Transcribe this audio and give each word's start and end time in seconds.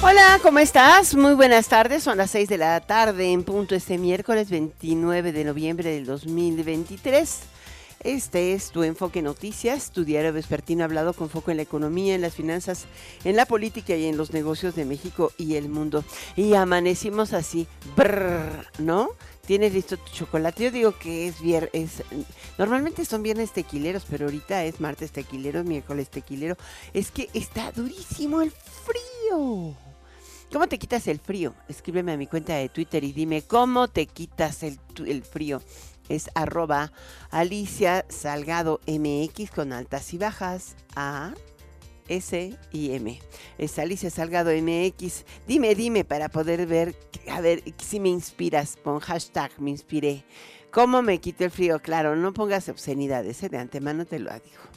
Hola, 0.00 0.38
¿cómo 0.44 0.60
estás? 0.60 1.16
Muy 1.16 1.34
buenas 1.34 1.66
tardes. 1.66 2.04
Son 2.04 2.18
las 2.18 2.30
6 2.30 2.48
de 2.48 2.56
la 2.56 2.78
tarde 2.78 3.32
en 3.32 3.42
punto 3.42 3.74
este 3.74 3.98
miércoles 3.98 4.48
29 4.48 5.32
de 5.32 5.42
noviembre 5.42 5.90
del 5.90 6.06
2023. 6.06 7.40
Este 8.04 8.52
es 8.52 8.70
tu 8.70 8.84
Enfoque 8.84 9.22
Noticias, 9.22 9.90
tu 9.90 10.04
diario 10.04 10.32
vespertino 10.32 10.84
hablado 10.84 11.14
con 11.14 11.28
foco 11.28 11.50
en 11.50 11.56
la 11.56 11.64
economía, 11.64 12.14
en 12.14 12.20
las 12.20 12.34
finanzas, 12.34 12.84
en 13.24 13.34
la 13.34 13.44
política 13.44 13.96
y 13.96 14.06
en 14.06 14.16
los 14.16 14.32
negocios 14.32 14.76
de 14.76 14.84
México 14.84 15.32
y 15.36 15.56
el 15.56 15.68
mundo. 15.68 16.04
Y 16.36 16.54
amanecimos 16.54 17.32
así, 17.32 17.66
brrr, 17.96 18.68
¿no? 18.78 19.10
Tienes 19.46 19.74
listo 19.74 19.96
tu 19.96 20.12
chocolate. 20.12 20.62
Yo 20.62 20.70
digo 20.70 20.96
que 20.96 21.26
es 21.26 21.40
viernes. 21.40 22.04
Normalmente 22.56 23.04
son 23.04 23.24
viernes 23.24 23.50
tequileros, 23.50 24.04
pero 24.08 24.26
ahorita 24.26 24.62
es 24.62 24.78
martes 24.78 25.10
tequilero, 25.10 25.64
miércoles 25.64 26.08
tequilero. 26.08 26.56
Es 26.94 27.10
que 27.10 27.28
está 27.34 27.72
durísimo 27.72 28.42
el 28.42 28.52
frío. 28.52 29.87
¿Cómo 30.52 30.66
te 30.66 30.78
quitas 30.78 31.06
el 31.08 31.18
frío? 31.18 31.54
Escríbeme 31.68 32.12
a 32.12 32.16
mi 32.16 32.26
cuenta 32.26 32.54
de 32.54 32.70
Twitter 32.70 33.04
y 33.04 33.12
dime 33.12 33.42
cómo 33.42 33.88
te 33.88 34.06
quitas 34.06 34.62
el, 34.62 34.78
frío. 35.22 35.60
Es 36.08 36.30
arroba 36.34 36.90
Alicia 37.30 38.06
Salgado 38.08 38.80
MX 38.86 39.50
con 39.50 39.74
altas 39.74 40.14
y 40.14 40.18
bajas. 40.18 40.74
A 40.96 41.34
S 42.08 42.56
y 42.72 42.92
M. 42.92 43.20
Es 43.58 43.78
Alicia 43.78 44.08
Salgado 44.08 44.50
MX. 44.50 45.26
Dime, 45.46 45.74
dime 45.74 46.04
para 46.04 46.30
poder 46.30 46.66
ver, 46.66 46.96
a 47.30 47.42
ver 47.42 47.62
si 47.76 48.00
me 48.00 48.08
inspiras. 48.08 48.78
Pon 48.78 49.00
hashtag 49.00 49.50
me 49.60 49.68
inspiré. 49.68 50.24
¿Cómo 50.70 51.02
me 51.02 51.18
quito 51.18 51.44
el 51.44 51.50
frío? 51.50 51.80
Claro, 51.80 52.16
no 52.16 52.32
pongas 52.32 52.70
obscenidades, 52.70 53.42
¿eh? 53.42 53.50
de 53.50 53.58
antemano 53.58 54.06
te 54.06 54.18
lo 54.18 54.32
digo 54.32 54.67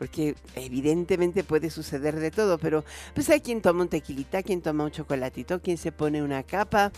porque 0.00 0.34
evidentemente 0.56 1.44
puede 1.44 1.68
suceder 1.68 2.18
de 2.18 2.30
todo, 2.30 2.56
pero 2.56 2.86
pues 3.12 3.28
hay 3.28 3.42
quien 3.42 3.60
toma 3.60 3.82
un 3.82 3.88
tequilita, 3.88 4.42
quien 4.42 4.62
toma 4.62 4.84
un 4.84 4.90
chocolatito, 4.90 5.60
quien 5.60 5.76
se 5.76 5.92
pone 5.92 6.22
una 6.22 6.42
capa, 6.42 6.90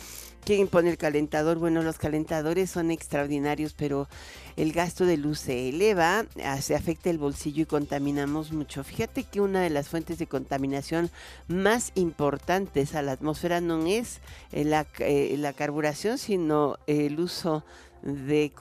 quien 0.45 0.69
pone 0.69 0.89
el 0.89 0.99
calentador. 0.99 1.59
Bueno, 1.59 1.83
los 1.83 1.99
calentadores 1.99 2.71
son 2.71 2.93
extraordinarios, 2.93 3.75
pero 3.75 4.09
el 4.57 4.73
gasto 4.73 5.05
de 5.05 5.17
luz 5.17 5.41
se 5.41 5.71
eleva, 5.71 6.27
ah, 6.45 6.63
se 6.63 6.77
afecta 6.77 7.11
el 7.11 7.19
bolsillo 7.19 7.65
y 7.65 7.67
contaminamos 7.67 8.53
mucho. 8.53 8.85
Fíjate 8.85 9.25
que 9.25 9.41
una 9.41 9.63
de 9.63 9.71
las 9.71 9.89
fuentes 9.89 10.19
de 10.21 10.29
contaminación 10.29 11.11
más 11.49 11.91
importantes 11.97 12.95
a 12.95 13.03
la 13.03 13.13
atmósfera 13.13 13.61
no 13.61 13.85
es 13.85 14.21
eh, 14.53 14.63
la, 14.65 14.87
eh, 15.01 15.35
la 15.39 15.53
carburación, 15.55 16.19
sino 16.19 16.77
el 16.87 17.19
uso 17.19 17.65
de, 18.03 18.53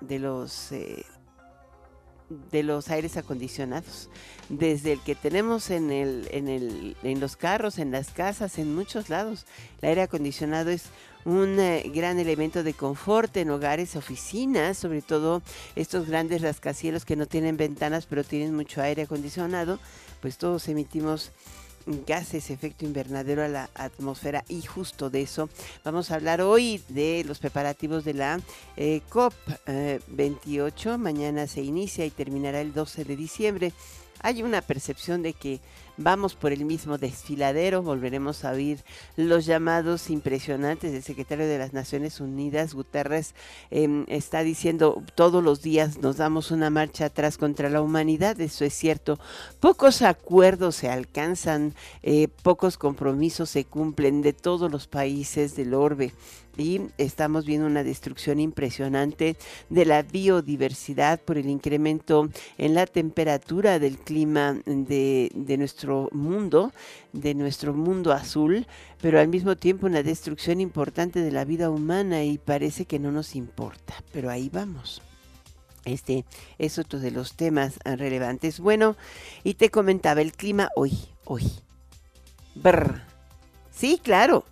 de, 0.00 0.18
los... 0.18 0.72
Eh, 0.72 1.04
de 2.50 2.62
los 2.62 2.88
aires 2.88 3.16
acondicionados, 3.16 4.08
desde 4.48 4.92
el 4.92 5.00
que 5.00 5.14
tenemos 5.14 5.70
en, 5.70 5.90
el, 5.90 6.28
en, 6.30 6.48
el, 6.48 6.96
en 7.02 7.20
los 7.20 7.36
carros, 7.36 7.78
en 7.78 7.90
las 7.90 8.10
casas, 8.10 8.58
en 8.58 8.74
muchos 8.74 9.08
lados. 9.08 9.46
El 9.82 9.90
aire 9.90 10.02
acondicionado 10.02 10.70
es 10.70 10.84
un 11.24 11.58
eh, 11.58 11.90
gran 11.94 12.18
elemento 12.18 12.62
de 12.62 12.74
confort 12.74 13.36
en 13.36 13.50
hogares, 13.50 13.96
oficinas, 13.96 14.78
sobre 14.78 15.02
todo 15.02 15.42
estos 15.76 16.08
grandes 16.08 16.42
rascacielos 16.42 17.04
que 17.04 17.16
no 17.16 17.26
tienen 17.26 17.56
ventanas 17.56 18.06
pero 18.06 18.24
tienen 18.24 18.54
mucho 18.54 18.82
aire 18.82 19.02
acondicionado, 19.02 19.78
pues 20.20 20.38
todos 20.38 20.68
emitimos 20.68 21.32
gases, 22.06 22.50
efecto 22.50 22.84
invernadero 22.84 23.42
a 23.42 23.48
la 23.48 23.70
atmósfera 23.74 24.44
y 24.48 24.62
justo 24.62 25.10
de 25.10 25.22
eso 25.22 25.48
vamos 25.84 26.10
a 26.10 26.16
hablar 26.16 26.40
hoy 26.40 26.82
de 26.88 27.24
los 27.26 27.38
preparativos 27.38 28.04
de 28.04 28.14
la 28.14 28.40
eh, 28.76 29.00
COP 29.08 29.34
28. 30.08 30.94
Eh, 30.94 30.98
Mañana 30.98 31.46
se 31.46 31.62
inicia 31.62 32.04
y 32.06 32.10
terminará 32.10 32.60
el 32.60 32.72
12 32.72 33.04
de 33.04 33.16
diciembre. 33.16 33.72
Hay 34.24 34.42
una 34.42 34.62
percepción 34.62 35.20
de 35.20 35.34
que 35.34 35.60
vamos 35.98 36.34
por 36.34 36.50
el 36.50 36.64
mismo 36.64 36.96
desfiladero, 36.96 37.82
volveremos 37.82 38.46
a 38.46 38.52
oír 38.52 38.82
los 39.16 39.44
llamados 39.44 40.08
impresionantes. 40.08 40.92
Del 40.92 41.02
secretario 41.02 41.46
de 41.46 41.58
las 41.58 41.74
Naciones 41.74 42.20
Unidas, 42.20 42.72
Guterres, 42.72 43.34
em, 43.70 44.06
está 44.08 44.42
diciendo 44.42 45.02
todos 45.14 45.44
los 45.44 45.60
días 45.60 45.98
nos 45.98 46.16
damos 46.16 46.52
una 46.52 46.70
marcha 46.70 47.04
atrás 47.04 47.36
contra 47.36 47.68
la 47.68 47.82
humanidad, 47.82 48.40
eso 48.40 48.64
es 48.64 48.72
cierto, 48.72 49.18
pocos 49.60 50.00
acuerdos 50.00 50.76
se 50.76 50.88
alcanzan, 50.88 51.74
eh, 52.02 52.28
pocos 52.42 52.78
compromisos 52.78 53.50
se 53.50 53.66
cumplen 53.66 54.22
de 54.22 54.32
todos 54.32 54.72
los 54.72 54.86
países 54.86 55.54
del 55.54 55.74
orbe 55.74 56.14
y 56.56 56.80
estamos 56.98 57.44
viendo 57.44 57.66
una 57.66 57.84
destrucción 57.84 58.40
impresionante 58.40 59.36
de 59.70 59.84
la 59.84 60.02
biodiversidad 60.02 61.20
por 61.20 61.38
el 61.38 61.48
incremento 61.48 62.28
en 62.58 62.74
la 62.74 62.86
temperatura 62.86 63.78
del 63.78 63.98
clima 63.98 64.58
de, 64.66 65.30
de 65.34 65.56
nuestro 65.56 66.08
mundo, 66.12 66.72
de 67.12 67.34
nuestro 67.34 67.74
mundo 67.74 68.12
azul, 68.12 68.66
pero 69.00 69.20
al 69.20 69.28
mismo 69.28 69.56
tiempo 69.56 69.86
una 69.86 70.02
destrucción 70.02 70.60
importante 70.60 71.20
de 71.20 71.32
la 71.32 71.44
vida 71.44 71.70
humana 71.70 72.24
y 72.24 72.38
parece 72.38 72.84
que 72.84 72.98
no 72.98 73.12
nos 73.12 73.34
importa, 73.34 73.94
pero 74.12 74.30
ahí 74.30 74.48
vamos. 74.52 75.02
Este 75.84 76.24
es 76.58 76.78
otro 76.78 76.98
de 76.98 77.10
los 77.10 77.34
temas 77.34 77.78
relevantes. 77.84 78.58
Bueno, 78.60 78.96
y 79.42 79.54
te 79.54 79.70
comentaba 79.70 80.22
el 80.22 80.32
clima 80.32 80.70
hoy, 80.76 80.92
hoy. 81.24 81.44
Brr. 82.54 83.02
Sí, 83.70 84.00
claro, 84.02 84.44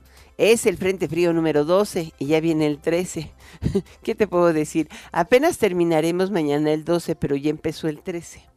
es 0.42 0.66
el 0.66 0.76
Frente 0.76 1.06
Frío 1.06 1.32
número 1.32 1.64
12 1.64 2.12
y 2.18 2.26
ya 2.26 2.40
viene 2.40 2.66
el 2.66 2.78
13. 2.78 3.30
¿Qué 4.02 4.16
te 4.16 4.26
puedo 4.26 4.52
decir? 4.52 4.88
Apenas 5.12 5.58
terminaremos 5.58 6.32
mañana 6.32 6.72
el 6.72 6.84
12, 6.84 7.14
pero 7.14 7.36
ya 7.36 7.50
empezó 7.50 7.86
el 7.86 8.00
13 8.00 8.51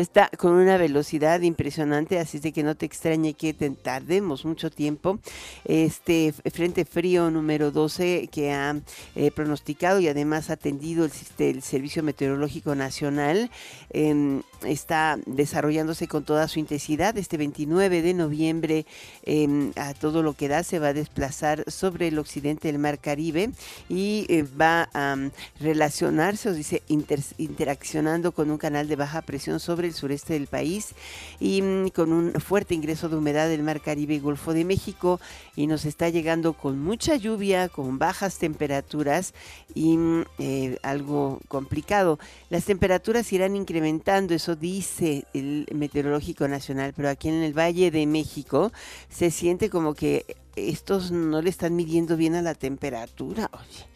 está 0.00 0.30
con 0.36 0.52
una 0.52 0.76
velocidad 0.76 1.40
impresionante, 1.42 2.18
así 2.18 2.38
de 2.38 2.52
que 2.52 2.62
no 2.62 2.74
te 2.74 2.86
extrañe 2.86 3.34
que 3.34 3.54
tardemos 3.54 4.44
mucho 4.44 4.70
tiempo. 4.70 5.18
Este 5.64 6.32
Frente 6.52 6.84
Frío 6.84 7.30
número 7.30 7.70
12 7.70 8.28
que 8.30 8.52
ha 8.52 8.76
eh, 9.14 9.30
pronosticado 9.30 10.00
y 10.00 10.08
además 10.08 10.50
atendido 10.50 11.08
el, 11.38 11.62
Servicio 11.62 12.02
Meteorológico 12.02 12.74
Nacional 12.74 13.50
em, 13.90 14.42
está 14.64 15.18
desarrollándose 15.26 16.08
con 16.08 16.24
toda 16.24 16.48
su 16.48 16.58
intensidad. 16.58 17.16
Este 17.16 17.36
29 17.36 18.02
de 18.02 18.14
noviembre 18.14 18.86
em, 19.22 19.72
a 19.76 19.94
todo 19.94 20.22
lo 20.22 20.34
que 20.34 20.48
da 20.48 20.62
se 20.62 20.78
va 20.78 20.88
a 20.88 20.92
desplazar 20.92 21.64
sobre 21.70 22.08
el 22.08 22.18
occidente 22.18 22.68
del 22.68 22.78
Mar 22.78 22.98
Caribe 22.98 23.50
y 23.88 24.26
eh, 24.28 24.44
va 24.60 24.88
a 24.94 25.16
relacionarse, 25.60 26.48
o 26.48 26.54
dice, 26.54 26.82
interaccionando 26.88 28.32
con 28.32 28.50
un 28.50 28.58
canal 28.58 28.88
de 28.88 28.96
baja 28.96 29.22
presión 29.22 29.60
sobre 29.60 29.83
el 29.84 29.94
sureste 29.94 30.34
del 30.34 30.46
país 30.46 30.94
y 31.40 31.62
mm, 31.62 31.88
con 31.88 32.12
un 32.12 32.32
fuerte 32.40 32.74
ingreso 32.74 33.08
de 33.08 33.16
humedad 33.16 33.48
del 33.48 33.62
Mar 33.62 33.80
Caribe 33.80 34.14
y 34.14 34.18
Golfo 34.20 34.52
de 34.52 34.64
México 34.64 35.20
y 35.56 35.66
nos 35.66 35.84
está 35.84 36.08
llegando 36.08 36.52
con 36.54 36.80
mucha 36.80 37.16
lluvia, 37.16 37.68
con 37.68 37.98
bajas 37.98 38.38
temperaturas 38.38 39.34
y 39.74 39.96
mm, 39.96 40.24
eh, 40.38 40.78
algo 40.82 41.40
complicado. 41.48 42.18
Las 42.50 42.64
temperaturas 42.64 43.32
irán 43.32 43.56
incrementando, 43.56 44.34
eso 44.34 44.56
dice 44.56 45.24
el 45.34 45.66
Meteorológico 45.74 46.48
Nacional, 46.48 46.92
pero 46.96 47.08
aquí 47.08 47.28
en 47.28 47.42
el 47.42 47.56
Valle 47.56 47.90
de 47.90 48.06
México 48.06 48.72
se 49.08 49.30
siente 49.30 49.70
como 49.70 49.94
que 49.94 50.24
estos 50.56 51.10
no 51.10 51.42
le 51.42 51.50
están 51.50 51.76
midiendo 51.76 52.16
bien 52.16 52.34
a 52.34 52.42
la 52.42 52.54
temperatura. 52.54 53.50
Oye, 53.52 53.86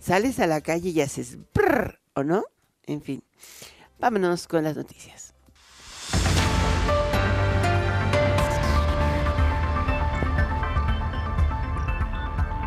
sales 0.00 0.38
a 0.40 0.46
la 0.46 0.60
calle 0.60 0.90
y 0.90 1.00
haces 1.00 1.38
brrr, 1.54 2.00
¿o 2.14 2.22
no? 2.22 2.44
En 2.86 3.02
fin. 3.02 3.22
Vámonos 3.98 4.46
con 4.46 4.64
las 4.64 4.76
noticias. 4.76 5.35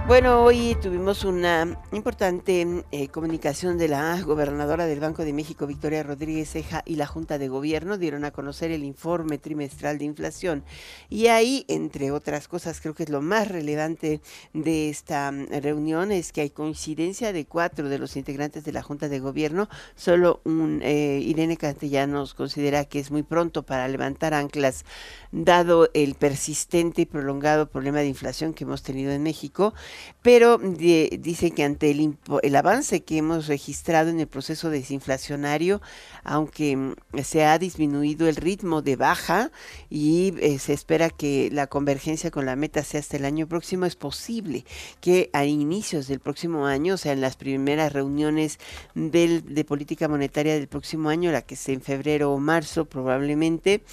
Bueno, 0.09 0.43
hoy 0.43 0.75
tuvimos 0.81 1.23
una 1.23 1.79
importante 1.91 2.83
eh, 2.91 3.09
comunicación 3.09 3.77
de 3.77 3.87
la 3.87 4.19
gobernadora 4.21 4.87
del 4.87 4.99
Banco 4.99 5.23
de 5.23 5.33
México, 5.33 5.67
Victoria 5.67 6.01
Rodríguez 6.01 6.49
Ceja, 6.49 6.81
y 6.83 6.95
la 6.95 7.05
Junta 7.05 7.37
de 7.37 7.47
Gobierno 7.47 7.99
dieron 7.99 8.25
a 8.25 8.31
conocer 8.31 8.71
el 8.71 8.83
informe 8.83 9.37
trimestral 9.37 9.99
de 9.99 10.05
inflación. 10.05 10.63
Y 11.09 11.27
ahí, 11.27 11.63
entre 11.67 12.09
otras 12.09 12.47
cosas, 12.47 12.81
creo 12.81 12.95
que 12.95 13.03
es 13.03 13.09
lo 13.09 13.21
más 13.21 13.49
relevante 13.49 14.19
de 14.53 14.89
esta 14.89 15.31
mm, 15.31 15.49
reunión, 15.61 16.11
es 16.11 16.31
que 16.31 16.41
hay 16.41 16.49
coincidencia 16.49 17.31
de 17.31 17.45
cuatro 17.45 17.87
de 17.87 17.99
los 17.99 18.17
integrantes 18.17 18.63
de 18.65 18.71
la 18.71 18.81
Junta 18.81 19.09
de 19.09 19.19
Gobierno. 19.19 19.69
Solo 19.95 20.41
un 20.43 20.81
eh, 20.81 21.19
Irene 21.21 21.55
Castellanos 21.55 22.33
considera 22.33 22.85
que 22.85 22.97
es 22.97 23.11
muy 23.11 23.21
pronto 23.21 23.61
para 23.61 23.87
levantar 23.87 24.33
anclas, 24.33 24.85
dado 25.31 25.91
el 25.93 26.15
persistente 26.15 27.03
y 27.03 27.05
prolongado 27.05 27.69
problema 27.69 27.99
de 27.99 28.07
inflación 28.07 28.55
que 28.55 28.63
hemos 28.63 28.81
tenido 28.81 29.11
en 29.11 29.21
México 29.21 29.75
pero 30.21 30.57
dice 30.57 31.51
que 31.51 31.63
ante 31.63 31.91
el, 31.91 32.17
el, 32.43 32.55
avance 32.55 33.01
que 33.01 33.17
hemos 33.17 33.47
registrado 33.47 34.09
en 34.09 34.19
el 34.19 34.27
proceso 34.27 34.69
desinflacionario, 34.69 35.81
aunque 36.23 36.75
mm, 36.75 36.93
se 37.23 37.45
ha 37.45 37.57
disminuido 37.57 38.27
el 38.27 38.35
ritmo 38.35 38.81
de 38.81 38.95
baja 38.95 39.51
y 39.89 40.33
eh, 40.41 40.59
se 40.59 40.73
espera 40.73 41.09
que 41.09 41.49
la 41.51 41.67
convergencia 41.67 42.31
con 42.31 42.45
la 42.45 42.55
meta 42.55 42.83
sea 42.83 42.99
hasta 42.99 43.17
el 43.17 43.25
año 43.25 43.47
próximo, 43.47 43.85
es 43.85 43.95
posible 43.95 44.65
que 45.01 45.29
a 45.33 45.45
inicios 45.45 46.07
del 46.07 46.19
próximo 46.19 46.65
año, 46.65 46.95
o 46.95 46.97
sea, 46.97 47.13
en 47.13 47.21
las 47.21 47.35
primeras 47.35 47.93
reuniones 47.93 48.59
del, 48.95 49.53
de 49.53 49.65
política 49.65 50.07
monetaria 50.07 50.53
del 50.55 50.67
próximo 50.67 51.09
año, 51.09 51.31
la 51.31 51.41
que 51.41 51.55
sea 51.55 51.73
en 51.73 51.81
febrero 51.81 52.31
o 52.31 52.39
marzo 52.39 52.85
probablemente, 52.85 53.83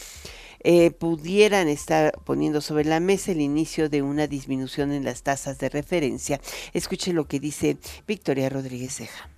eh, 0.62 0.90
pudieran 0.90 1.68
estar 1.68 2.12
poniendo 2.24 2.60
sobre 2.60 2.84
la 2.84 3.00
mesa 3.00 3.32
el 3.32 3.40
inicio 3.40 3.88
de 3.88 4.02
una 4.02 4.26
disminución 4.26 4.92
en 4.92 5.04
las 5.04 5.22
tasas 5.22 5.58
de 5.58 5.68
referencia. 5.68 6.40
Escuche 6.72 7.12
lo 7.12 7.26
que 7.26 7.40
dice 7.40 7.76
Victoria 8.06 8.48
Rodríguez 8.48 8.96
Ceja. 8.96 9.28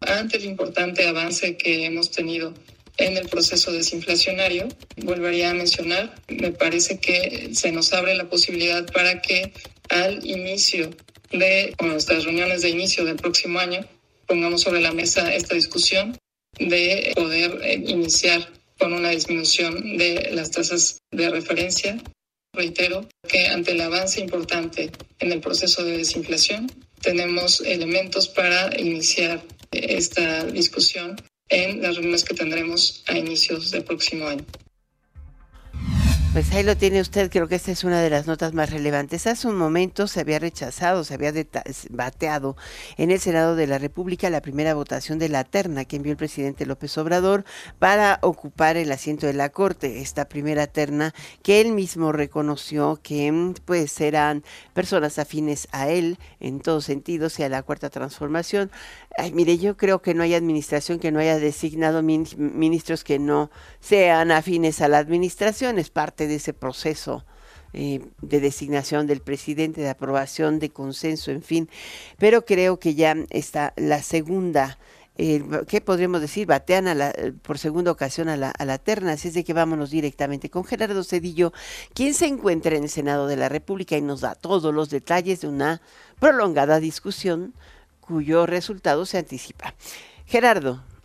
Ante 0.00 0.36
el 0.36 0.44
importante 0.44 1.06
avance 1.06 1.56
que 1.56 1.86
hemos 1.86 2.10
tenido 2.10 2.52
en 2.98 3.16
el 3.16 3.28
proceso 3.28 3.72
desinflacionario, 3.72 4.68
volvería 5.04 5.50
a 5.50 5.54
mencionar, 5.54 6.14
me 6.28 6.52
parece 6.52 6.98
que 6.98 7.50
se 7.52 7.72
nos 7.72 7.92
abre 7.92 8.14
la 8.14 8.28
posibilidad 8.28 8.90
para 8.92 9.20
que 9.20 9.52
al 9.88 10.24
inicio 10.24 10.90
de 11.30 11.74
nuestras 11.80 12.24
reuniones 12.24 12.62
de 12.62 12.70
inicio 12.70 13.04
del 13.04 13.16
próximo 13.16 13.58
año 13.58 13.80
pongamos 14.26 14.62
sobre 14.62 14.80
la 14.80 14.92
mesa 14.92 15.34
esta 15.34 15.54
discusión 15.54 16.16
de 16.58 17.12
poder 17.14 17.60
eh, 17.62 17.74
iniciar 17.86 18.48
con 18.78 18.92
una 18.92 19.10
disminución 19.10 19.96
de 19.96 20.30
las 20.32 20.50
tasas 20.50 21.00
de 21.10 21.30
referencia. 21.30 21.98
Reitero 22.52 23.08
que 23.28 23.48
ante 23.48 23.72
el 23.72 23.80
avance 23.80 24.20
importante 24.20 24.90
en 25.18 25.32
el 25.32 25.40
proceso 25.40 25.84
de 25.84 25.98
desinflación, 25.98 26.70
tenemos 27.00 27.60
elementos 27.60 28.28
para 28.28 28.78
iniciar 28.80 29.42
esta 29.70 30.44
discusión 30.46 31.16
en 31.48 31.82
las 31.82 31.96
reuniones 31.96 32.24
que 32.24 32.34
tendremos 32.34 33.04
a 33.06 33.16
inicios 33.16 33.70
del 33.70 33.84
próximo 33.84 34.26
año. 34.26 34.44
Pues 36.36 36.52
ahí 36.52 36.64
lo 36.64 36.76
tiene 36.76 37.00
usted, 37.00 37.30
creo 37.30 37.48
que 37.48 37.54
esta 37.54 37.70
es 37.70 37.82
una 37.82 38.02
de 38.02 38.10
las 38.10 38.26
notas 38.26 38.52
más 38.52 38.68
relevantes. 38.68 39.26
Hace 39.26 39.48
un 39.48 39.56
momento 39.56 40.06
se 40.06 40.20
había 40.20 40.38
rechazado, 40.38 41.02
se 41.02 41.14
había 41.14 41.32
bateado 41.88 42.58
en 42.98 43.10
el 43.10 43.20
Senado 43.20 43.56
de 43.56 43.66
la 43.66 43.78
República 43.78 44.28
la 44.28 44.42
primera 44.42 44.74
votación 44.74 45.18
de 45.18 45.30
la 45.30 45.44
terna 45.44 45.86
que 45.86 45.96
envió 45.96 46.12
el 46.12 46.18
presidente 46.18 46.66
López 46.66 46.98
Obrador 46.98 47.46
para 47.78 48.18
ocupar 48.20 48.76
el 48.76 48.92
asiento 48.92 49.26
de 49.26 49.32
la 49.32 49.48
Corte. 49.48 50.02
Esta 50.02 50.28
primera 50.28 50.66
terna 50.66 51.14
que 51.42 51.62
él 51.62 51.72
mismo 51.72 52.12
reconoció 52.12 53.00
que 53.02 53.54
pues 53.64 53.98
eran 54.02 54.44
personas 54.74 55.18
afines 55.18 55.68
a 55.72 55.88
él 55.88 56.18
en 56.38 56.60
todos 56.60 56.84
sentidos 56.84 57.38
y 57.38 57.44
a 57.44 57.48
la 57.48 57.62
cuarta 57.62 57.88
transformación. 57.88 58.70
Ay, 59.16 59.32
mire, 59.32 59.56
yo 59.56 59.78
creo 59.78 60.02
que 60.02 60.12
no 60.12 60.22
hay 60.22 60.34
administración 60.34 60.98
que 60.98 61.10
no 61.12 61.18
haya 61.18 61.38
designado 61.38 62.02
ministros 62.02 63.04
que 63.04 63.18
no 63.18 63.50
sean 63.80 64.30
afines 64.30 64.82
a 64.82 64.88
la 64.88 64.98
administración, 64.98 65.78
es 65.78 65.88
parte 65.88 66.25
de 66.26 66.36
ese 66.36 66.52
proceso 66.52 67.24
eh, 67.72 68.00
de 68.22 68.40
designación 68.40 69.06
del 69.06 69.20
presidente, 69.20 69.80
de 69.82 69.90
aprobación, 69.90 70.58
de 70.58 70.70
consenso, 70.70 71.30
en 71.30 71.42
fin. 71.42 71.68
Pero 72.16 72.44
creo 72.46 72.78
que 72.78 72.94
ya 72.94 73.14
está 73.28 73.74
la 73.76 74.02
segunda, 74.02 74.78
eh, 75.18 75.44
¿qué 75.68 75.80
podríamos 75.80 76.20
decir? 76.22 76.46
Batean 76.46 76.88
a 76.88 76.94
la, 76.94 77.14
por 77.42 77.58
segunda 77.58 77.90
ocasión 77.90 78.28
a 78.28 78.36
la, 78.36 78.50
a 78.50 78.64
la 78.64 78.78
terna, 78.78 79.12
así 79.12 79.28
es 79.28 79.34
de 79.34 79.44
que 79.44 79.52
vámonos 79.52 79.90
directamente 79.90 80.48
con 80.48 80.64
Gerardo 80.64 81.04
Cedillo, 81.04 81.52
quien 81.92 82.14
se 82.14 82.26
encuentra 82.26 82.76
en 82.76 82.84
el 82.84 82.88
Senado 82.88 83.26
de 83.26 83.36
la 83.36 83.50
República 83.50 83.96
y 83.96 84.02
nos 84.02 84.22
da 84.22 84.34
todos 84.34 84.72
los 84.72 84.88
detalles 84.88 85.42
de 85.42 85.48
una 85.48 85.82
prolongada 86.18 86.80
discusión 86.80 87.52
cuyo 88.00 88.46
resultado 88.46 89.04
se 89.04 89.18
anticipa. 89.18 89.74
Gerardo. 90.24 90.95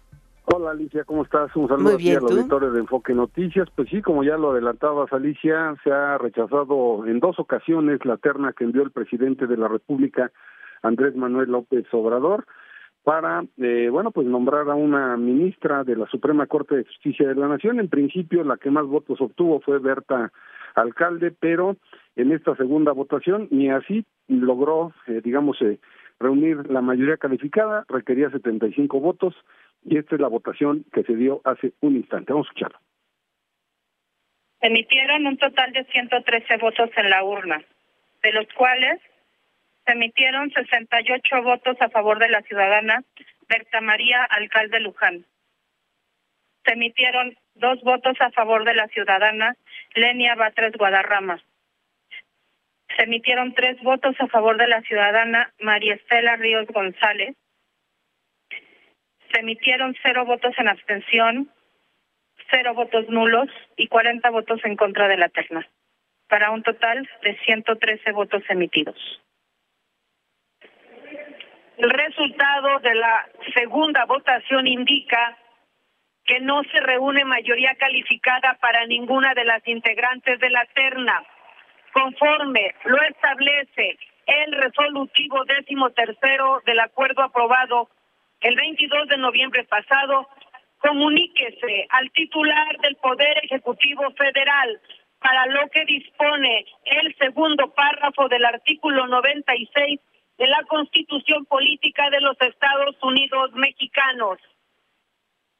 Hola 0.53 0.71
Alicia, 0.71 1.05
¿cómo 1.05 1.23
estás? 1.23 1.55
Un 1.55 1.69
saludo 1.69 1.95
aquí 1.95 2.11
al 2.11 2.23
auditorio 2.23 2.71
de 2.71 2.81
Enfoque 2.81 3.13
Noticias. 3.13 3.69
Pues 3.73 3.87
sí, 3.89 4.01
como 4.01 4.21
ya 4.21 4.35
lo 4.35 4.51
adelantabas 4.51 5.11
Alicia, 5.13 5.75
se 5.81 5.91
ha 5.91 6.17
rechazado 6.17 7.05
en 7.07 7.21
dos 7.21 7.39
ocasiones 7.39 8.03
la 8.03 8.17
terna 8.17 8.51
que 8.51 8.65
envió 8.65 8.83
el 8.83 8.91
presidente 8.91 9.47
de 9.47 9.55
la 9.55 9.69
República, 9.69 10.29
Andrés 10.81 11.15
Manuel 11.15 11.51
López 11.51 11.85
Obrador, 11.93 12.45
para, 13.03 13.45
eh, 13.57 13.87
bueno, 13.89 14.11
pues 14.11 14.27
nombrar 14.27 14.69
a 14.69 14.75
una 14.75 15.15
ministra 15.15 15.85
de 15.85 15.95
la 15.95 16.05
Suprema 16.07 16.45
Corte 16.47 16.75
de 16.75 16.83
Justicia 16.83 17.29
de 17.29 17.35
la 17.35 17.47
Nación. 17.47 17.79
En 17.79 17.87
principio, 17.87 18.43
la 18.43 18.57
que 18.57 18.69
más 18.69 18.85
votos 18.85 19.21
obtuvo 19.21 19.61
fue 19.61 19.79
Berta 19.79 20.33
Alcalde, 20.75 21.31
pero 21.31 21.77
en 22.17 22.33
esta 22.33 22.57
segunda 22.57 22.91
votación 22.91 23.47
ni 23.51 23.69
así 23.69 24.05
logró, 24.27 24.91
eh, 25.07 25.21
digamos, 25.23 25.61
eh, 25.61 25.79
reunir 26.21 26.69
la 26.69 26.81
mayoría 26.81 27.17
calificada, 27.17 27.85
requería 27.89 28.29
75 28.29 28.99
votos 28.99 29.35
y 29.83 29.97
esta 29.97 30.15
es 30.15 30.21
la 30.21 30.27
votación 30.27 30.85
que 30.93 31.03
se 31.03 31.15
dio 31.15 31.41
hace 31.43 31.73
un 31.81 31.95
instante. 31.95 32.31
Vamos 32.31 32.47
a 32.47 32.51
escucharlo. 32.51 32.79
Emitieron 34.61 35.25
un 35.25 35.37
total 35.37 35.71
de 35.73 35.83
113 35.85 36.57
votos 36.57 36.89
en 36.95 37.09
la 37.09 37.23
urna, 37.23 37.63
de 38.21 38.31
los 38.31 38.47
cuales 38.53 39.01
se 39.85 39.93
emitieron 39.93 40.51
68 40.51 41.41
votos 41.41 41.77
a 41.81 41.89
favor 41.89 42.19
de 42.19 42.29
la 42.29 42.41
ciudadana 42.43 43.03
Berta 43.49 43.81
María 43.81 44.23
Alcalde 44.23 44.79
Luján. 44.79 45.25
Se 46.63 46.73
emitieron 46.73 47.35
dos 47.55 47.81
votos 47.81 48.15
a 48.21 48.29
favor 48.31 48.63
de 48.65 48.75
la 48.75 48.87
ciudadana 48.89 49.55
Lenia 49.95 50.35
Batres 50.35 50.73
Guadarrama 50.77 51.41
se 52.95 53.03
emitieron 53.03 53.53
tres 53.53 53.81
votos 53.81 54.15
a 54.19 54.27
favor 54.27 54.57
de 54.57 54.67
la 54.67 54.81
ciudadana 54.81 55.53
María 55.59 55.95
Estela 55.95 56.35
Ríos 56.35 56.67
González. 56.67 57.35
Se 59.31 59.39
emitieron 59.39 59.95
cero 60.01 60.25
votos 60.25 60.53
en 60.57 60.67
abstención, 60.67 61.51
cero 62.49 62.73
votos 62.73 63.07
nulos 63.09 63.49
y 63.77 63.87
40 63.87 64.29
votos 64.29 64.59
en 64.65 64.75
contra 64.75 65.07
de 65.07 65.17
la 65.17 65.29
terna, 65.29 65.67
para 66.27 66.51
un 66.51 66.63
total 66.63 67.07
de 67.23 67.37
113 67.45 68.11
votos 68.11 68.43
emitidos. 68.49 68.97
El 71.77 71.89
resultado 71.89 72.79
de 72.79 72.95
la 72.95 73.27
segunda 73.55 74.05
votación 74.05 74.67
indica 74.67 75.37
que 76.25 76.39
no 76.39 76.61
se 76.63 76.79
reúne 76.79 77.25
mayoría 77.25 77.73
calificada 77.75 78.57
para 78.61 78.85
ninguna 78.85 79.33
de 79.33 79.45
las 79.45 79.65
integrantes 79.67 80.39
de 80.39 80.49
la 80.49 80.65
terna 80.75 81.23
conforme 81.93 82.73
lo 82.85 83.01
establece 83.03 83.97
el 84.25 84.51
resolutivo 84.53 85.43
décimo 85.45 85.89
tercero 85.91 86.61
del 86.65 86.79
acuerdo 86.79 87.23
aprobado 87.23 87.89
el 88.39 88.55
22 88.55 89.07
de 89.07 89.17
noviembre 89.17 89.63
pasado, 89.65 90.27
comuníquese 90.79 91.87
al 91.89 92.11
titular 92.11 92.77
del 92.79 92.95
Poder 92.95 93.37
Ejecutivo 93.43 94.11
Federal 94.17 94.81
para 95.19 95.45
lo 95.45 95.69
que 95.69 95.85
dispone 95.85 96.65
el 96.85 97.15
segundo 97.17 97.71
párrafo 97.73 98.27
del 98.27 98.43
artículo 98.45 99.05
96 99.07 99.99
de 100.37 100.47
la 100.47 100.63
Constitución 100.63 101.45
Política 101.45 102.09
de 102.09 102.21
los 102.21 102.35
Estados 102.41 102.95
Unidos 103.03 103.51
Mexicanos 103.53 104.39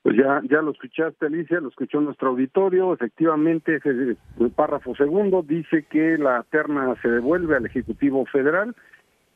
pues 0.03 0.18
ya, 0.18 0.42
ya 0.50 0.62
lo 0.62 0.71
escuchaste, 0.71 1.27
Alicia, 1.27 1.59
lo 1.59 1.69
escuchó 1.69 2.01
nuestro 2.01 2.30
auditorio. 2.30 2.94
Efectivamente, 2.94 3.75
ese, 3.75 4.18
el 4.39 4.51
párrafo 4.56 4.95
segundo 4.95 5.44
dice 5.44 5.86
que 5.89 6.18
la 6.18 6.44
terna 6.50 6.95
se 7.01 7.09
devuelve 7.09 7.55
al 7.55 7.65
Ejecutivo 7.65 8.25
Federal 8.25 8.75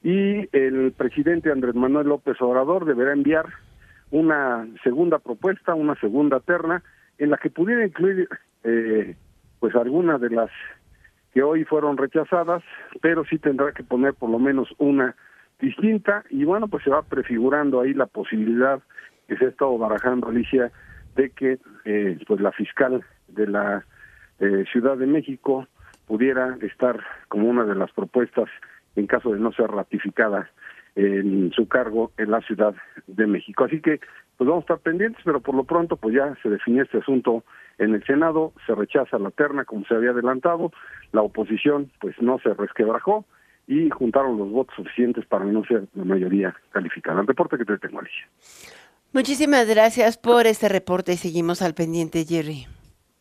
y 0.02 0.50
el 0.56 0.94
presidente 0.98 1.52
Andrés 1.52 1.76
Manuel 1.76 2.08
López 2.08 2.42
Obrador 2.42 2.86
deberá 2.86 3.14
enviar 3.14 3.46
una 4.12 4.68
segunda 4.84 5.20
propuesta, 5.20 5.76
una 5.76 5.96
segunda 5.96 6.40
terna, 6.40 6.84
en 7.18 7.30
la 7.30 7.38
que 7.38 7.50
pudiera 7.50 7.86
incluir 7.86 8.28
eh, 8.64 9.16
pues 9.60 9.76
algunas 9.76 10.20
de 10.20 10.30
las 10.30 10.50
que 11.34 11.44
hoy 11.44 11.64
fueron 11.66 11.98
rechazadas, 11.98 12.64
pero 13.02 13.26
sí 13.26 13.38
tendrá 13.38 13.72
que 13.72 13.84
poner 13.84 14.14
por 14.14 14.30
lo 14.30 14.40
menos 14.40 14.70
una 14.78 15.16
distinta 15.60 16.24
y 16.30 16.44
bueno, 16.44 16.68
pues 16.68 16.84
se 16.84 16.90
va 16.90 17.02
prefigurando 17.04 17.82
ahí 17.82 17.94
la 17.94 18.06
posibilidad 18.06 18.82
que 19.28 19.38
se 19.38 19.46
ha 19.46 19.50
estado 19.50 19.78
barajando, 19.78 20.28
Alicia, 20.28 20.72
de 21.16 21.30
que 21.32 21.60
eh, 21.86 22.18
pues 22.28 22.42
la 22.42 22.52
fiscal 22.52 23.04
de 23.28 23.48
la 23.48 23.86
eh, 24.40 24.66
Ciudad 24.72 24.98
de 24.98 25.08
México 25.08 25.68
pudiera 26.08 26.58
estar 26.62 27.00
como 27.28 27.50
una 27.50 27.64
de 27.64 27.76
las 27.76 27.92
propuestas 27.92 28.50
en 28.96 29.08
caso 29.08 29.32
de 29.34 29.40
no 29.40 29.52
ser 29.52 29.68
ratificada 29.68 30.50
en 30.96 31.52
su 31.52 31.68
cargo 31.68 32.12
en 32.18 32.32
la 32.32 32.42
Ciudad 32.42 32.74
de 33.08 33.28
México. 33.28 33.66
Así 33.66 33.82
que 33.82 34.00
pues 34.38 34.48
vamos 34.48 34.64
a 34.64 34.74
estar 34.74 34.80
pendientes, 34.80 35.22
pero 35.26 35.40
por 35.42 35.56
lo 35.56 35.64
pronto 35.64 35.98
pues 35.98 36.16
ya 36.16 36.36
se 36.42 36.50
definió 36.50 36.84
este 36.84 37.00
asunto 37.00 37.44
en 37.78 37.94
el 37.94 38.04
Senado, 38.06 38.54
se 38.66 38.74
rechaza 38.74 39.20
la 39.20 39.32
terna 39.32 39.66
como 39.66 39.86
se 39.86 39.96
había 39.96 40.12
adelantado, 40.12 40.72
la 41.12 41.22
oposición 41.22 41.92
pues 42.00 42.16
no 42.22 42.40
se 42.40 42.54
resquebrajó 42.54 43.26
y 43.68 43.90
juntaron 43.90 44.38
los 44.38 44.50
votos 44.52 44.76
suficientes 44.76 45.26
para 45.26 45.46
no 45.46 45.64
ser 45.66 45.86
la 45.96 46.06
mayoría 46.06 46.56
calificada. 46.72 47.22
El 47.22 47.28
reporte 47.28 47.58
que 47.58 47.66
te 47.66 47.78
tengo, 47.78 48.00
Alicia. 48.00 48.28
Muchísimas 49.16 49.66
gracias 49.66 50.18
por 50.18 50.46
este 50.46 50.68
reporte 50.68 51.14
y 51.14 51.16
seguimos 51.16 51.62
al 51.62 51.74
pendiente, 51.74 52.26
Jerry. 52.26 52.68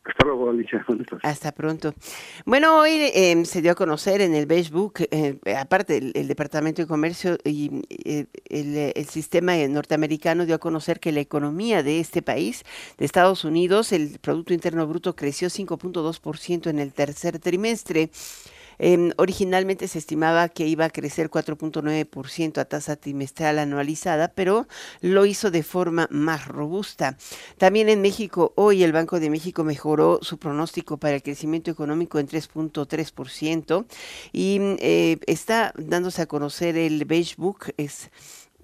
Hasta 0.03 0.25
luego, 0.25 0.49
Alicia. 0.49 0.85
Hasta 1.23 1.53
pronto. 1.53 1.93
Bueno, 2.45 2.79
hoy 2.79 3.11
em, 3.13 3.45
se 3.45 3.61
dio 3.61 3.71
a 3.71 3.75
conocer 3.75 4.19
en 4.19 4.35
el 4.35 4.45
Facebook, 4.45 4.95
eh, 5.09 5.39
aparte 5.57 6.11
el, 6.13 6.27
Departamento 6.27 6.81
de 6.81 6.87
Comercio 6.89 7.37
y 7.45 7.81
eh, 7.89 8.25
el, 8.49 8.91
el, 8.93 9.05
sistema 9.05 9.55
norteamericano 9.69 10.45
dio 10.45 10.55
a 10.55 10.59
conocer 10.59 10.99
que 10.99 11.13
la 11.13 11.21
economía 11.21 11.81
de 11.81 12.01
este 12.01 12.21
país, 12.21 12.65
de 12.97 13.05
Estados 13.05 13.45
Unidos, 13.45 13.93
el 13.93 14.19
Producto 14.19 14.53
Interno 14.53 14.85
Bruto 14.85 15.15
creció 15.15 15.47
5.2% 15.47 16.69
en 16.69 16.79
el 16.79 16.91
tercer 16.91 17.39
trimestre. 17.39 18.09
Em, 18.79 19.11
originalmente 19.17 19.87
se 19.87 19.99
estimaba 19.99 20.49
que 20.49 20.67
iba 20.67 20.85
a 20.85 20.89
crecer 20.89 21.29
4.9% 21.29 22.59
a 22.59 22.65
tasa 22.65 22.95
trimestral 22.95 23.59
anualizada, 23.59 24.29
pero 24.29 24.67
lo 25.01 25.25
hizo 25.25 25.51
de 25.51 25.63
forma 25.63 26.07
más 26.11 26.47
robusta. 26.47 27.17
También 27.57 27.89
en 27.89 28.01
México, 28.01 28.53
hoy 28.55 28.83
el 28.83 28.91
Banco 28.91 29.19
de 29.19 29.29
México 29.29 29.63
mejoró 29.63 30.19
su 30.21 30.37
pronóstico 30.37 30.97
para 30.97 31.15
el 31.15 31.23
crecimiento 31.23 31.71
económico 31.71 32.19
en 32.19 32.27
3.3% 32.27 33.85
y 34.31 34.59
eh, 34.79 35.17
está 35.27 35.73
dándose 35.77 36.21
a 36.21 36.25
conocer 36.25 36.77
el 36.77 37.05
Beige 37.05 37.35
Book, 37.37 37.73
es 37.77 38.09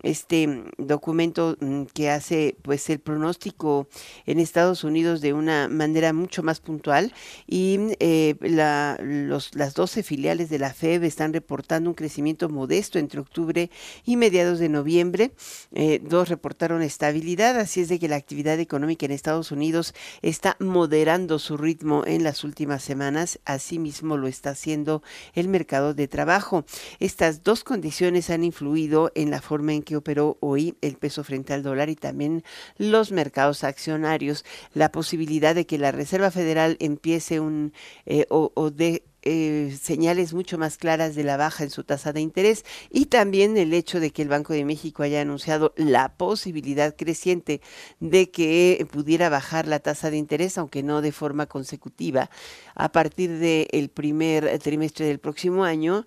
este 0.03 0.63
documento 0.77 1.58
mm, 1.60 1.84
que 1.93 2.10
hace 2.10 2.55
pues 2.62 2.89
el 2.89 3.00
pronóstico 3.00 3.88
en 4.25 4.39
Estados 4.39 4.84
Unidos 4.84 5.22
de 5.22 5.34
una 5.34 5.67
manera 5.67 6.13
mucho 6.13 6.43
más 6.43 6.60
puntual 6.60 7.13
y 7.48 7.79
eh, 8.00 8.36
la, 8.41 8.98
los, 9.01 9.55
las 9.55 9.74
12 9.74 10.03
filiales 10.03 10.50
de 10.50 10.60
la 10.60 10.74
FEB 10.74 11.03
están 11.03 11.34
reportando 11.34 11.89
un 11.89 11.96
crecimiento 11.96 12.50
modesto 12.50 13.00
entre 13.00 13.20
octubre 13.20 13.70
y 14.05 14.17
mediados 14.17 14.60
de 14.60 14.70
noviembre. 14.70 15.31
Eh, 15.74 16.01
dos 16.03 16.29
reportaron 16.29 16.81
estabilidad, 16.81 17.58
así 17.60 17.81
es 17.81 17.89
de 17.89 18.00
que 18.00 18.08
la 18.08 18.15
actividad 18.15 18.60
económica 18.60 19.05
en 19.05 19.12
Estados 19.12 19.51
Unidos 19.51 19.93
está 20.22 20.55
moderando 20.60 21.39
su 21.39 21.58
ritmo 21.58 22.03
en 22.05 22.24
las 22.24 22.43
últimas 22.43 22.84
semanas, 22.84 23.39
asimismo 23.46 24.17
lo 24.17 24.27
está 24.27 24.51
haciendo 24.51 25.03
el 25.34 25.48
mercado 25.48 25.93
de 25.93 26.08
trabajo. 26.08 26.65
Estas 27.00 27.43
dos 27.43 27.63
condiciones 27.63 28.29
han 28.29 28.43
influido 28.43 29.12
en 29.15 29.31
la 29.31 29.41
forma 29.41 29.74
en 29.74 29.84
que 29.84 29.90
operó 29.95 30.38
hoy 30.39 30.75
el 30.81 30.98
peso 30.98 31.24
frente 31.24 31.53
al 31.53 31.63
dólar 31.63 31.89
y 31.89 31.95
también 31.95 32.43
los 32.77 33.12
mercados 33.12 33.63
accionarios. 33.63 34.45
La 34.74 34.91
posibilidad 34.91 35.55
de 35.55 35.65
que 35.65 35.77
la 35.77 35.91
Reserva 35.91 36.31
Federal 36.31 36.77
empiece 36.79 37.39
un 37.39 37.74
eh, 38.05 38.25
o, 38.29 38.71
de 38.71 39.03
eh, 39.24 39.77
señales 39.79 40.33
mucho 40.33 40.57
más 40.57 40.77
claras 40.77 41.13
de 41.13 41.24
la 41.24 41.38
baja 41.38 41.63
en 41.63 41.69
su 41.69 41.83
tasa 41.83 42.12
de 42.12 42.21
interés 42.21 42.65
y 42.89 43.05
también 43.05 43.55
el 43.55 43.71
hecho 43.74 44.00
de 44.00 44.10
que 44.10 44.24
el 44.24 44.29
Banco 44.29 44.53
de 44.53 44.65
México 44.65 45.03
haya 45.03 45.21
anunciado 45.21 45.74
la 45.77 46.17
posibilidad 46.17 46.95
creciente 46.95 47.62
de 48.00 48.31
que 48.31 48.88
pudiera 48.91 49.29
bajar 49.29 49.67
la 49.67 49.79
tasa 49.79 50.10
de 50.10 50.17
interés, 50.17 50.57
aunque 50.57 50.81
no 50.81 51.01
de 51.01 51.12
forma 51.12 51.45
consecutiva, 51.45 52.31
a 52.74 52.91
partir 52.91 53.38
del 53.38 53.89
primer 53.89 54.57
trimestre 54.57 55.05
del 55.05 55.19
próximo 55.19 55.65
año, 55.65 56.05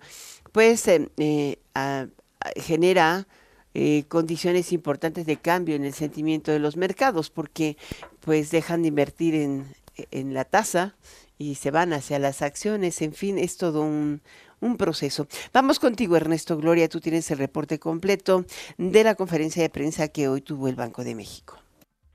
pues 0.51 0.85
eh, 0.87 1.59
genera 2.57 3.27
eh, 3.75 4.05
condiciones 4.07 4.71
importantes 4.71 5.25
de 5.25 5.37
cambio 5.37 5.75
en 5.75 5.85
el 5.85 5.93
sentimiento 5.93 6.51
de 6.51 6.59
los 6.59 6.77
mercados, 6.77 7.29
porque 7.29 7.77
pues 8.21 8.49
dejan 8.49 8.81
de 8.81 8.87
invertir 8.87 9.35
en, 9.35 9.65
en 10.11 10.33
la 10.33 10.45
tasa 10.45 10.95
y 11.37 11.55
se 11.55 11.69
van 11.69 11.93
hacia 11.93 12.17
las 12.17 12.41
acciones, 12.41 13.01
en 13.01 13.13
fin, 13.13 13.37
es 13.37 13.57
todo 13.57 13.81
un, 13.81 14.21
un 14.61 14.77
proceso. 14.77 15.27
Vamos 15.53 15.79
contigo, 15.79 16.15
Ernesto 16.15 16.57
Gloria, 16.57 16.87
tú 16.87 16.99
tienes 16.99 17.29
el 17.31 17.37
reporte 17.37 17.77
completo 17.77 18.45
de 18.77 19.03
la 19.03 19.15
conferencia 19.15 19.61
de 19.61 19.69
prensa 19.69 20.07
que 20.07 20.29
hoy 20.29 20.41
tuvo 20.41 20.67
el 20.69 20.75
Banco 20.75 21.03
de 21.03 21.13
México. 21.13 21.57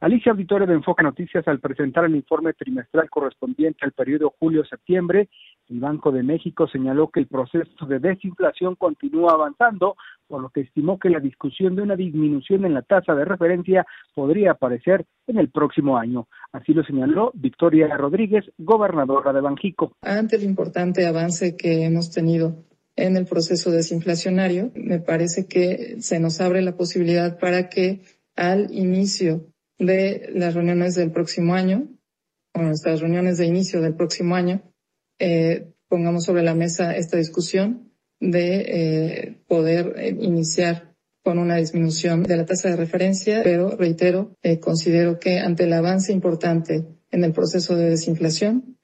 Alicia 0.01 0.33
Auditorio 0.33 0.67
de 0.67 0.73
Enfoque 0.73 1.03
Noticias, 1.03 1.47
al 1.47 1.61
presentar 1.61 2.07
el 2.07 2.17
informe 2.17 2.55
trimestral 2.55 3.11
correspondiente 3.11 3.85
al 3.85 3.93
periodo 3.93 4.35
julio-septiembre, 4.39 5.29
el 5.69 5.79
Banco 5.79 6.11
de 6.11 6.23
México 6.23 6.67
señaló 6.69 7.11
que 7.11 7.21
el 7.21 7.27
proceso 7.27 7.85
de 7.87 7.99
desinflación 7.99 8.77
continúa 8.77 9.33
avanzando, 9.33 9.97
por 10.31 10.41
lo 10.41 10.51
que 10.51 10.61
estimó 10.61 10.99
que 10.99 11.11
la 11.11 11.19
discusión 11.19 11.75
de 11.75 11.83
una 11.83 11.97
disminución 11.97 12.65
en 12.65 12.75
la 12.75 12.83
tasa 12.83 13.15
de 13.17 13.25
referencia 13.25 13.85
podría 14.15 14.53
aparecer 14.53 15.05
en 15.27 15.39
el 15.39 15.51
próximo 15.51 15.99
año. 15.99 16.29
Así 16.53 16.73
lo 16.73 16.85
señaló 16.85 17.33
Victoria 17.35 17.89
Rodríguez, 17.97 18.45
gobernadora 18.57 19.33
de 19.33 19.41
Banjico. 19.41 19.97
Ante 20.03 20.37
el 20.37 20.45
importante 20.45 21.05
avance 21.05 21.57
que 21.57 21.85
hemos 21.85 22.13
tenido 22.13 22.65
en 22.95 23.17
el 23.17 23.27
proceso 23.27 23.73
desinflacionario, 23.73 24.71
me 24.77 25.01
parece 25.01 25.49
que 25.49 25.97
se 26.01 26.21
nos 26.21 26.41
abre 26.41 26.63
la 26.63 26.77
posibilidad 26.77 27.39
para 27.41 27.69
que 27.69 28.03
al 28.37 28.73
inicio 28.73 29.47
de 29.79 30.31
las 30.33 30.55
reuniones 30.55 30.95
del 30.95 31.11
próximo 31.11 31.55
año, 31.55 31.89
o 32.55 32.63
nuestras 32.63 33.01
reuniones 33.01 33.39
de 33.39 33.47
inicio 33.47 33.81
del 33.81 33.95
próximo 33.95 34.37
año, 34.37 34.63
eh, 35.19 35.73
pongamos 35.89 36.25
sobre 36.25 36.45
la 36.45 36.55
mesa 36.55 36.95
esta 36.97 37.17
discusión 37.17 37.90
de 38.21 38.61
eh, 38.61 39.37
poder 39.49 39.95
eh, 39.97 40.17
iniciar 40.21 40.95
con 41.23 41.39
una 41.39 41.57
disminución 41.57 42.23
de 42.23 42.37
la 42.37 42.47
tasa 42.47 42.71
de 42.71 42.77
referencia, 42.77 43.43
pero 43.43 43.77
reitero, 43.77 44.37
considero 44.61 45.19
que 45.19 45.39
ante 45.39 45.65
el 45.65 45.73
avance 45.75 46.13
importante 46.13 46.87
en 47.11 47.25
el 47.25 47.33
proceso 47.33 47.77
de 47.77 47.91
desinflación, 47.91 48.79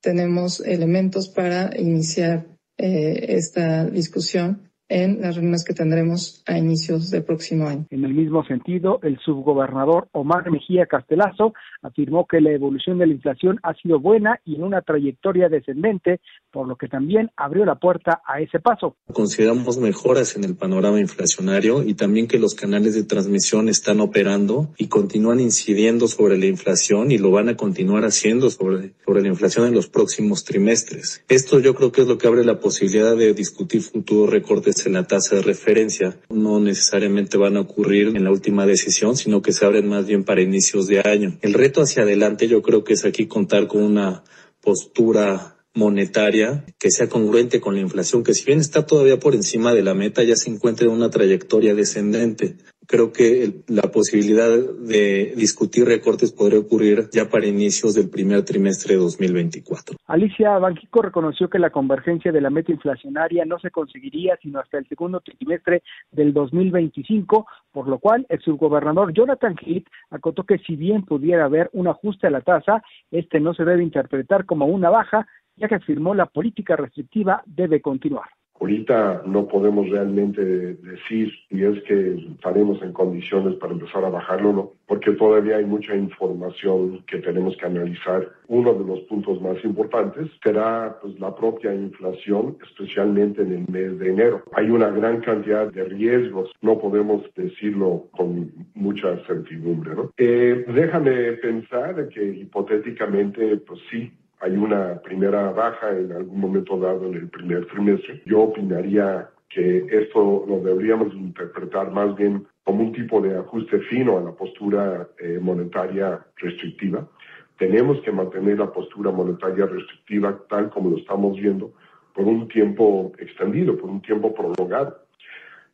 tenemos 0.00 0.60
elementos 0.60 1.28
para 1.28 1.78
iniciar 1.78 2.46
esta 2.78 3.84
discusión 3.84 4.70
en 4.88 5.20
las 5.22 5.36
reuniones 5.36 5.64
que 5.64 5.74
tendremos 5.74 6.42
a 6.46 6.58
inicios 6.58 7.10
del 7.10 7.24
próximo 7.24 7.66
año. 7.66 7.86
En 7.90 8.04
el 8.04 8.14
mismo 8.14 8.44
sentido, 8.44 9.00
el 9.02 9.18
subgobernador 9.18 10.08
Omar 10.12 10.50
Mejía 10.50 10.86
Castelazo 10.86 11.54
afirmó 11.82 12.26
que 12.26 12.40
la 12.40 12.50
evolución 12.50 12.98
de 12.98 13.06
la 13.06 13.14
inflación 13.14 13.58
ha 13.62 13.74
sido 13.74 13.98
buena 13.98 14.40
y 14.44 14.56
en 14.56 14.62
una 14.62 14.82
trayectoria 14.82 15.48
descendente, 15.48 16.20
por 16.50 16.68
lo 16.68 16.76
que 16.76 16.88
también 16.88 17.30
abrió 17.36 17.64
la 17.64 17.76
puerta 17.76 18.20
a 18.26 18.40
ese 18.40 18.60
paso. 18.60 18.96
Consideramos 19.12 19.78
mejoras 19.78 20.36
en 20.36 20.44
el 20.44 20.54
panorama 20.54 21.00
inflacionario 21.00 21.82
y 21.82 21.94
también 21.94 22.28
que 22.28 22.38
los 22.38 22.54
canales 22.54 22.94
de 22.94 23.04
transmisión 23.04 23.68
están 23.68 24.00
operando 24.00 24.68
y 24.76 24.88
continúan 24.88 25.40
incidiendo 25.40 26.08
sobre 26.08 26.38
la 26.38 26.46
inflación 26.46 27.10
y 27.10 27.18
lo 27.18 27.30
van 27.30 27.48
a 27.48 27.56
continuar 27.56 28.04
haciendo 28.04 28.50
sobre, 28.50 28.94
sobre 29.04 29.22
la 29.22 29.28
inflación 29.28 29.66
en 29.66 29.74
los 29.74 29.88
próximos 29.88 30.44
trimestres. 30.44 31.24
Esto 31.28 31.58
yo 31.60 31.74
creo 31.74 31.92
que 31.92 32.02
es 32.02 32.06
lo 32.06 32.18
que 32.18 32.26
abre 32.26 32.44
la 32.44 32.60
posibilidad 32.60 33.16
de 33.16 33.34
discutir 33.34 33.82
futuros 33.82 34.30
recortes 34.30 34.73
en 34.86 34.94
la 34.94 35.06
tasa 35.06 35.36
de 35.36 35.42
referencia 35.42 36.18
no 36.28 36.60
necesariamente 36.60 37.36
van 37.36 37.56
a 37.56 37.60
ocurrir 37.60 38.08
en 38.08 38.24
la 38.24 38.30
última 38.30 38.66
decisión, 38.66 39.16
sino 39.16 39.42
que 39.42 39.52
se 39.52 39.64
abren 39.64 39.88
más 39.88 40.06
bien 40.06 40.24
para 40.24 40.42
inicios 40.42 40.86
de 40.86 41.00
año. 41.00 41.38
El 41.42 41.54
reto 41.54 41.82
hacia 41.82 42.02
adelante 42.02 42.48
yo 42.48 42.62
creo 42.62 42.84
que 42.84 42.94
es 42.94 43.04
aquí 43.04 43.26
contar 43.26 43.66
con 43.66 43.82
una 43.82 44.24
postura 44.60 45.56
monetaria 45.74 46.64
que 46.78 46.90
sea 46.90 47.08
congruente 47.08 47.60
con 47.60 47.74
la 47.74 47.80
inflación, 47.80 48.22
que 48.22 48.34
si 48.34 48.44
bien 48.44 48.60
está 48.60 48.86
todavía 48.86 49.18
por 49.18 49.34
encima 49.34 49.74
de 49.74 49.82
la 49.82 49.94
meta, 49.94 50.22
ya 50.22 50.36
se 50.36 50.50
encuentra 50.50 50.86
en 50.86 50.92
una 50.92 51.10
trayectoria 51.10 51.74
descendente 51.74 52.56
creo 52.86 53.12
que 53.12 53.62
la 53.68 53.82
posibilidad 53.82 54.50
de 54.50 55.34
discutir 55.36 55.84
recortes 55.86 56.32
podría 56.32 56.60
ocurrir 56.60 57.08
ya 57.12 57.28
para 57.28 57.46
inicios 57.46 57.94
del 57.94 58.10
primer 58.10 58.44
trimestre 58.44 58.94
de 58.94 59.00
2024. 59.00 59.96
Alicia 60.06 60.58
Banquico 60.58 61.02
reconoció 61.02 61.48
que 61.48 61.58
la 61.58 61.70
convergencia 61.70 62.32
de 62.32 62.40
la 62.40 62.50
meta 62.50 62.72
inflacionaria 62.72 63.44
no 63.44 63.58
se 63.58 63.70
conseguiría 63.70 64.36
sino 64.42 64.60
hasta 64.60 64.78
el 64.78 64.88
segundo 64.88 65.20
trimestre 65.20 65.82
del 66.10 66.32
2025, 66.32 67.46
por 67.72 67.88
lo 67.88 67.98
cual 67.98 68.26
el 68.28 68.40
subgobernador 68.40 69.12
Jonathan 69.12 69.56
Heath 69.60 69.86
acotó 70.10 70.44
que 70.44 70.58
si 70.58 70.76
bien 70.76 71.04
pudiera 71.04 71.44
haber 71.44 71.70
un 71.72 71.88
ajuste 71.88 72.26
a 72.26 72.30
la 72.30 72.40
tasa, 72.40 72.82
este 73.10 73.40
no 73.40 73.54
se 73.54 73.64
debe 73.64 73.82
interpretar 73.82 74.44
como 74.44 74.66
una 74.66 74.90
baja, 74.90 75.26
ya 75.56 75.68
que 75.68 75.76
afirmó 75.76 76.14
la 76.14 76.26
política 76.26 76.76
restrictiva 76.76 77.42
debe 77.46 77.80
continuar. 77.80 78.28
Ahorita 78.60 79.22
no 79.26 79.46
podemos 79.48 79.90
realmente 79.90 80.42
decir 80.42 81.30
si 81.50 81.64
es 81.64 81.82
que 81.82 82.14
estaremos 82.34 82.80
en 82.82 82.92
condiciones 82.92 83.54
para 83.56 83.72
empezar 83.72 84.04
a 84.04 84.10
bajarlo, 84.10 84.52
no, 84.52 84.72
porque 84.86 85.12
todavía 85.12 85.56
hay 85.56 85.64
mucha 85.64 85.94
información 85.94 87.04
que 87.06 87.18
tenemos 87.18 87.56
que 87.56 87.66
analizar. 87.66 88.30
Uno 88.48 88.74
de 88.74 88.84
los 88.84 89.00
puntos 89.00 89.40
más 89.42 89.62
importantes 89.64 90.30
será 90.42 90.98
pues, 91.02 91.18
la 91.18 91.34
propia 91.34 91.74
inflación, 91.74 92.56
especialmente 92.62 93.42
en 93.42 93.52
el 93.52 93.68
mes 93.68 93.98
de 93.98 94.10
enero. 94.10 94.42
Hay 94.52 94.70
una 94.70 94.90
gran 94.90 95.20
cantidad 95.20 95.70
de 95.70 95.84
riesgos, 95.84 96.50
no 96.62 96.78
podemos 96.78 97.22
decirlo 97.34 98.06
con 98.12 98.52
mucha 98.74 99.16
certidumbre. 99.26 99.94
¿no? 99.94 100.10
Eh, 100.16 100.64
déjame 100.68 101.32
pensar 101.32 102.08
que 102.08 102.24
hipotéticamente, 102.24 103.56
pues 103.58 103.80
sí, 103.90 104.12
hay 104.44 104.56
una 104.58 105.00
primera 105.00 105.50
baja 105.52 105.90
en 105.90 106.12
algún 106.12 106.38
momento 106.38 106.78
dado 106.78 107.06
en 107.06 107.14
el 107.14 107.28
primer 107.30 107.64
trimestre. 107.66 108.20
Yo 108.26 108.42
opinaría 108.42 109.30
que 109.48 109.86
esto 109.90 110.44
lo 110.46 110.60
deberíamos 110.60 111.14
interpretar 111.14 111.90
más 111.90 112.14
bien 112.14 112.46
como 112.62 112.82
un 112.82 112.92
tipo 112.92 113.22
de 113.22 113.38
ajuste 113.38 113.78
fino 113.90 114.18
a 114.18 114.20
la 114.20 114.32
postura 114.32 115.08
eh, 115.18 115.38
monetaria 115.40 116.20
restrictiva. 116.36 117.08
Tenemos 117.56 118.02
que 118.02 118.12
mantener 118.12 118.58
la 118.58 118.70
postura 118.70 119.10
monetaria 119.10 119.64
restrictiva 119.64 120.38
tal 120.50 120.68
como 120.68 120.90
lo 120.90 120.98
estamos 120.98 121.38
viendo 121.40 121.72
por 122.14 122.26
un 122.26 122.46
tiempo 122.48 123.12
extendido, 123.18 123.78
por 123.78 123.88
un 123.88 124.02
tiempo 124.02 124.34
prolongado. 124.34 125.06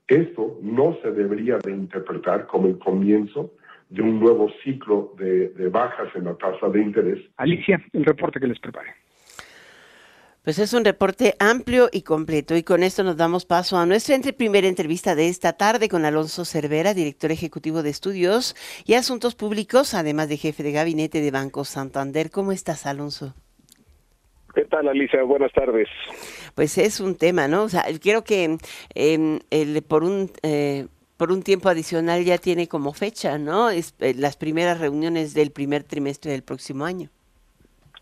Esto 0.07 0.59
no 0.63 0.97
se 1.03 1.11
debería 1.11 1.59
de 1.59 1.73
interpretar 1.73 2.47
como 2.47 2.69
el 2.69 2.79
comienzo 2.79 3.51
de 3.91 4.03
un 4.03 4.21
nuevo 4.21 4.49
ciclo 4.65 5.15
de, 5.19 5.69
bajas 5.69 6.09
en 6.15 6.25
la 6.25 6.35
tasa 6.37 6.69
de 6.69 6.81
interés. 6.81 7.19
Alicia, 7.37 7.85
el 7.93 8.05
reporte 8.05 8.41
que 8.41 8.47
les 8.47 8.59
prepare. 8.59 8.95
Pues 10.43 10.59
es 10.59 10.73
un 10.73 10.87
reporte 10.87 11.35
amplio 11.39 11.91
y 11.93 12.01
completo 12.01 12.57
y 12.57 12.63
con 12.63 12.83
esto 12.83 13.05
nos 13.05 13.19
damos 13.19 13.45
paso 13.45 13.77
a 13.77 13.85
nuestra 13.85 14.17
primera 14.33 14.69
entrevista 14.69 15.15
de 15.15 15.29
esta 15.29 15.53
tarde 15.53 15.89
con 15.91 16.07
Alonso 16.07 16.47
Cervera, 16.47 16.95
director 16.95 17.31
ejecutivo 17.31 17.83
de 17.83 17.91
estudios 17.91 18.57
y 18.87 18.95
asuntos 18.95 19.35
públicos, 19.35 19.93
además 19.93 20.31
de 20.31 20.39
jefe 20.39 20.63
de 20.63 20.73
gabinete 20.73 21.21
de 21.21 21.31
Banco 21.31 21.65
Santander. 21.65 22.31
¿Cómo 22.31 22.53
estás, 22.53 22.87
Alonso? 22.87 23.35
¿Qué 24.55 24.65
tal, 24.65 24.89
Alicia? 24.89 25.23
Buenas 25.25 25.53
tardes. 25.53 25.89
Pues 26.55 26.79
es 26.79 27.01
un 27.01 27.17
tema, 27.17 27.47
¿no? 27.47 27.65
O 27.65 27.69
sea, 27.69 27.85
quiero 28.01 28.25
que 28.25 28.57
em, 28.95 29.41
el, 29.51 29.83
por 29.83 30.05
un... 30.05 30.31
Eh, 30.43 30.87
por 31.21 31.33
un 31.33 31.43
tiempo 31.43 31.69
adicional 31.69 32.25
ya 32.25 32.39
tiene 32.39 32.67
como 32.67 32.95
fecha, 32.95 33.37
¿no? 33.37 33.69
Es, 33.69 33.95
eh, 34.01 34.15
las 34.17 34.39
primeras 34.39 34.81
reuniones 34.81 35.35
del 35.35 35.51
primer 35.51 35.85
trimestre 35.85 36.33
del 36.33 36.43
próximo 36.43 36.87
año. 36.87 37.11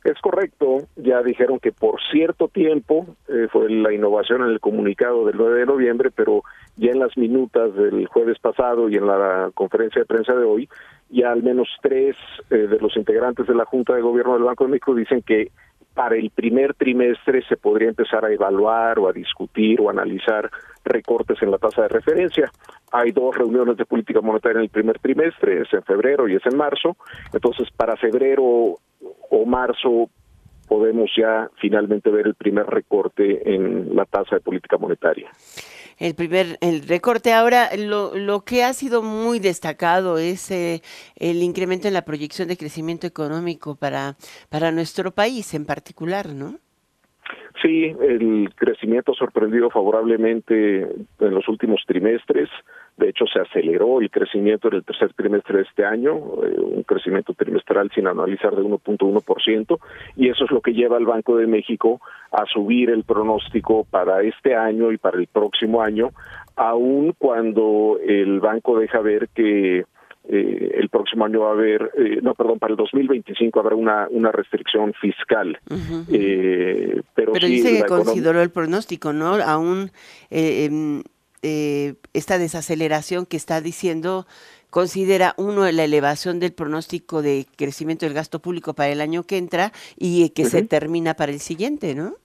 Es 0.04 0.20
correcto, 0.20 0.86
ya 0.94 1.20
dijeron 1.22 1.58
que 1.58 1.72
por 1.72 2.00
cierto 2.12 2.46
tiempo, 2.46 3.16
eh, 3.26 3.48
fue 3.50 3.68
la 3.70 3.92
innovación 3.92 4.42
en 4.42 4.50
el 4.50 4.60
comunicado 4.60 5.26
del 5.26 5.36
9 5.36 5.58
de 5.58 5.66
noviembre, 5.66 6.12
pero 6.14 6.44
ya 6.76 6.92
en 6.92 7.00
las 7.00 7.16
minutas 7.16 7.74
del 7.74 8.06
jueves 8.06 8.38
pasado 8.38 8.88
y 8.88 8.94
en 8.94 9.08
la 9.08 9.50
conferencia 9.52 10.02
de 10.02 10.06
prensa 10.06 10.34
de 10.36 10.44
hoy, 10.44 10.68
ya 11.10 11.32
al 11.32 11.42
menos 11.42 11.66
tres 11.82 12.14
de 12.50 12.78
los 12.78 12.96
integrantes 12.96 13.48
de 13.48 13.54
la 13.56 13.64
Junta 13.64 13.96
de 13.96 14.00
Gobierno 14.00 14.34
del 14.34 14.44
Banco 14.44 14.62
de 14.62 14.70
México 14.70 14.94
dicen 14.94 15.22
que 15.22 15.50
para 15.98 16.14
el 16.14 16.30
primer 16.30 16.74
trimestre 16.74 17.42
se 17.48 17.56
podría 17.56 17.88
empezar 17.88 18.24
a 18.24 18.32
evaluar 18.32 19.00
o 19.00 19.08
a 19.08 19.12
discutir 19.12 19.80
o 19.80 19.90
analizar 19.90 20.48
recortes 20.84 21.42
en 21.42 21.50
la 21.50 21.58
tasa 21.58 21.82
de 21.82 21.88
referencia. 21.88 22.52
Hay 22.92 23.10
dos 23.10 23.36
reuniones 23.36 23.76
de 23.76 23.84
política 23.84 24.20
monetaria 24.20 24.58
en 24.58 24.62
el 24.62 24.68
primer 24.68 25.00
trimestre, 25.00 25.62
es 25.62 25.74
en 25.74 25.82
febrero 25.82 26.28
y 26.28 26.36
es 26.36 26.46
en 26.46 26.56
marzo. 26.56 26.96
Entonces, 27.32 27.68
para 27.76 27.96
febrero 27.96 28.44
o 28.44 29.44
marzo 29.44 30.08
podemos 30.68 31.10
ya 31.16 31.50
finalmente 31.60 32.10
ver 32.10 32.28
el 32.28 32.36
primer 32.36 32.66
recorte 32.66 33.52
en 33.52 33.96
la 33.96 34.04
tasa 34.04 34.36
de 34.36 34.40
política 34.40 34.78
monetaria 34.78 35.28
el 35.98 36.14
primer 36.14 36.58
el 36.60 36.86
recorte. 36.86 37.32
Ahora, 37.32 37.74
lo, 37.76 38.14
lo 38.14 38.44
que 38.44 38.64
ha 38.64 38.72
sido 38.72 39.02
muy 39.02 39.38
destacado 39.38 40.18
es 40.18 40.50
eh, 40.50 40.82
el 41.16 41.42
incremento 41.42 41.88
en 41.88 41.94
la 41.94 42.04
proyección 42.04 42.48
de 42.48 42.56
crecimiento 42.56 43.06
económico 43.06 43.74
para, 43.76 44.16
para 44.48 44.72
nuestro 44.72 45.14
país 45.14 45.54
en 45.54 45.64
particular, 45.64 46.28
¿no? 46.28 46.58
Sí, 47.62 47.92
el 48.00 48.50
crecimiento 48.54 49.12
ha 49.12 49.16
sorprendido 49.16 49.68
favorablemente 49.68 50.82
en 50.82 51.34
los 51.34 51.48
últimos 51.48 51.82
trimestres. 51.86 52.48
De 52.96 53.08
hecho, 53.08 53.26
se 53.26 53.40
aceleró 53.40 54.00
el 54.00 54.10
crecimiento 54.10 54.68
en 54.68 54.74
el 54.74 54.84
tercer 54.84 55.12
trimestre 55.14 55.58
de 55.58 55.62
este 55.64 55.84
año, 55.84 56.16
eh, 56.44 56.60
un 56.60 56.82
crecimiento 56.84 57.34
trimestral 57.34 57.90
sin 57.94 58.06
analizar 58.06 58.54
de 58.54 58.62
1.1%, 58.62 59.78
y 60.16 60.28
eso 60.28 60.44
es 60.44 60.50
lo 60.50 60.60
que 60.60 60.72
lleva 60.72 60.96
al 60.96 61.06
Banco 61.06 61.36
de 61.36 61.46
México 61.46 62.00
a 62.30 62.44
subir 62.46 62.90
el 62.90 63.04
pronóstico 63.04 63.84
para 63.90 64.22
este 64.22 64.54
año 64.54 64.92
y 64.92 64.98
para 64.98 65.18
el 65.18 65.26
próximo 65.26 65.82
año, 65.82 66.10
aun 66.54 67.14
cuando 67.18 67.98
el 68.04 68.40
banco 68.40 68.78
deja 68.78 69.00
ver 69.00 69.28
que 69.34 69.84
eh, 70.30 70.72
el 70.74 70.88
próximo 70.90 71.24
año 71.24 71.40
va 71.40 71.48
a 71.48 71.52
haber, 71.52 71.90
eh, 71.96 72.18
no, 72.22 72.34
perdón, 72.34 72.58
para 72.58 72.72
el 72.72 72.76
2025 72.76 73.60
habrá 73.60 73.74
una, 73.74 74.08
una 74.10 74.30
restricción 74.30 74.92
fiscal. 74.94 75.58
eh, 76.12 77.00
pero, 77.14 77.32
dice 77.32 77.78
que 77.78 77.84
consideró 77.84 78.42
el 78.42 78.50
pronóstico, 78.50 79.12
¿no? 79.12 79.36
Aún 79.36 79.90
eh, 80.30 80.66
em, 80.66 81.02
eh, 81.42 81.94
esta 82.12 82.38
desaceleración 82.38 83.24
que 83.24 83.36
está 83.36 83.60
diciendo 83.60 84.26
considera 84.70 85.34
uno 85.38 85.70
la 85.70 85.84
elevación 85.84 86.40
del 86.40 86.52
pronóstico 86.52 87.22
de 87.22 87.46
crecimiento 87.56 88.04
del 88.04 88.14
gasto 88.14 88.40
público 88.40 88.74
para 88.74 88.90
el 88.90 89.00
año 89.00 89.22
que 89.22 89.38
entra 89.38 89.72
y 89.96 90.28
que 90.30 90.44
se 90.44 90.62
termina 90.62 91.14
para 91.14 91.32
el 91.32 91.40
siguiente, 91.40 91.94
¿no? 91.94 92.16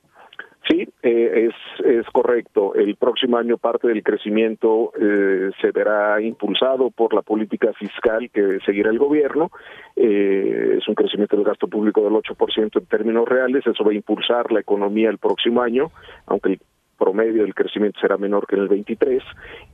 Sí, 0.69 0.87
eh, 1.01 1.49
es, 1.49 1.85
es 1.85 2.05
correcto. 2.11 2.73
El 2.73 2.95
próximo 2.95 3.37
año 3.37 3.57
parte 3.57 3.89
del 3.89 4.01
crecimiento 4.01 4.93
eh, 4.99 5.51
se 5.59 5.71
verá 5.71 6.21
impulsado 6.21 6.89
por 6.89 7.13
la 7.13 7.21
política 7.21 7.73
fiscal 7.73 8.29
que 8.31 8.59
seguirá 8.65 8.89
el 8.89 8.97
gobierno. 8.97 9.51
Eh, 9.97 10.77
es 10.77 10.87
un 10.87 10.95
crecimiento 10.95 11.35
del 11.35 11.45
gasto 11.45 11.67
público 11.67 12.01
del 12.01 12.13
8% 12.13 12.79
en 12.79 12.85
términos 12.85 13.27
reales. 13.27 13.67
Eso 13.67 13.83
va 13.83 13.91
a 13.91 13.95
impulsar 13.95 14.53
la 14.53 14.61
economía 14.61 15.09
el 15.09 15.17
próximo 15.17 15.61
año, 15.61 15.91
aunque 16.27 16.53
el 16.53 16.59
promedio 16.97 17.43
del 17.43 17.53
crecimiento 17.53 17.99
será 17.99 18.17
menor 18.17 18.47
que 18.47 18.55
en 18.55 18.63
el 18.63 18.67
23 18.67 19.23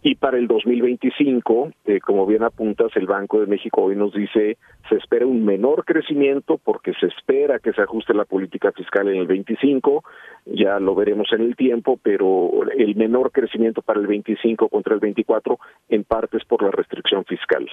y 0.02 0.16
para 0.16 0.38
el 0.38 0.48
2025, 0.48 1.72
eh, 1.86 2.00
como 2.00 2.26
bien 2.26 2.44
apuntas, 2.44 2.92
el 2.96 3.06
Banco 3.06 3.40
de 3.40 3.48
México 3.48 3.84
hoy 3.84 3.96
nos 3.96 4.14
dice 4.14 4.58
se 4.88 4.96
espera 4.96 5.26
un 5.26 5.46
menor 5.46 5.86
crecimiento 5.86 6.58
porque 6.58 6.94
se 7.00 7.08
espera 7.08 7.60
que 7.60 7.74
se 7.74 7.82
ajuste 7.82 8.14
la 8.14 8.26
política 8.26 8.72
fiscal 8.72 9.08
en 9.08 9.18
el 9.18 9.28
25, 9.28 10.04
ya 10.46 10.80
lo 10.80 10.96
veremos 10.96 11.28
en 11.34 11.42
el 11.42 11.56
tiempo, 11.56 12.00
pero 12.02 12.52
el 12.76 12.96
menor 12.96 13.32
crecimiento 13.32 13.82
para 13.82 14.00
el 14.00 14.08
25 14.08 14.70
contra 14.70 14.94
el 14.94 15.00
24 15.00 15.60
en 15.90 16.03
parte 16.03 16.38
es 16.38 16.46
por 16.46 16.64
la 16.64 16.72
restricción 16.72 17.25
fiscal. 17.25 17.70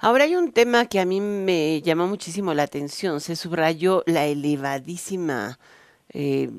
Ahora 0.00 0.24
hay 0.24 0.36
un 0.36 0.52
tema 0.52 0.86
que 0.86 1.00
a 1.00 1.04
mí 1.04 1.20
me 1.20 1.82
llamó 1.82 2.06
muchísimo 2.06 2.54
la 2.54 2.62
atención, 2.62 3.20
se 3.20 3.34
subrayó 3.34 4.04
la 4.06 4.26
elevadísima 4.26 5.58
eh, 6.14 6.50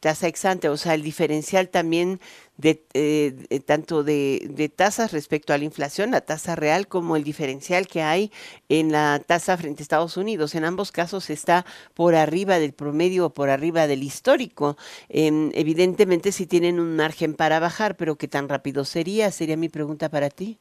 tasa 0.00 0.26
exante, 0.26 0.68
o 0.68 0.76
sea, 0.76 0.94
el 0.94 1.02
diferencial 1.02 1.68
también 1.68 2.20
de, 2.56 2.84
eh, 2.94 3.60
tanto 3.64 4.02
de, 4.02 4.72
tasas 4.74 5.12
respecto 5.12 5.52
a 5.52 5.58
la 5.58 5.64
inflación, 5.64 6.10
la 6.10 6.22
tasa 6.22 6.56
real, 6.56 6.88
como 6.88 7.16
el 7.16 7.24
diferencial 7.24 7.86
que 7.86 8.02
hay 8.02 8.32
en 8.68 8.92
la 8.92 9.22
tasa 9.24 9.56
frente 9.56 9.82
a 9.82 9.84
Estados 9.84 10.16
Unidos. 10.16 10.54
En 10.54 10.64
ambos 10.64 10.92
casos 10.92 11.30
está 11.30 11.64
por 11.94 12.14
arriba 12.14 12.58
del 12.58 12.72
promedio 12.72 13.26
o 13.26 13.34
por 13.34 13.50
arriba 13.50 13.86
del 13.86 14.02
histórico. 14.02 14.76
Eh, 15.08 15.50
evidentemente 15.54 16.32
si 16.32 16.46
tienen 16.46 16.80
un 16.80 16.96
margen 16.96 17.34
para 17.34 17.60
bajar, 17.60 17.96
pero 17.96 18.16
¿qué 18.16 18.28
tan 18.28 18.48
rápido 18.48 18.84
sería? 18.84 19.30
Sería 19.30 19.56
mi 19.56 19.68
pregunta 19.68 20.08
para 20.08 20.30
ti. 20.30 20.58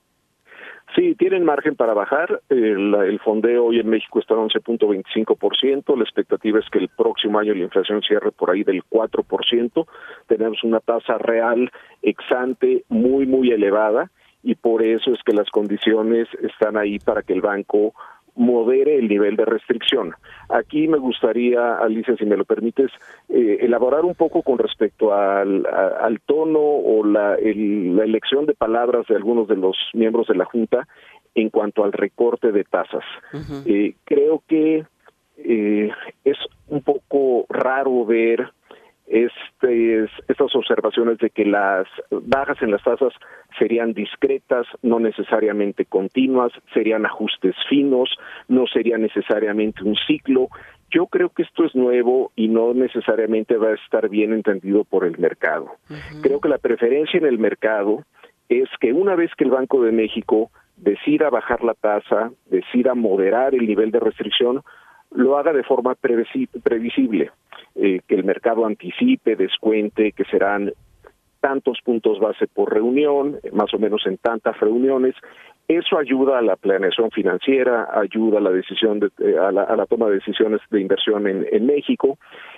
Sí, 0.96 1.14
tienen 1.16 1.44
margen 1.44 1.76
para 1.76 1.94
bajar. 1.94 2.42
El, 2.48 2.94
el 2.96 3.20
fondeo 3.20 3.66
hoy 3.66 3.80
en 3.80 3.90
México 3.90 4.20
está 4.20 4.34
en 4.36 4.42
11.25%. 4.42 5.98
La 5.98 6.04
expectativa 6.04 6.60
es 6.60 6.70
que 6.70 6.80
el 6.80 6.88
próximo 6.88 7.38
año 7.38 7.54
la 7.54 7.64
inflación 7.64 8.02
cierre 8.02 8.32
por 8.32 8.50
ahí 8.50 8.64
del 8.64 8.82
4%. 8.84 9.88
Tenemos 10.28 10.64
una 10.64 10.80
tasa 10.80 11.18
real 11.18 11.70
exante 12.02 12.86
muy, 12.88 13.26
muy 13.26 13.52
elevada 13.52 14.10
y 14.42 14.56
por 14.56 14.84
eso 14.84 15.12
es 15.12 15.22
que 15.24 15.34
las 15.34 15.50
condiciones 15.50 16.30
están 16.42 16.78
ahí 16.78 17.00
para 17.00 17.24
que 17.24 17.34
el 17.34 17.42
banco 17.42 17.94
modere 18.36 18.98
el 18.98 19.08
nivel 19.08 19.36
de 19.36 19.46
restricción. 19.46 20.14
Aquí 20.50 20.88
me 20.88 20.98
gustaría, 20.98 21.78
Alicia, 21.78 22.16
si 22.18 22.26
me 22.26 22.38
lo 22.38 22.46
permites, 22.46 22.92
eh, 23.30 23.58
elaborar 23.62 24.06
un 24.06 24.16
poco 24.16 24.42
con 24.42 24.58
respecto 24.58 25.14
al, 25.14 25.66
al 25.66 26.20
tono 26.22 26.60
o 26.60 27.06
la, 27.06 27.38
la, 27.42 28.04
elección 28.04 28.46
de 28.46 28.54
palabras 28.54 29.06
de 29.08 29.16
algunos 29.16 29.48
de 29.48 29.56
los 29.56 29.78
miembros 29.94 30.28
de 30.28 30.36
la 30.36 30.46
Junta 30.46 30.88
en 31.34 31.50
cuanto 31.50 31.84
al 31.84 31.92
recorte 31.92 32.52
de 32.52 32.64
tasas. 32.64 33.04
eh, 33.66 33.96
creo 34.06 34.44
que 34.48 34.86
eh, 35.38 35.92
es 36.24 36.38
un 36.68 36.82
poco 36.82 37.46
raro 37.50 38.06
ver 38.06 38.52
este, 39.08 40.06
estas 40.28 40.56
observaciones 40.56 41.20
de 41.20 41.30
que 41.30 41.46
las 41.46 41.88
bajas 42.10 42.62
en 42.62 42.72
las 42.72 42.84
tasas 42.84 43.14
serían 43.58 43.94
discretas, 43.94 44.66
no 44.82 45.00
necesariamente 45.00 45.86
continuas, 45.86 46.52
serían 46.74 47.06
ajustes 47.06 47.56
finos, 47.70 48.10
no 48.48 48.66
sería 48.68 48.98
necesariamente 48.98 49.84
un 49.84 49.96
ciclo. 50.08 50.50
Yo 50.90 51.08
creo 51.08 51.30
que 51.30 51.44
esto 51.44 51.66
es 51.66 51.76
nuevo 51.76 52.32
y 52.36 52.48
no 52.48 52.74
necesariamente 52.74 53.58
va 53.58 53.70
a 53.70 53.76
estar 53.76 54.10
bien 54.10 54.34
entendido 54.34 54.84
por 54.84 55.06
el 55.06 55.18
mercado. 55.18 55.72
Creo 56.22 56.40
que 56.40 56.50
la 56.50 56.58
preferencia 56.58 57.18
en 57.18 57.26
el 57.26 57.38
mercado 57.38 58.04
es 58.50 58.70
que 58.80 58.94
una 58.94 59.16
vez 59.16 59.32
que 59.38 59.44
el 59.44 59.52
Banco 59.52 59.84
de 59.84 59.92
México 59.92 60.52
decida 60.78 61.30
bajar 61.30 61.64
la 61.64 61.74
tasa, 61.74 62.32
decida 62.48 62.96
moderar 62.96 63.56
el 63.56 63.66
nivel 63.66 63.92
de 63.92 64.00
restricción, 64.00 64.62
lo 65.12 65.38
haga 65.38 65.54
de 65.54 65.64
forma 65.64 65.96
previsible 65.96 67.32
eh, 67.76 68.02
que 68.08 68.16
el 68.16 68.24
mercado 68.24 68.66
anticipe, 68.66 69.36
descuente, 69.36 70.12
que 70.12 70.26
serán 70.26 70.72
tantos 71.46 71.78
puntos 71.84 72.20
base 72.20 72.48
por 72.48 72.74
reunión, 72.74 73.38
más 73.52 73.72
o 73.74 73.78
menos 73.78 74.08
en 74.08 74.18
tantas 74.18 74.60
reuniones. 74.60 75.14
Eso 75.68 76.00
ayuda 76.00 76.40
a 76.40 76.42
la 76.42 76.56
planeación 76.56 77.12
financiera, 77.12 77.88
ayuda 77.94 78.40
a 78.40 78.42
la 78.42 78.50
decisión, 78.50 79.00
de, 79.00 79.12
eh, 79.20 79.38
a, 79.38 79.52
la, 79.52 79.62
a, 79.62 79.76
la, 79.76 79.86
toma 79.86 80.08
de 80.08 80.16
decisiones 80.16 80.62
de 80.72 80.82
inversión 80.82 81.28
en, 81.28 81.66
México. 81.68 82.18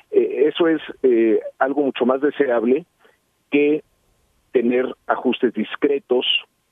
Eh, 0.10 0.46
eso 0.48 0.70
es 0.70 0.82
eh, 1.04 1.42
algo 1.60 1.84
mucho 1.84 2.06
más 2.06 2.22
deseable 2.22 2.86
que 3.52 3.84
tener 4.54 4.86
ajustes 5.06 5.54
discretos. 5.54 6.26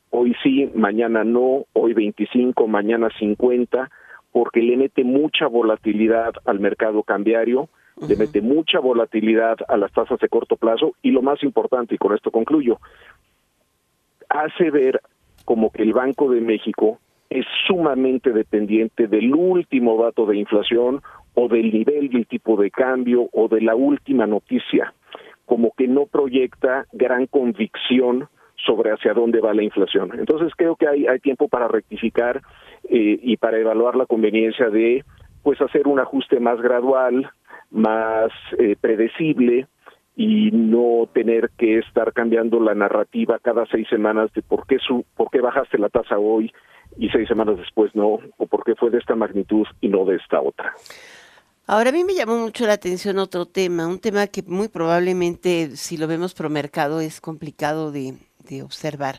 Hoy 0.10 0.36
sí, 0.41 0.71
mañana 0.73 1.25
no, 1.25 1.65
hoy 1.73 1.93
25, 1.93 2.65
mañana 2.67 3.10
50, 3.19 3.89
porque 4.31 4.62
le 4.62 4.77
mete 4.77 5.03
mucha 5.03 5.47
volatilidad 5.47 6.34
al 6.45 6.60
mercado 6.60 7.03
cambiario 7.03 7.67
le 8.08 8.15
mete 8.15 8.41
mucha 8.41 8.79
volatilidad 8.79 9.58
a 9.67 9.77
las 9.77 9.91
tasas 9.91 10.19
de 10.19 10.29
corto 10.29 10.58
plazo 10.58 10.93
y 11.01 11.12
lo 11.12 11.21
más 11.21 11.41
importante, 11.43 11.95
y 11.95 11.97
con 11.97 12.13
esto 12.13 12.31
concluyo, 12.31 12.79
hace 14.29 14.69
ver 14.69 15.01
como 15.45 15.71
que 15.71 15.84
el 15.84 15.93
Banco 15.93 16.29
de 16.29 16.41
México 16.41 16.99
es 17.29 17.45
sumamente 17.67 18.31
dependiente 18.31 19.08
del 19.08 19.34
último 19.34 20.01
dato 20.01 20.25
de 20.25 20.38
inflación 20.38 21.01
o 21.34 21.47
del 21.47 21.71
nivel 21.71 22.10
del 22.10 22.27
tipo 22.27 22.58
de 22.58 22.71
cambio 22.71 23.29
o 23.34 23.47
de 23.47 23.62
la 23.62 23.75
última 23.75 24.25
noticia, 24.25 24.93
como 25.45 25.71
que 25.77 25.88
no 25.88 26.05
proyecta 26.05 26.86
gran 26.91 27.27
convicción 27.27 28.27
sobre 28.65 28.91
hacia 28.91 29.13
dónde 29.13 29.41
va 29.41 29.53
la 29.53 29.63
inflación. 29.63 30.12
Entonces 30.17 30.53
creo 30.55 30.75
que 30.75 30.88
hay, 30.88 31.08
hay 31.08 31.19
tiempo 31.19 31.47
para 31.47 31.67
rectificar 31.67 32.41
eh, 32.89 33.19
y 33.21 33.38
para 33.38 33.60
evaluar 33.60 33.95
la 33.95 34.05
conveniencia 34.05 34.69
de 34.69 35.03
pues 35.43 35.62
hacer 35.62 35.88
un 35.88 35.99
ajuste 35.99 36.39
más 36.39 36.60
gradual, 36.60 37.29
más 37.71 38.32
eh, 38.58 38.75
predecible 38.80 39.67
y 40.15 40.51
no 40.51 41.10
tener 41.13 41.51
que 41.58 41.80
estar 41.80 42.13
cambiando 42.13 42.60
la 42.60 42.73
narrativa 42.73 43.39
cada 43.39 43.65
seis 43.65 43.88
semanas 43.89 44.32
de 44.34 44.41
por 44.41 44.65
qué 44.65 44.78
su, 44.80 45.06
por 45.15 45.30
qué 45.30 45.41
bajaste 45.41 45.78
la 45.78 45.89
tasa 45.89 46.17
hoy 46.17 46.54
y 46.97 47.10
seis 47.10 47.28
semanas 47.28 47.58
después 47.58 47.93
no, 47.95 48.19
o 48.38 48.47
por 48.47 48.63
qué 48.63 48.75
fue 48.75 48.89
de 48.89 48.99
esta 48.99 49.15
magnitud 49.15 49.65
y 49.82 49.89
no 49.89 50.06
de 50.06 50.15
esta 50.15 50.41
otra. 50.41 50.73
Ahora 51.67 51.89
a 51.89 51.93
mí 51.93 52.04
me 52.04 52.13
llamó 52.13 52.38
mucho 52.38 52.65
la 52.65 52.73
atención 52.73 53.17
otro 53.17 53.45
tema, 53.45 53.88
un 53.88 53.99
tema 53.99 54.28
que 54.28 54.43
muy 54.43 54.69
probablemente 54.69 55.75
si 55.75 55.97
lo 55.97 56.08
vemos 56.08 56.34
pro 56.34 56.49
mercado 56.49 57.01
es 57.01 57.19
complicado 57.19 57.91
de, 57.91 58.13
de 58.47 58.62
observar. 58.62 59.15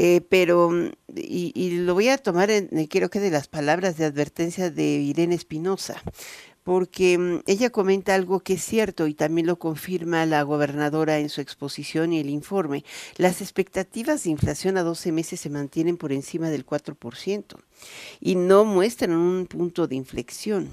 Eh, 0.00 0.20
pero, 0.28 0.70
y, 1.08 1.52
y, 1.56 1.78
lo 1.78 1.92
voy 1.92 2.08
a 2.08 2.18
tomar, 2.18 2.50
en, 2.50 2.68
creo 2.86 3.10
que 3.10 3.18
de 3.18 3.32
las 3.32 3.48
palabras 3.48 3.96
de 3.96 4.04
advertencia 4.04 4.70
de 4.70 4.84
Irene 4.84 5.34
Espinosa, 5.34 6.00
porque 6.68 7.16
mm, 7.16 7.38
ella 7.46 7.70
comenta 7.70 8.14
algo 8.14 8.40
que 8.40 8.52
es 8.52 8.62
cierto 8.62 9.06
y 9.06 9.14
también 9.14 9.46
lo 9.46 9.58
confirma 9.58 10.26
la 10.26 10.42
gobernadora 10.42 11.18
en 11.18 11.30
su 11.30 11.40
exposición 11.40 12.12
y 12.12 12.20
el 12.20 12.28
informe. 12.28 12.84
Las 13.16 13.40
expectativas 13.40 14.24
de 14.24 14.30
inflación 14.32 14.76
a 14.76 14.82
12 14.82 15.10
meses 15.10 15.40
se 15.40 15.48
mantienen 15.48 15.96
por 15.96 16.12
encima 16.12 16.50
del 16.50 16.66
4% 16.66 17.56
y 18.20 18.34
no 18.34 18.66
muestran 18.66 19.12
un 19.12 19.46
punto 19.46 19.86
de 19.86 19.96
inflexión. 19.96 20.68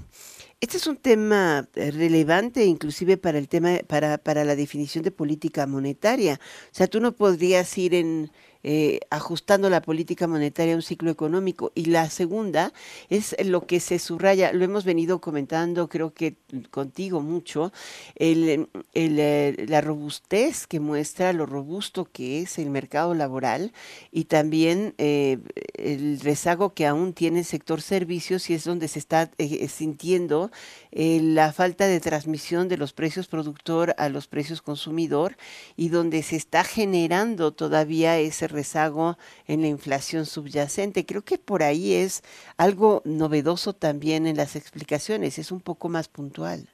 Este 0.59 0.75
es 0.75 0.85
un 0.85 0.97
tema 0.97 1.69
eh, 1.75 1.91
relevante 1.91 2.65
inclusive 2.65 3.15
para 3.15 3.37
el 3.37 3.47
tema 3.47 3.77
para, 3.87 4.17
para 4.17 4.43
la 4.43 4.57
definición 4.57 5.01
de 5.01 5.11
política 5.11 5.65
monetaria. 5.65 6.41
O 6.73 6.75
sea, 6.75 6.87
tú 6.87 6.99
no 6.99 7.13
podrías 7.13 7.77
ir 7.77 7.93
en 7.93 8.31
eh, 8.67 9.01
ajustando 9.11 9.69
la 9.69 9.79
política 9.79 10.25
monetaria 10.25 10.73
a 10.73 10.77
un 10.77 10.81
ciclo 10.81 11.11
económico. 11.11 11.71
Y 11.75 11.85
la 11.85 12.09
segunda 12.09 12.73
es 13.11 13.35
lo 13.45 13.67
que 13.67 13.79
se 13.79 13.99
subraya, 13.99 14.53
lo 14.53 14.65
hemos 14.65 14.85
venido 14.85 15.21
comentando 15.21 15.87
creo 15.87 16.15
que 16.15 16.33
contigo 16.71 17.21
mucho, 17.21 17.71
eh, 18.15 18.65
la 18.95 19.81
robustez 19.81 20.65
que 20.65 20.79
muestra, 20.79 21.31
lo 21.31 21.45
robusto 21.45 22.05
que 22.11 22.41
es 22.41 22.57
el 22.57 22.71
mercado 22.71 23.13
laboral 23.13 23.71
y 24.11 24.23
también 24.23 24.95
eh, 24.97 25.37
el 25.75 26.19
rezago 26.21 26.73
que 26.73 26.87
aún 26.87 27.13
tiene 27.13 27.39
el 27.39 27.45
sector 27.45 27.83
servicios 27.83 28.49
y 28.49 28.55
es 28.55 28.63
donde 28.63 28.87
se 28.87 28.97
está 28.97 29.29
sintiendo 29.69 30.49
la 30.91 31.53
falta 31.53 31.85
de 31.85 31.99
transmisión 31.99 32.67
de 32.67 32.77
los 32.77 32.93
precios 32.93 33.27
productor 33.27 33.93
a 33.99 34.09
los 34.09 34.27
precios 34.27 34.63
consumidor 34.63 35.37
y 35.75 35.89
donde 35.89 36.23
se 36.23 36.35
está 36.35 36.63
generando 36.63 37.53
todavía 37.53 38.17
ese 38.17 38.54
rezago 38.55 39.17
en 39.47 39.61
la 39.61 39.67
inflación 39.67 40.25
subyacente. 40.25 41.05
Creo 41.05 41.21
que 41.21 41.37
por 41.37 41.61
ahí 41.61 41.93
es 41.93 42.23
algo 42.57 43.01
novedoso 43.05 43.73
también 43.73 44.25
en 44.25 44.37
las 44.37 44.55
explicaciones, 44.55 45.37
es 45.37 45.51
un 45.51 45.61
poco 45.61 45.89
más 45.89 46.07
puntual. 46.07 46.67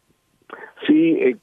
Sí, 0.88 1.18
eh, 1.20 1.38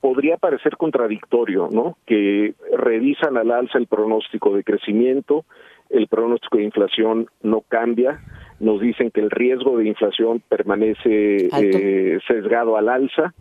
podría 0.00 0.36
parecer 0.36 0.76
contradictorio, 0.76 1.68
¿no? 1.72 1.96
Que 2.06 2.54
revisan 2.76 3.36
al 3.36 3.50
alza 3.50 3.78
el 3.78 3.86
pronóstico 3.86 4.54
de 4.54 4.64
crecimiento, 4.64 5.44
el 5.90 6.06
pronóstico 6.06 6.58
de 6.58 6.64
inflación 6.64 7.28
no 7.42 7.62
cambia, 7.62 8.20
nos 8.60 8.80
dicen 8.80 9.10
que 9.10 9.20
el 9.20 9.30
riesgo 9.30 9.78
de 9.78 9.88
inflación 9.88 10.42
permanece 10.48 11.48
eh, 11.52 12.18
sesgado 12.26 12.76
al 12.76 12.88
alza, 12.88 13.34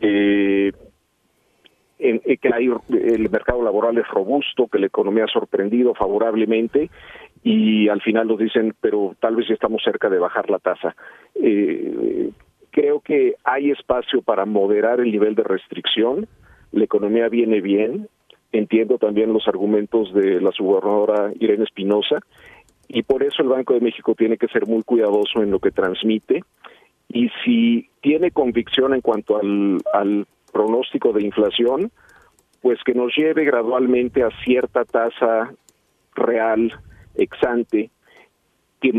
eh, 0.00 0.72
eh, 2.02 2.36
que 2.38 2.48
el 2.48 3.30
mercado 3.30 3.62
laboral 3.62 3.96
es 3.96 4.08
robusto, 4.08 4.66
que 4.66 4.80
la 4.80 4.86
economía 4.86 5.24
ha 5.24 5.32
sorprendido 5.32 5.94
favorablemente 5.94 6.90
y 7.44 7.88
al 7.88 8.00
final 8.00 8.26
nos 8.26 8.38
dicen, 8.38 8.74
pero 8.80 9.14
tal 9.20 9.36
vez 9.36 9.48
estamos 9.50 9.82
cerca 9.84 10.08
de 10.08 10.18
bajar 10.18 10.50
la 10.50 10.58
tasa. 10.58 10.96
Eh, 11.36 12.30
creo 12.70 13.00
que 13.00 13.36
hay 13.44 13.70
espacio 13.70 14.20
para 14.22 14.44
moderar 14.46 15.00
el 15.00 15.12
nivel 15.12 15.36
de 15.36 15.44
restricción, 15.44 16.26
la 16.72 16.84
economía 16.84 17.28
viene 17.28 17.60
bien, 17.60 18.08
entiendo 18.50 18.98
también 18.98 19.32
los 19.32 19.46
argumentos 19.46 20.12
de 20.12 20.40
la 20.40 20.50
subgobernadora 20.50 21.32
Irene 21.38 21.64
Espinosa 21.64 22.18
y 22.88 23.02
por 23.02 23.22
eso 23.22 23.42
el 23.42 23.48
Banco 23.48 23.74
de 23.74 23.80
México 23.80 24.14
tiene 24.14 24.38
que 24.38 24.48
ser 24.48 24.66
muy 24.66 24.82
cuidadoso 24.82 25.42
en 25.42 25.50
lo 25.50 25.60
que 25.60 25.70
transmite 25.70 26.42
y 27.08 27.30
si 27.44 27.88
tiene 28.00 28.30
convicción 28.30 28.94
en 28.94 29.00
cuanto 29.00 29.38
al, 29.38 29.78
al 29.92 30.26
pronóstico 30.52 31.12
de 31.12 31.22
inflación, 31.22 31.90
pues 32.60 32.78
que 32.84 32.94
nos 32.94 33.12
lleve 33.16 33.44
gradualmente 33.44 34.22
a 34.22 34.30
cierta 34.44 34.84
tasa 34.84 35.52
real 36.14 36.72
exante 37.14 37.90
que 38.82 38.92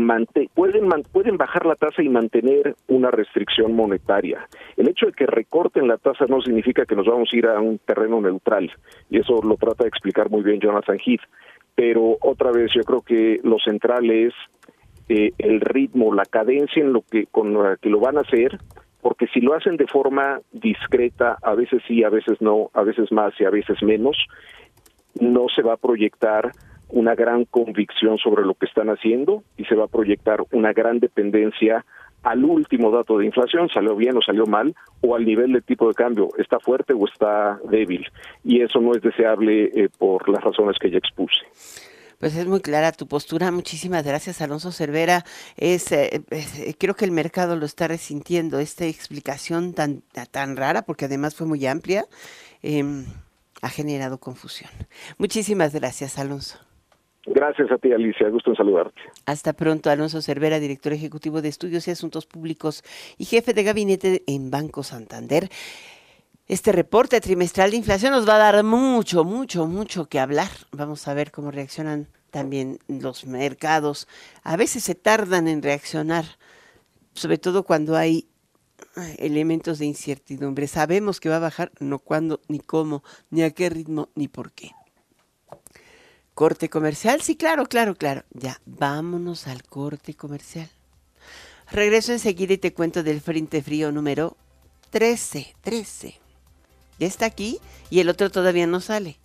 pueden, 0.54 0.88
pueden 1.12 1.36
bajar 1.36 1.66
la 1.66 1.74
tasa 1.76 2.02
y 2.02 2.08
mantener 2.08 2.74
una 2.88 3.10
restricción 3.10 3.74
monetaria. 3.76 4.48
El 4.78 4.88
hecho 4.88 5.06
de 5.06 5.12
que 5.12 5.26
recorten 5.26 5.86
la 5.86 5.98
tasa 5.98 6.24
no 6.26 6.40
significa 6.40 6.86
que 6.86 6.96
nos 6.96 7.06
vamos 7.06 7.28
a 7.30 7.36
ir 7.36 7.46
a 7.46 7.60
un 7.60 7.78
terreno 7.78 8.20
neutral, 8.20 8.72
y 9.10 9.18
eso 9.18 9.42
lo 9.42 9.56
trata 9.56 9.84
de 9.84 9.88
explicar 9.88 10.30
muy 10.30 10.42
bien 10.42 10.58
Jonathan 10.58 10.98
Heath. 11.04 11.20
Pero 11.74 12.16
otra 12.22 12.50
vez 12.50 12.70
yo 12.74 12.82
creo 12.82 13.02
que 13.02 13.40
lo 13.42 13.58
central 13.58 14.10
es 14.10 14.32
eh, 15.08 15.32
el 15.36 15.60
ritmo, 15.60 16.14
la 16.14 16.24
cadencia 16.24 16.82
en 16.82 16.92
lo 16.92 17.02
que 17.02 17.26
con 17.26 17.52
la 17.52 17.76
que 17.76 17.90
lo 17.90 18.00
van 18.00 18.16
a 18.16 18.22
hacer 18.22 18.58
porque 19.04 19.26
si 19.26 19.42
lo 19.42 19.52
hacen 19.52 19.76
de 19.76 19.86
forma 19.86 20.40
discreta, 20.50 21.36
a 21.42 21.54
veces 21.54 21.82
sí, 21.86 22.02
a 22.04 22.08
veces 22.08 22.40
no, 22.40 22.70
a 22.72 22.82
veces 22.84 23.12
más 23.12 23.38
y 23.38 23.44
a 23.44 23.50
veces 23.50 23.82
menos, 23.82 24.16
no 25.20 25.44
se 25.54 25.60
va 25.60 25.74
a 25.74 25.76
proyectar 25.76 26.52
una 26.88 27.14
gran 27.14 27.44
convicción 27.44 28.16
sobre 28.16 28.46
lo 28.46 28.54
que 28.54 28.64
están 28.64 28.88
haciendo 28.88 29.42
y 29.58 29.66
se 29.66 29.74
va 29.74 29.84
a 29.84 29.88
proyectar 29.88 30.40
una 30.52 30.72
gran 30.72 31.00
dependencia 31.00 31.84
al 32.22 32.46
último 32.46 32.90
dato 32.90 33.18
de 33.18 33.26
inflación, 33.26 33.68
salió 33.68 33.94
bien 33.94 34.16
o 34.16 34.22
salió 34.22 34.46
mal, 34.46 34.74
o 35.02 35.14
al 35.14 35.26
nivel 35.26 35.52
de 35.52 35.60
tipo 35.60 35.86
de 35.86 35.92
cambio, 35.92 36.30
está 36.38 36.58
fuerte 36.58 36.94
o 36.94 37.04
está 37.06 37.58
débil. 37.68 38.06
Y 38.42 38.62
eso 38.62 38.80
no 38.80 38.92
es 38.94 39.02
deseable 39.02 39.64
eh, 39.64 39.90
por 39.98 40.26
las 40.30 40.42
razones 40.42 40.78
que 40.80 40.90
ya 40.90 40.96
expuse. 40.96 41.44
Pues 42.24 42.38
es 42.38 42.46
muy 42.46 42.60
clara 42.60 42.90
tu 42.90 43.06
postura. 43.06 43.50
Muchísimas 43.50 44.02
gracias, 44.02 44.40
Alonso 44.40 44.72
Cervera. 44.72 45.24
Es, 45.58 45.92
eh, 45.92 46.22
eh, 46.30 46.74
creo 46.78 46.94
que 46.94 47.04
el 47.04 47.10
mercado 47.10 47.54
lo 47.54 47.66
está 47.66 47.86
resintiendo. 47.86 48.60
Esta 48.60 48.86
explicación 48.86 49.74
tan, 49.74 50.00
tan 50.30 50.56
rara, 50.56 50.86
porque 50.86 51.04
además 51.04 51.34
fue 51.34 51.46
muy 51.46 51.66
amplia, 51.66 52.06
em, 52.62 53.04
ha 53.60 53.68
generado 53.68 54.16
confusión. 54.16 54.70
Muchísimas 55.18 55.74
gracias, 55.74 56.18
Alonso. 56.18 56.58
Gracias 57.26 57.70
a 57.70 57.76
ti, 57.76 57.92
Alicia. 57.92 58.30
Gusto 58.30 58.52
en 58.52 58.56
saludarte. 58.56 59.02
Hasta 59.26 59.52
pronto, 59.52 59.90
Alonso 59.90 60.22
Cervera, 60.22 60.58
director 60.60 60.94
ejecutivo 60.94 61.42
de 61.42 61.48
Estudios 61.48 61.86
y 61.88 61.90
Asuntos 61.90 62.24
Públicos 62.24 62.84
y 63.18 63.26
jefe 63.26 63.52
de 63.52 63.64
gabinete 63.64 64.22
en 64.26 64.50
Banco 64.50 64.82
Santander. 64.82 65.50
Este 66.46 66.72
reporte 66.72 67.22
trimestral 67.22 67.70
de 67.70 67.78
inflación 67.78 68.12
nos 68.12 68.28
va 68.28 68.34
a 68.34 68.52
dar 68.52 68.62
mucho, 68.64 69.24
mucho, 69.24 69.66
mucho 69.66 70.10
que 70.10 70.20
hablar. 70.20 70.50
Vamos 70.72 71.08
a 71.08 71.14
ver 71.14 71.32
cómo 71.32 71.50
reaccionan 71.50 72.06
también 72.30 72.80
los 72.86 73.24
mercados. 73.24 74.08
A 74.42 74.56
veces 74.56 74.84
se 74.84 74.94
tardan 74.94 75.48
en 75.48 75.62
reaccionar, 75.62 76.26
sobre 77.14 77.38
todo 77.38 77.62
cuando 77.62 77.96
hay 77.96 78.28
elementos 79.16 79.78
de 79.78 79.86
incertidumbre. 79.86 80.66
Sabemos 80.66 81.18
que 81.18 81.30
va 81.30 81.36
a 81.36 81.40
bajar, 81.40 81.72
no 81.80 81.98
cuándo, 81.98 82.42
ni 82.48 82.60
cómo, 82.60 83.02
ni 83.30 83.42
a 83.42 83.50
qué 83.50 83.70
ritmo, 83.70 84.10
ni 84.14 84.28
por 84.28 84.52
qué. 84.52 84.72
Corte 86.34 86.68
comercial, 86.68 87.22
sí, 87.22 87.36
claro, 87.36 87.64
claro, 87.64 87.94
claro. 87.94 88.22
Ya, 88.32 88.60
vámonos 88.66 89.46
al 89.46 89.62
corte 89.62 90.12
comercial. 90.12 90.68
Regreso 91.70 92.12
enseguida 92.12 92.52
y 92.52 92.58
te 92.58 92.74
cuento 92.74 93.02
del 93.02 93.22
Frente 93.22 93.62
Frío 93.62 93.90
número 93.92 94.36
13, 94.90 95.56
13 95.62 96.23
ya 96.98 97.06
está 97.06 97.26
aquí 97.26 97.58
y 97.90 98.00
el 98.00 98.08
otro 98.08 98.30
todavía 98.30 98.66
no 98.66 98.80
sale. 98.80 99.18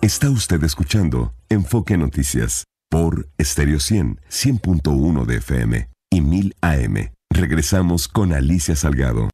Está 0.00 0.28
usted 0.28 0.62
escuchando 0.64 1.32
Enfoque 1.48 1.96
Noticias 1.96 2.64
por 2.90 3.26
Stereo 3.40 3.80
100, 3.80 4.20
100.1 4.28 5.24
de 5.24 5.36
FM 5.36 5.88
y 6.10 6.20
1000 6.20 6.54
AM. 6.60 7.12
Regresamos 7.30 8.06
con 8.06 8.32
Alicia 8.34 8.76
Salgado. 8.76 9.30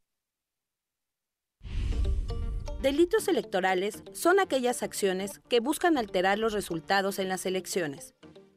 Delitos 2.81 3.29
electorales 3.29 4.03
son 4.15 4.41
aquellas 4.41 4.83
acciones 4.83 5.41
que 5.51 5.61
buscan 5.61 5.99
alterar 5.99 6.39
los 6.39 6.55
resultados 6.55 7.19
en 7.19 7.29
las 7.29 7.45
elecciones. 7.45 8.15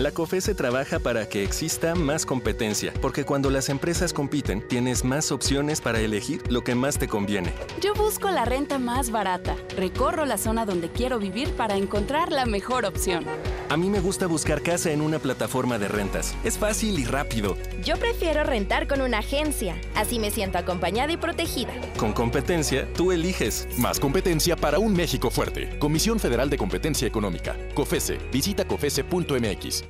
La 0.00 0.12
COFESE 0.12 0.54
trabaja 0.54 0.98
para 0.98 1.28
que 1.28 1.44
exista 1.44 1.94
más 1.94 2.24
competencia, 2.24 2.90
porque 3.02 3.26
cuando 3.26 3.50
las 3.50 3.68
empresas 3.68 4.14
compiten, 4.14 4.66
tienes 4.66 5.04
más 5.04 5.30
opciones 5.30 5.82
para 5.82 6.00
elegir 6.00 6.40
lo 6.50 6.64
que 6.64 6.74
más 6.74 6.98
te 6.98 7.06
conviene. 7.06 7.52
Yo 7.82 7.92
busco 7.92 8.30
la 8.30 8.46
renta 8.46 8.78
más 8.78 9.10
barata, 9.10 9.56
recorro 9.76 10.24
la 10.24 10.38
zona 10.38 10.64
donde 10.64 10.88
quiero 10.88 11.18
vivir 11.18 11.50
para 11.50 11.76
encontrar 11.76 12.32
la 12.32 12.46
mejor 12.46 12.86
opción. 12.86 13.26
A 13.68 13.76
mí 13.76 13.90
me 13.90 14.00
gusta 14.00 14.26
buscar 14.26 14.62
casa 14.62 14.90
en 14.90 15.02
una 15.02 15.18
plataforma 15.18 15.78
de 15.78 15.88
rentas. 15.88 16.34
Es 16.44 16.56
fácil 16.56 16.98
y 16.98 17.04
rápido. 17.04 17.58
Yo 17.84 17.98
prefiero 17.98 18.42
rentar 18.42 18.88
con 18.88 19.02
una 19.02 19.18
agencia, 19.18 19.76
así 19.94 20.18
me 20.18 20.30
siento 20.30 20.56
acompañada 20.56 21.12
y 21.12 21.18
protegida. 21.18 21.74
Con 21.98 22.14
competencia, 22.14 22.90
tú 22.94 23.12
eliges. 23.12 23.68
Más 23.76 24.00
competencia 24.00 24.56
para 24.56 24.78
un 24.78 24.94
México 24.94 25.30
fuerte. 25.30 25.78
Comisión 25.78 26.18
Federal 26.18 26.48
de 26.48 26.56
Competencia 26.56 27.06
Económica. 27.06 27.54
COFESE. 27.74 28.16
Visita 28.32 28.64
COFESE.mx. 28.66 29.89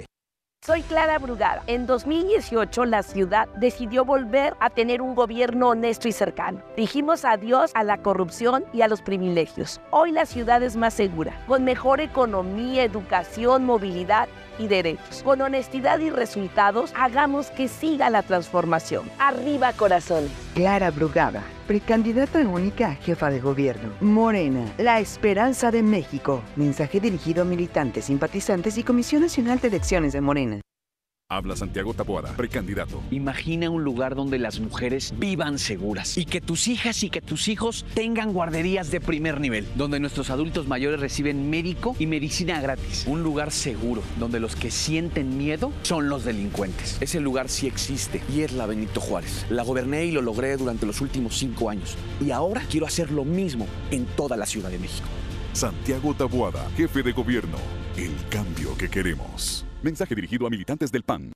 Soy 0.63 0.83
Clara 0.83 1.17
Brugada. 1.17 1.63
En 1.65 1.87
2018 1.87 2.85
la 2.85 3.01
ciudad 3.01 3.47
decidió 3.55 4.05
volver 4.05 4.53
a 4.59 4.69
tener 4.69 5.01
un 5.01 5.15
gobierno 5.15 5.69
honesto 5.69 6.07
y 6.07 6.11
cercano. 6.11 6.61
Dijimos 6.77 7.25
adiós 7.25 7.71
a 7.73 7.83
la 7.83 8.03
corrupción 8.03 8.63
y 8.71 8.81
a 8.81 8.87
los 8.87 9.01
privilegios. 9.01 9.81
Hoy 9.89 10.11
la 10.11 10.27
ciudad 10.27 10.61
es 10.61 10.75
más 10.75 10.93
segura, 10.93 11.33
con 11.47 11.63
mejor 11.63 11.99
economía, 11.99 12.83
educación, 12.83 13.65
movilidad 13.65 14.29
Con 15.23 15.41
honestidad 15.41 15.99
y 15.99 16.09
resultados, 16.09 16.93
hagamos 16.95 17.49
que 17.51 17.67
siga 17.67 18.09
la 18.09 18.21
transformación. 18.21 19.09
Arriba 19.17 19.73
corazones. 19.73 20.31
Clara 20.53 20.91
Brugada, 20.91 21.43
precandidata 21.67 22.39
única 22.39 22.89
a 22.89 22.95
jefa 22.95 23.29
de 23.29 23.39
gobierno. 23.39 23.93
Morena, 24.01 24.65
la 24.77 24.99
esperanza 24.99 25.71
de 25.71 25.81
México. 25.81 26.43
Mensaje 26.55 26.99
dirigido 26.99 27.41
a 27.41 27.45
militantes, 27.45 28.05
simpatizantes 28.05 28.77
y 28.77 28.83
Comisión 28.83 29.21
Nacional 29.21 29.59
de 29.59 29.69
Elecciones 29.69 30.13
de 30.13 30.21
Morena. 30.21 30.61
Habla 31.31 31.55
Santiago 31.55 31.93
Taboada, 31.93 32.35
precandidato. 32.35 33.01
Imagina 33.09 33.69
un 33.69 33.85
lugar 33.85 34.15
donde 34.15 34.37
las 34.37 34.59
mujeres 34.59 35.13
vivan 35.17 35.59
seguras 35.59 36.17
y 36.17 36.25
que 36.25 36.41
tus 36.41 36.67
hijas 36.67 37.03
y 37.03 37.09
que 37.09 37.21
tus 37.21 37.47
hijos 37.47 37.85
tengan 37.93 38.33
guarderías 38.33 38.91
de 38.91 38.99
primer 38.99 39.39
nivel, 39.39 39.65
donde 39.75 40.01
nuestros 40.01 40.29
adultos 40.29 40.67
mayores 40.67 40.99
reciben 40.99 41.49
médico 41.49 41.95
y 41.99 42.05
medicina 42.05 42.59
gratis. 42.59 43.05
Un 43.07 43.23
lugar 43.23 43.51
seguro, 43.51 44.03
donde 44.19 44.41
los 44.41 44.57
que 44.57 44.71
sienten 44.71 45.37
miedo 45.37 45.71
son 45.83 46.09
los 46.09 46.25
delincuentes. 46.25 46.97
Ese 46.99 47.21
lugar 47.21 47.47
sí 47.47 47.65
existe 47.65 48.21
y 48.35 48.41
es 48.41 48.51
la 48.51 48.65
Benito 48.65 48.99
Juárez. 48.99 49.45
La 49.49 49.63
goberné 49.63 50.03
y 50.03 50.11
lo 50.11 50.21
logré 50.21 50.57
durante 50.57 50.85
los 50.85 50.99
últimos 50.99 51.37
cinco 51.37 51.69
años. 51.69 51.95
Y 52.19 52.31
ahora 52.31 52.61
quiero 52.69 52.87
hacer 52.87 53.09
lo 53.09 53.23
mismo 53.23 53.67
en 53.89 54.05
toda 54.05 54.35
la 54.35 54.45
Ciudad 54.45 54.69
de 54.69 54.79
México. 54.79 55.07
Santiago 55.53 56.13
Taboada, 56.13 56.69
jefe 56.75 57.01
de 57.01 57.13
gobierno. 57.13 57.57
El 57.95 58.11
cambio 58.29 58.75
que 58.77 58.89
queremos. 58.89 59.65
Mensaje 59.83 60.15
dirigido 60.15 60.47
a 60.47 60.49
militantes 60.49 60.91
del 60.91 61.03
PAN. 61.03 61.31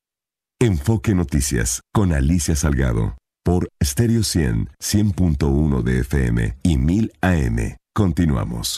Enfoque 0.60 1.14
Noticias 1.14 1.82
con 1.94 2.14
Alicia 2.14 2.56
Salgado 2.56 3.18
por 3.44 3.68
Stereo 3.84 4.24
100, 4.24 4.70
100.1 4.82 5.84
de 5.84 6.00
FM 6.00 6.58
y 6.64 6.78
1000 6.78 7.14
AM. 7.22 7.76
Continuamos. 7.94 8.78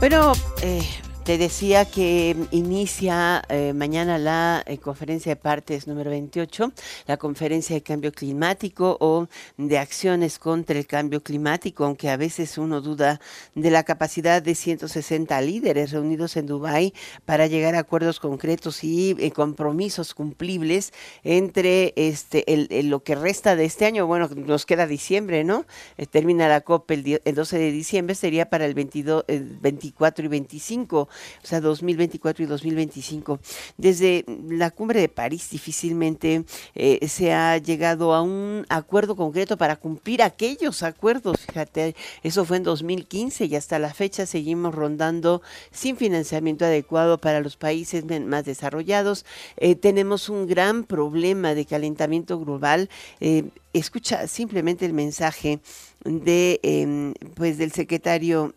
Bueno, 0.00 0.32
eh, 0.62 0.82
te 1.30 1.38
decía 1.38 1.84
que 1.84 2.34
inicia 2.50 3.44
eh, 3.48 3.72
mañana 3.72 4.18
la 4.18 4.64
eh, 4.66 4.78
conferencia 4.78 5.30
de 5.30 5.36
partes 5.36 5.86
número 5.86 6.10
28, 6.10 6.72
la 7.06 7.18
conferencia 7.18 7.76
de 7.76 7.84
cambio 7.84 8.10
climático 8.10 8.96
o 8.98 9.28
de 9.56 9.78
acciones 9.78 10.40
contra 10.40 10.76
el 10.76 10.88
cambio 10.88 11.22
climático, 11.22 11.84
aunque 11.84 12.10
a 12.10 12.16
veces 12.16 12.58
uno 12.58 12.80
duda 12.80 13.20
de 13.54 13.70
la 13.70 13.84
capacidad 13.84 14.42
de 14.42 14.56
160 14.56 15.40
líderes 15.42 15.92
reunidos 15.92 16.36
en 16.36 16.46
Dubái 16.46 16.94
para 17.26 17.46
llegar 17.46 17.76
a 17.76 17.78
acuerdos 17.78 18.18
concretos 18.18 18.82
y 18.82 19.14
eh, 19.20 19.30
compromisos 19.30 20.14
cumplibles 20.14 20.92
entre 21.22 21.92
este 21.94 22.52
el, 22.52 22.88
lo 22.88 23.04
que 23.04 23.14
resta 23.14 23.54
de 23.54 23.66
este 23.66 23.86
año. 23.86 24.08
Bueno, 24.08 24.28
nos 24.34 24.66
queda 24.66 24.88
diciembre, 24.88 25.44
¿no? 25.44 25.64
termina 26.10 26.48
la 26.48 26.62
COP 26.62 26.90
el, 26.90 27.22
el, 27.24 27.34
12 27.36 27.56
de 27.56 27.70
diciembre, 27.70 28.16
sería 28.16 28.50
para 28.50 28.66
el 28.66 28.74
22, 28.74 29.26
el 29.28 29.58
24 29.60 30.24
y 30.24 30.28
25 30.28 31.08
o 31.42 31.46
sea, 31.46 31.60
2024 31.60 32.44
y 32.44 32.46
2025. 32.46 33.40
Desde 33.76 34.24
la 34.48 34.70
cumbre 34.70 35.00
de 35.00 35.08
París 35.08 35.48
difícilmente 35.50 36.44
eh, 36.74 37.06
se 37.08 37.32
ha 37.32 37.58
llegado 37.58 38.14
a 38.14 38.22
un 38.22 38.66
acuerdo 38.68 39.16
concreto 39.16 39.56
para 39.56 39.76
cumplir 39.76 40.22
aquellos 40.22 40.82
acuerdos. 40.82 41.40
Fíjate, 41.46 41.94
eso 42.22 42.44
fue 42.44 42.58
en 42.58 42.62
2015 42.64 43.46
y 43.46 43.56
hasta 43.56 43.78
la 43.78 43.92
fecha 43.94 44.26
seguimos 44.26 44.74
rondando 44.74 45.42
sin 45.70 45.96
financiamiento 45.96 46.64
adecuado 46.64 47.18
para 47.18 47.40
los 47.40 47.56
países 47.56 48.04
más 48.04 48.44
desarrollados. 48.44 49.24
Eh, 49.56 49.74
tenemos 49.74 50.28
un 50.28 50.46
gran 50.46 50.84
problema 50.84 51.54
de 51.54 51.64
calentamiento 51.64 52.38
global. 52.38 52.88
Eh, 53.20 53.44
escucha 53.72 54.26
simplemente 54.26 54.86
el 54.86 54.92
mensaje 54.92 55.60
de 56.04 56.60
em, 56.62 57.14
pues 57.34 57.58
del 57.58 57.72
secretario 57.72 58.54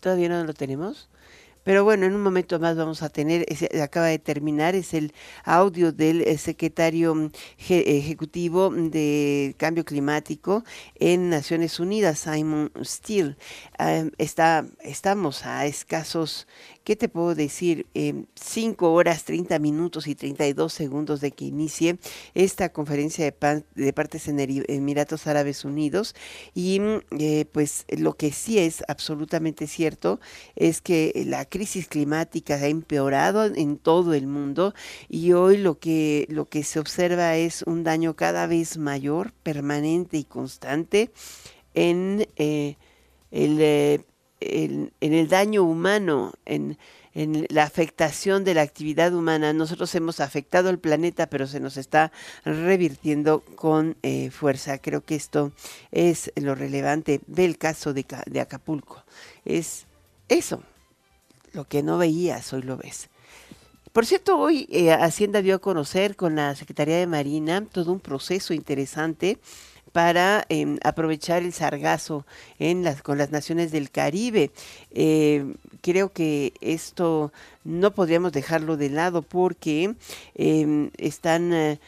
todavía 0.00 0.28
no 0.28 0.44
lo 0.44 0.54
tenemos 0.54 1.08
pero 1.64 1.84
bueno, 1.84 2.06
en 2.06 2.14
un 2.14 2.22
momento 2.22 2.58
más 2.58 2.76
vamos 2.76 3.02
a 3.02 3.08
tener, 3.08 3.46
acaba 3.82 4.06
de 4.06 4.18
terminar, 4.18 4.74
es 4.74 4.94
el 4.94 5.12
audio 5.44 5.92
del 5.92 6.22
eh, 6.22 6.38
secretario 6.38 7.14
mm, 7.14 7.30
ejecutivo 7.68 8.70
de 8.70 9.54
Cambio 9.58 9.84
Climático 9.84 10.64
en 10.96 11.30
Naciones 11.30 11.80
Unidas, 11.80 12.18
Simon 12.20 12.70
Steele. 12.82 13.36
está, 14.18 14.66
estamos 14.82 15.46
a 15.46 15.66
escasos 15.66 16.46
¿qué 16.84 16.96
te 16.96 17.08
puedo 17.08 17.34
decir? 17.34 17.86
5 17.94 18.86
em, 18.86 18.92
horas, 18.92 19.24
30 19.24 19.58
minutos 19.58 20.06
y 20.06 20.14
32 20.14 20.72
segundos 20.72 21.20
de 21.20 21.32
que 21.32 21.44
inicie 21.44 21.98
esta 22.34 22.70
conferencia 22.70 23.24
de, 23.24 23.64
de 23.74 23.92
partes 23.92 24.28
en 24.28 24.38
Emiratos 24.40 25.26
Árabes 25.26 25.64
Unidos. 25.64 26.14
Y 26.54 26.80
mm, 26.80 27.00
eh, 27.18 27.44
pues 27.50 27.84
lo 27.88 28.14
que 28.14 28.32
sí 28.32 28.58
es 28.58 28.82
absolutamente 28.88 29.66
cierto 29.66 30.20
es 30.56 30.80
que 30.80 31.24
la 31.26 31.44
crisis 31.44 31.88
climática 31.88 32.54
ha 32.54 32.66
empeorado 32.66 33.44
en 33.44 33.78
todo 33.78 34.14
el 34.14 34.26
mundo 34.26 34.74
y 35.08 35.32
hoy 35.32 35.58
lo 35.58 35.78
que, 35.78 36.26
lo 36.28 36.46
que 36.46 36.64
se 36.64 36.78
observa 36.78 37.36
es 37.36 37.62
un 37.62 37.84
daño 37.84 38.14
cada 38.14 38.46
vez 38.46 38.78
mayor, 38.78 39.32
permanente 39.42 40.16
y 40.18 40.24
constante 40.24 41.10
en... 41.74 42.26
Eh, 42.36 42.76
el, 43.32 44.04
en 44.48 44.92
el 45.00 45.28
daño 45.28 45.62
humano, 45.62 46.32
en 46.44 46.76
en 47.14 47.46
la 47.50 47.64
afectación 47.64 48.44
de 48.44 48.54
la 48.54 48.62
actividad 48.62 49.14
humana. 49.14 49.52
Nosotros 49.52 49.94
hemos 49.94 50.20
afectado 50.20 50.68
al 50.68 50.78
planeta, 50.78 51.26
pero 51.26 51.46
se 51.46 51.60
nos 51.60 51.76
está 51.76 52.12
revirtiendo 52.44 53.40
con 53.40 53.96
eh, 54.02 54.30
fuerza. 54.30 54.78
Creo 54.78 55.04
que 55.04 55.14
esto 55.14 55.52
es 55.90 56.32
lo 56.36 56.54
relevante 56.54 57.20
del 57.26 57.58
caso 57.58 57.92
de, 57.92 58.06
de 58.26 58.40
Acapulco. 58.40 59.04
Es 59.44 59.86
eso, 60.28 60.62
lo 61.52 61.66
que 61.68 61.82
no 61.82 61.98
veías, 61.98 62.52
hoy 62.52 62.62
lo 62.62 62.76
ves. 62.76 63.08
Por 63.92 64.06
cierto, 64.06 64.38
hoy 64.38 64.66
eh, 64.70 64.90
Hacienda 64.90 65.42
dio 65.42 65.56
a 65.56 65.58
conocer 65.58 66.16
con 66.16 66.34
la 66.34 66.54
Secretaría 66.54 66.96
de 66.96 67.06
Marina 67.06 67.62
todo 67.70 67.92
un 67.92 68.00
proceso 68.00 68.54
interesante 68.54 69.38
para 69.92 70.44
em, 70.48 70.78
aprovechar 70.82 71.42
el 71.42 71.52
sargazo 71.52 72.26
en 72.58 72.82
las, 72.82 73.02
con 73.02 73.18
las 73.18 73.30
naciones 73.30 73.70
del 73.70 73.90
Caribe. 73.90 74.50
Eh, 74.90 75.54
creo 75.80 76.12
que 76.12 76.52
esto 76.60 77.32
no 77.64 77.92
podríamos 77.92 78.32
dejarlo 78.32 78.76
de 78.76 78.90
lado 78.90 79.22
porque 79.22 79.94
em, 80.34 80.90
están... 80.96 81.78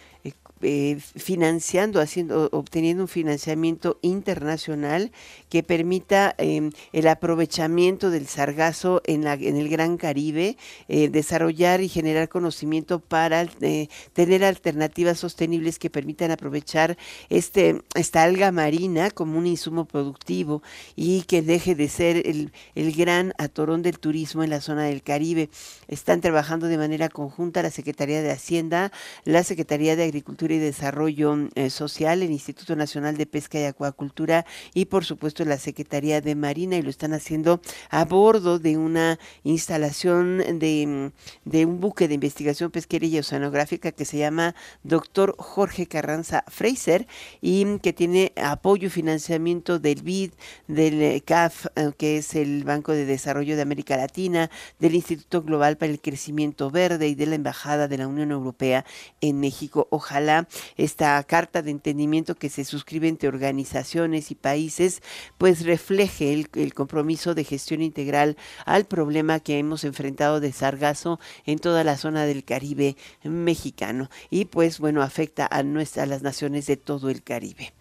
Eh, 0.67 0.97
financiando, 0.99 2.01
haciendo, 2.01 2.49
obteniendo 2.51 3.03
un 3.03 3.09
financiamiento 3.09 3.99
internacional 4.01 5.13
que 5.51 5.63
permita 5.63 6.35
em, 6.39 6.71
el 6.95 7.07
aprovechamiento 7.07 8.09
del 8.09 8.27
sargazo 8.27 9.03
en, 9.05 9.25
la, 9.25 9.35
en 9.35 9.57
el 9.57 9.69
Gran 9.69 9.99
Caribe, 9.99 10.57
eh, 10.89 11.11
desarrollar 11.11 11.83
y 11.83 11.91
generar 11.91 12.31
conocimiento 12.31 12.99
para 12.99 13.43
eh, 13.61 13.89
tener 14.15 14.43
alternativas 14.43 15.19
sostenibles 15.19 15.79
que 15.79 15.91
permitan 15.91 16.31
aprovechar 16.31 16.97
este, 17.29 17.83
esta 17.95 18.23
alga 18.23 18.51
marina 18.51 19.11
como 19.11 19.37
un 19.37 19.47
insumo 19.47 19.85
productivo 19.85 20.63
y 20.97 21.23
que 21.23 21.43
deje 21.43 21.75
de 21.75 21.89
ser 21.89 22.27
el, 22.27 22.53
el 22.75 22.93
gran 22.95 23.35
atorón 23.37 23.83
del 23.83 23.99
turismo 23.99 24.43
en 24.43 24.49
la 24.49 24.63
zona 24.63 24.85
del 24.85 25.03
Caribe. 25.03 25.51
Están 25.89 26.23
trabajando 26.23 26.69
de 26.69 26.79
manera 26.79 27.11
conjunta 27.11 27.63
la 27.63 27.71
Secretaría 27.71 28.23
de 28.23 28.31
Hacienda, 28.31 28.93
la 29.25 29.45
Secretaría 29.45 29.95
de 29.95 30.05
Agricultura 30.05 30.54
y 30.55 30.59
Desarrollo 30.59 31.37
eh, 31.55 31.71
Social, 31.71 32.23
el 32.23 32.31
Instituto 32.31 32.77
Nacional 32.77 33.17
de 33.17 33.27
Pesca 33.27 33.59
y 33.59 33.65
Acuacultura 33.65 34.47
y 34.73 34.87
por 34.87 35.05
supuesto 35.05 35.45
la 35.45 35.59
Secretaría 35.59 36.21
de 36.21 36.35
Marina 36.35 36.77
y 36.77 36.83
lo 36.83 36.91
están 36.91 37.13
haciendo 37.13 37.61
a 37.91 38.05
bordo 38.05 38.59
de 38.59 38.77
una 38.77 39.19
instalación 39.43 40.39
de, 40.59 41.13
de 41.45 41.67
un 41.67 41.81
buque 41.81 42.09
de 42.09 42.15
investigación 42.15 42.71
pesquera 42.71 43.07
y 43.07 43.19
oceanográfica 43.19 43.93
que 43.93 44.05
se 44.05 44.19
llama 44.19 44.55
Doctor 44.83 45.35
Jorge 45.39 45.87
Carranza 45.87 46.45
Fraser 46.49 47.07
y 47.41 47.79
que 47.79 47.93
tiene 47.93 48.33
apoyo 48.37 48.87
y 48.87 48.91
financiamiento 48.91 49.79
del 49.79 50.03
BID, 50.03 50.33
del 50.69 51.03
eh, 51.03 51.21
CAF, 51.21 51.67
eh, 51.77 51.93
que 51.97 52.19
es 52.19 52.35
el 52.35 52.65
Banco 52.65 52.93
de 52.93 53.05
Desarrollo 53.05 53.57
de 53.57 53.63
América 53.63 53.97
Latina, 53.97 54.51
del 54.79 54.95
Instituto 54.95 55.43
Global 55.43 55.77
para 55.77 55.93
el 55.93 56.01
Crecimiento 56.01 56.71
Verde 56.71 57.09
y 57.09 57.15
de 57.15 57.27
la 57.27 57.35
Embajada 57.35 57.89
de 57.89 57.99
la 57.99 58.09
Unión 58.09 58.31
Europea 58.31 58.85
en 59.21 59.41
México. 59.41 59.89
Ojalá 59.91 60.34
esta 60.77 61.23
carta 61.25 61.63
de 61.63 61.71
entendimiento 61.71 62.35
que 62.35 62.51
se 62.51 62.65
suscribe 62.65 63.09
entre 63.09 63.29
organizaciones 63.29 64.31
y 64.31 64.35
países, 64.35 65.03
pues 65.39 65.65
refleje 65.65 66.33
el, 66.33 66.75
compromiso 66.75 67.35
de 67.35 67.45
gestión 67.45 67.83
integral 67.83 68.37
al 68.67 68.85
problema 68.85 69.41
que 69.41 69.59
hemos 69.59 69.85
enfrentado 69.85 70.41
de 70.41 70.53
sargazo 70.53 71.21
en 71.47 71.59
toda 71.59 71.85
la 71.85 71.97
zona 71.97 72.25
del 72.25 72.45
Caribe 72.45 72.97
mexicano 73.23 74.11
y 74.31 74.47
pues 74.47 74.79
bueno, 74.79 75.03
afecta 75.03 75.47
a, 75.51 75.63
nuestra, 75.63 76.05
a 76.05 76.07
las 76.07 76.23
naciones 76.23 76.67
de 76.67 76.77
todo 76.77 77.11
el 77.11 77.23
Caribe. 77.23 77.73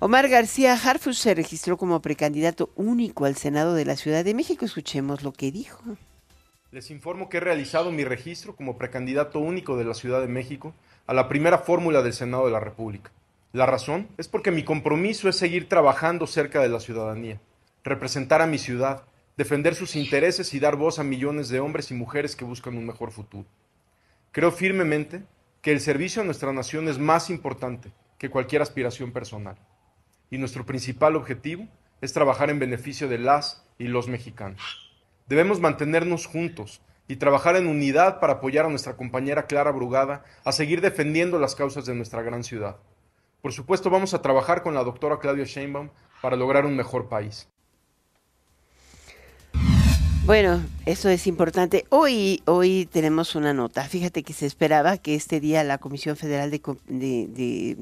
Omar 0.00 0.28
García 0.28 0.74
Harfus 0.74 1.18
se 1.18 1.34
registró 1.34 1.78
como 1.78 2.02
precandidato 2.02 2.70
único 2.76 3.24
al 3.24 3.36
Senado 3.36 3.72
de 3.72 3.86
la 3.86 3.96
Ciudad 3.96 4.22
de 4.22 4.34
México. 4.34 4.66
Escuchemos 4.66 5.22
lo 5.22 5.32
que 5.32 5.50
dijo. 5.50 5.82
Les 6.74 6.90
informo 6.90 7.28
que 7.28 7.36
he 7.36 7.40
realizado 7.40 7.92
mi 7.92 8.02
registro 8.02 8.56
como 8.56 8.76
precandidato 8.76 9.38
único 9.38 9.76
de 9.76 9.84
la 9.84 9.94
Ciudad 9.94 10.20
de 10.20 10.26
México 10.26 10.74
a 11.06 11.14
la 11.14 11.28
primera 11.28 11.58
fórmula 11.58 12.02
del 12.02 12.12
Senado 12.12 12.46
de 12.46 12.50
la 12.50 12.58
República. 12.58 13.12
La 13.52 13.64
razón 13.64 14.08
es 14.18 14.26
porque 14.26 14.50
mi 14.50 14.64
compromiso 14.64 15.28
es 15.28 15.36
seguir 15.36 15.68
trabajando 15.68 16.26
cerca 16.26 16.60
de 16.60 16.68
la 16.68 16.80
ciudadanía, 16.80 17.40
representar 17.84 18.42
a 18.42 18.48
mi 18.48 18.58
ciudad, 18.58 19.04
defender 19.36 19.76
sus 19.76 19.94
intereses 19.94 20.52
y 20.52 20.58
dar 20.58 20.74
voz 20.74 20.98
a 20.98 21.04
millones 21.04 21.48
de 21.48 21.60
hombres 21.60 21.92
y 21.92 21.94
mujeres 21.94 22.34
que 22.34 22.44
buscan 22.44 22.76
un 22.76 22.86
mejor 22.86 23.12
futuro. 23.12 23.46
Creo 24.32 24.50
firmemente 24.50 25.22
que 25.62 25.70
el 25.70 25.78
servicio 25.78 26.22
a 26.22 26.24
nuestra 26.24 26.52
nación 26.52 26.88
es 26.88 26.98
más 26.98 27.30
importante 27.30 27.92
que 28.18 28.30
cualquier 28.30 28.62
aspiración 28.62 29.12
personal. 29.12 29.56
Y 30.28 30.38
nuestro 30.38 30.66
principal 30.66 31.14
objetivo 31.14 31.68
es 32.00 32.12
trabajar 32.12 32.50
en 32.50 32.58
beneficio 32.58 33.06
de 33.06 33.18
las 33.18 33.64
y 33.78 33.84
los 33.84 34.08
mexicanos. 34.08 34.83
Debemos 35.26 35.58
mantenernos 35.58 36.26
juntos 36.26 36.82
y 37.08 37.16
trabajar 37.16 37.56
en 37.56 37.66
unidad 37.66 38.20
para 38.20 38.34
apoyar 38.34 38.66
a 38.66 38.68
nuestra 38.68 38.96
compañera 38.96 39.46
Clara 39.46 39.70
Brugada 39.70 40.24
a 40.44 40.52
seguir 40.52 40.80
defendiendo 40.82 41.38
las 41.38 41.54
causas 41.54 41.86
de 41.86 41.94
nuestra 41.94 42.22
gran 42.22 42.44
ciudad. 42.44 42.76
Por 43.40 43.52
supuesto, 43.52 43.88
vamos 43.88 44.12
a 44.12 44.22
trabajar 44.22 44.62
con 44.62 44.74
la 44.74 44.84
doctora 44.84 45.18
Claudia 45.18 45.44
Sheinbaum 45.44 45.90
para 46.20 46.36
lograr 46.36 46.66
un 46.66 46.76
mejor 46.76 47.08
país. 47.08 47.48
Bueno, 50.26 50.62
eso 50.86 51.10
es 51.10 51.26
importante. 51.26 51.84
Hoy, 51.90 52.42
hoy 52.46 52.88
tenemos 52.90 53.34
una 53.34 53.52
nota. 53.52 53.84
Fíjate 53.84 54.22
que 54.22 54.32
se 54.32 54.46
esperaba 54.46 54.96
que 54.96 55.14
este 55.14 55.38
día 55.38 55.62
la 55.64 55.76
Comisión 55.76 56.16
Federal 56.16 56.50
de, 56.50 56.60
de, 56.88 57.76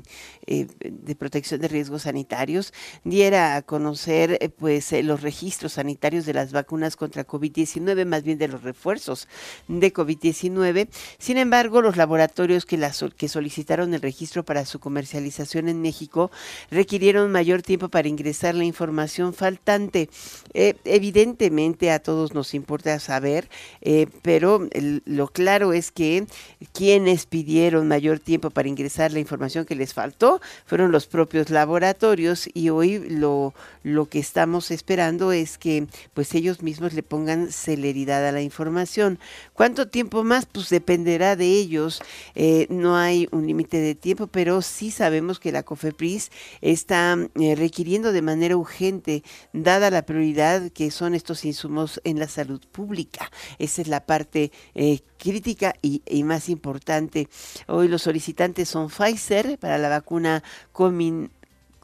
eh, 0.47 0.67
de, 0.81 1.15
Protección 1.15 1.61
de 1.61 1.69
Riesgos 1.69 2.03
Sanitarios 2.03 2.73
diera 3.05 3.55
a 3.55 3.63
conocer 3.63 4.39
eh, 4.41 4.49
pues 4.49 4.93
eh, 4.93 5.05
los 5.05 5.23
registros 5.23 5.75
sanitarios 5.75 6.27
de 6.27 6.35
las 6.35 6.51
vacunas 6.51 6.97
contra 6.97 7.25
COVID-19, 7.25 8.07
más 8.07 8.25
bien 8.25 8.39
de 8.39 8.49
los 8.49 8.65
refuerzos 8.65 9.29
de 9.69 9.93
COVID-19. 9.93 10.89
Sin 11.19 11.39
embargo, 11.39 11.81
los 11.81 11.97
laboratorios 11.97 12.67
que, 12.67 12.77
las, 12.77 13.05
que 13.17 13.29
solicitaron 13.29 13.95
el 13.95 14.01
registro 14.01 14.45
para 14.45 14.65
su 14.65 14.81
comercialización 14.81 15.69
en 15.69 15.81
México 15.81 16.33
requirieron 16.73 17.31
mayor 17.31 17.63
tiempo 17.63 17.89
para 17.89 18.09
ingresar 18.09 18.57
la 18.57 18.65
información 18.65 19.33
faltante. 19.33 20.11
evidentemente 20.55 21.93
a 21.93 22.01
todos 22.01 22.32
nos 22.35 22.55
importa 22.55 22.99
saber, 22.99 23.49
eh, 23.81 24.07
pero 24.23 24.69
lo 25.05 25.29
claro 25.29 25.73
es 25.73 25.91
que 25.91 26.27
quienes 26.73 27.27
pidieron 27.27 27.89
mayor 27.89 28.19
tiempo 28.19 28.51
para 28.51 28.69
ingresar 28.69 29.13
la 29.13 29.21
información 29.21 29.65
que 29.65 29.75
les 29.75 29.95
faltó 29.95 30.41
fueron 30.67 30.93
los 30.93 31.07
propios 31.07 31.51
laboratorios 31.51 32.49
y 32.55 32.71
hoy 32.71 32.99
lo, 32.99 33.55
lo 33.83 34.07
que 34.07 34.19
estamos 34.19 34.71
esperando 34.71 35.33
es 35.33 35.59
que 35.59 35.87
pues 36.15 36.35
ellos 36.35 36.63
mismos 36.63 36.93
le 36.93 37.03
pongan 37.03 37.53
celeridad 37.53 38.27
a 38.27 38.33
la 38.33 38.43
información. 38.43 39.19
¿Cuánto 39.53 39.89
tiempo 39.89 40.25
más? 40.25 40.47
Pues 40.47 40.69
dependerá 40.69 41.37
de 41.37 41.47
ellos. 41.47 42.03
Eh, 42.35 42.67
no 42.71 42.97
hay 42.97 43.29
un 43.33 43.47
límite 43.47 43.79
de 43.79 43.95
tiempo, 43.95 44.27
pero 44.27 44.63
sí 44.63 44.91
sabemos 44.91 45.39
que 45.39 45.53
la 45.53 45.63
COFEPRIS 45.63 46.31
está 46.61 47.17
eh, 47.41 47.55
requiriendo 47.55 48.13
de 48.13 48.23
manera 48.23 48.57
urgente, 48.57 49.23
dada 49.53 49.91
la 49.91 50.03
prioridad 50.03 50.71
que 50.71 50.91
son 50.91 51.15
estos 51.15 51.45
insumos 51.45 52.01
en 52.05 52.19
la 52.19 52.22
salud 52.29 52.61
pública. 52.73 53.31
Esa 53.59 53.83
es 53.83 53.89
la 53.89 54.05
parte 54.05 54.53
eh, 54.75 55.01
crítica 55.19 55.75
y, 55.83 56.03
y, 56.07 56.25
más 56.25 56.49
importante. 56.49 57.29
Hoy 57.67 57.89
los 57.89 58.03
solicitantes 58.03 58.69
son 58.69 58.89
Pfizer 58.89 59.59
para 59.59 59.79
la 59.79 59.89
vacuna 59.89 60.43
Comin 60.73 61.31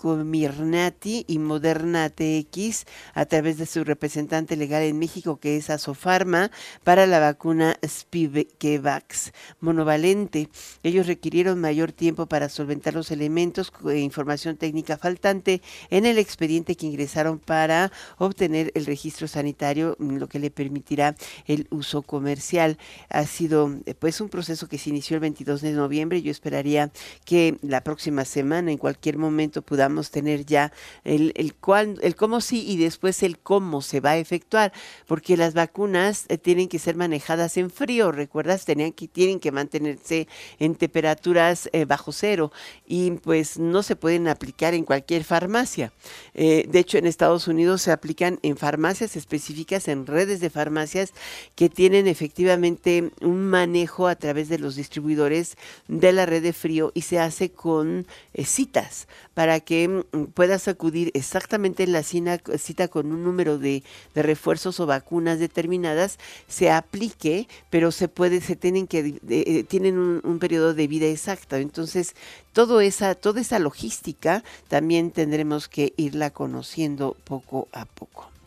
Comirnati 0.00 1.24
y 1.26 1.38
Moderna 1.38 2.08
TX 2.08 2.86
a 3.14 3.26
través 3.26 3.58
de 3.58 3.66
su 3.66 3.82
representante 3.82 4.56
legal 4.56 4.82
en 4.84 4.98
México, 4.98 5.38
que 5.40 5.56
es 5.56 5.70
Asofarma, 5.70 6.52
para 6.84 7.06
la 7.06 7.18
vacuna 7.18 7.76
Spikevax 7.84 9.32
monovalente. 9.60 10.48
Ellos 10.84 11.08
requirieron 11.08 11.60
mayor 11.60 11.90
tiempo 11.90 12.26
para 12.26 12.48
solventar 12.48 12.94
los 12.94 13.10
elementos 13.10 13.72
e 13.88 13.98
información 13.98 14.56
técnica 14.56 14.96
faltante 14.96 15.62
en 15.90 16.06
el 16.06 16.18
expediente 16.18 16.76
que 16.76 16.86
ingresaron 16.86 17.40
para 17.40 17.90
obtener 18.18 18.70
el 18.74 18.86
registro 18.86 19.26
sanitario, 19.26 19.96
lo 19.98 20.28
que 20.28 20.38
le 20.38 20.50
permitirá 20.50 21.16
el 21.46 21.66
uso 21.70 22.02
comercial. 22.02 22.78
Ha 23.08 23.26
sido 23.26 23.74
pues 23.98 24.20
un 24.20 24.28
proceso 24.28 24.68
que 24.68 24.78
se 24.78 24.90
inició 24.90 25.16
el 25.16 25.20
22 25.20 25.60
de 25.60 25.72
noviembre. 25.72 26.22
Yo 26.22 26.30
esperaría 26.30 26.92
que 27.24 27.58
la 27.62 27.82
próxima 27.82 28.24
semana, 28.24 28.70
en 28.70 28.78
cualquier 28.78 29.18
momento, 29.18 29.62
podamos 29.62 29.87
tener 30.10 30.44
ya 30.46 30.72
el, 31.04 31.32
el, 31.36 31.54
cuál, 31.54 31.98
el 32.02 32.14
cómo 32.14 32.40
sí 32.40 32.64
y 32.66 32.76
después 32.76 33.22
el 33.22 33.38
cómo 33.38 33.82
se 33.82 34.00
va 34.00 34.10
a 34.10 34.18
efectuar, 34.18 34.72
porque 35.06 35.36
las 35.36 35.54
vacunas 35.54 36.26
eh, 36.28 36.38
tienen 36.38 36.68
que 36.68 36.78
ser 36.78 36.96
manejadas 36.96 37.56
en 37.56 37.70
frío, 37.70 38.12
recuerdas, 38.12 38.64
tenían 38.64 38.92
que, 38.92 39.08
tienen 39.08 39.40
que 39.40 39.52
mantenerse 39.52 40.28
en 40.58 40.74
temperaturas 40.74 41.68
eh, 41.72 41.84
bajo 41.84 42.12
cero 42.12 42.52
y 42.86 43.10
pues 43.12 43.58
no 43.58 43.82
se 43.82 43.96
pueden 43.96 44.28
aplicar 44.28 44.74
en 44.74 44.84
cualquier 44.84 45.24
farmacia. 45.24 45.92
Eh, 46.34 46.66
de 46.68 46.78
hecho, 46.78 46.98
en 46.98 47.06
Estados 47.06 47.48
Unidos 47.48 47.82
se 47.82 47.92
aplican 47.92 48.38
en 48.42 48.56
farmacias 48.56 49.16
específicas, 49.16 49.88
en 49.88 50.06
redes 50.06 50.40
de 50.40 50.50
farmacias 50.50 51.12
que 51.54 51.68
tienen 51.68 52.06
efectivamente 52.06 53.10
un 53.20 53.46
manejo 53.48 54.06
a 54.06 54.16
través 54.16 54.48
de 54.48 54.58
los 54.58 54.76
distribuidores 54.76 55.56
de 55.88 56.12
la 56.12 56.26
red 56.26 56.42
de 56.42 56.52
frío 56.52 56.92
y 56.94 57.02
se 57.02 57.18
hace 57.18 57.50
con 57.50 58.06
citas 58.44 59.08
para 59.34 59.60
que 59.60 59.77
que 59.78 59.88
mm, 59.88 60.24
puedas 60.34 60.66
acudir 60.66 61.10
exactamente 61.14 61.84
en 61.84 61.92
la 61.92 62.02
cita, 62.02 62.88
con 62.88 63.12
un 63.12 63.22
número 63.22 63.58
de, 63.58 63.82
refuerzos 64.14 64.80
o 64.80 64.86
vacunas 64.86 65.38
determinadas, 65.38 66.18
se 66.48 66.70
aplique, 66.70 67.46
pero 67.70 67.92
se 67.92 68.08
puede, 68.08 68.40
se 68.40 68.56
tienen 68.56 68.86
que, 68.86 69.20
eh, 69.28 69.64
tienen 69.64 69.98
un, 69.98 70.20
un, 70.24 70.38
periodo 70.38 70.74
de 70.74 70.88
vida 70.88 71.06
exacto. 71.06 71.56
Entonces, 71.56 72.14
todo 72.52 72.80
esa, 72.80 73.14
toda 73.14 73.40
esa 73.40 73.58
logística 73.58 74.42
también 74.68 75.12
tendremos 75.12 75.68
que 75.68 75.92
irla 75.96 76.30
conociendo 76.30 77.16
poco 77.24 77.68
a 77.72 77.84
poco. 77.84 78.37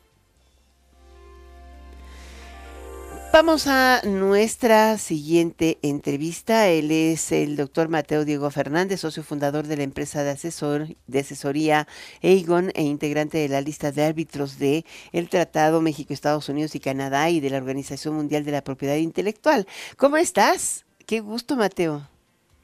Vamos 3.33 3.65
a 3.67 4.01
nuestra 4.05 4.97
siguiente 4.97 5.77
entrevista. 5.81 6.67
Él 6.67 6.91
es 6.91 7.31
el 7.31 7.55
doctor 7.55 7.87
Mateo 7.87 8.25
Diego 8.25 8.51
Fernández, 8.51 8.99
socio 8.99 9.23
fundador 9.23 9.67
de 9.67 9.77
la 9.77 9.83
empresa 9.83 10.21
de, 10.21 10.31
asesor, 10.31 10.87
de 11.07 11.19
asesoría 11.19 11.87
Aegon 12.21 12.71
e 12.75 12.83
integrante 12.83 13.37
de 13.37 13.47
la 13.47 13.61
lista 13.61 13.93
de 13.93 14.03
árbitros 14.03 14.59
de 14.59 14.83
el 15.13 15.29
Tratado 15.29 15.79
México, 15.79 16.13
Estados 16.13 16.49
Unidos 16.49 16.75
y 16.75 16.81
Canadá 16.81 17.29
y 17.29 17.39
de 17.39 17.49
la 17.49 17.57
Organización 17.57 18.15
Mundial 18.15 18.43
de 18.43 18.51
la 18.51 18.65
Propiedad 18.65 18.97
Intelectual. 18.97 19.65
¿Cómo 19.95 20.17
estás? 20.17 20.85
Qué 21.07 21.21
gusto, 21.21 21.55
Mateo. 21.55 22.01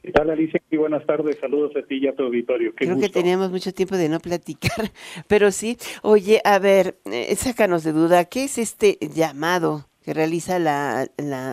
¿Qué 0.02 0.12
tal, 0.12 0.28
Alicia? 0.28 0.60
Y 0.70 0.76
buenas 0.76 1.04
tardes. 1.06 1.38
Saludos 1.40 1.72
a 1.76 1.86
ti 1.86 1.96
y 1.96 2.08
a 2.08 2.14
tu 2.14 2.24
auditorio. 2.24 2.74
Creo 2.74 2.98
que 2.98 3.08
teníamos 3.08 3.50
mucho 3.50 3.72
tiempo 3.72 3.96
de 3.96 4.10
no 4.10 4.20
platicar, 4.20 4.92
pero 5.28 5.50
sí. 5.50 5.78
Oye, 6.02 6.42
a 6.44 6.58
ver, 6.58 6.98
eh, 7.06 7.34
sácanos 7.36 7.84
de 7.84 7.92
duda. 7.92 8.26
¿Qué 8.26 8.44
es 8.44 8.58
este 8.58 8.98
llamado 9.00 9.87
que 10.08 10.14
realiza 10.14 10.58
la, 10.58 11.06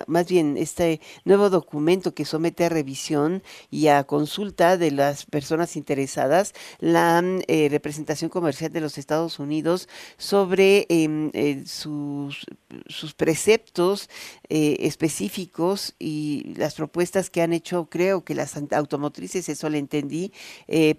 más 0.07 0.27
bien 0.29 0.55
este 0.55 1.01
nuevo 1.25 1.49
documento 1.49 2.13
que 2.13 2.23
somete 2.23 2.63
a 2.63 2.69
revisión 2.69 3.43
y 3.69 3.87
a 3.87 4.05
consulta 4.05 4.77
de 4.77 4.91
las 4.91 5.25
personas 5.25 5.75
interesadas 5.75 6.53
la 6.79 7.21
eh, 7.49 7.67
representación 7.69 8.29
comercial 8.29 8.71
de 8.71 8.79
los 8.79 8.97
Estados 8.97 9.39
Unidos 9.39 9.89
sobre 10.17 10.85
em, 10.87 11.31
eh, 11.33 11.63
sus, 11.65 12.45
sus, 12.87 13.13
preceptos 13.13 14.09
eh, 14.47 14.77
específicos 14.79 15.93
y 15.99 16.53
las 16.55 16.75
propuestas 16.75 17.29
que 17.29 17.41
han 17.41 17.51
hecho, 17.51 17.89
creo 17.89 18.23
que 18.23 18.35
las 18.35 18.55
automotrices, 18.71 19.49
eso 19.49 19.69
lo 19.69 19.75
entendí, 19.75 20.31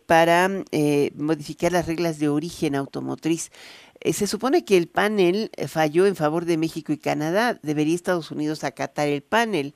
para 0.06 0.50
modificar 1.14 1.72
las 1.72 1.86
reglas 1.86 2.18
de 2.18 2.28
origen 2.28 2.74
automotriz. 2.74 3.50
Eh, 4.06 4.12
se 4.12 4.28
supone 4.28 4.64
que 4.64 4.76
el 4.76 4.86
panel 4.86 5.50
eh, 5.56 5.66
falló 5.66 6.06
en 6.06 6.14
favor 6.14 6.44
de 6.44 6.56
México 6.56 6.92
y 6.92 6.96
Canadá. 6.96 7.58
Debería 7.60 7.92
Estados 7.92 8.30
Unidos 8.30 8.62
acatar 8.62 9.08
el 9.08 9.20
panel 9.20 9.74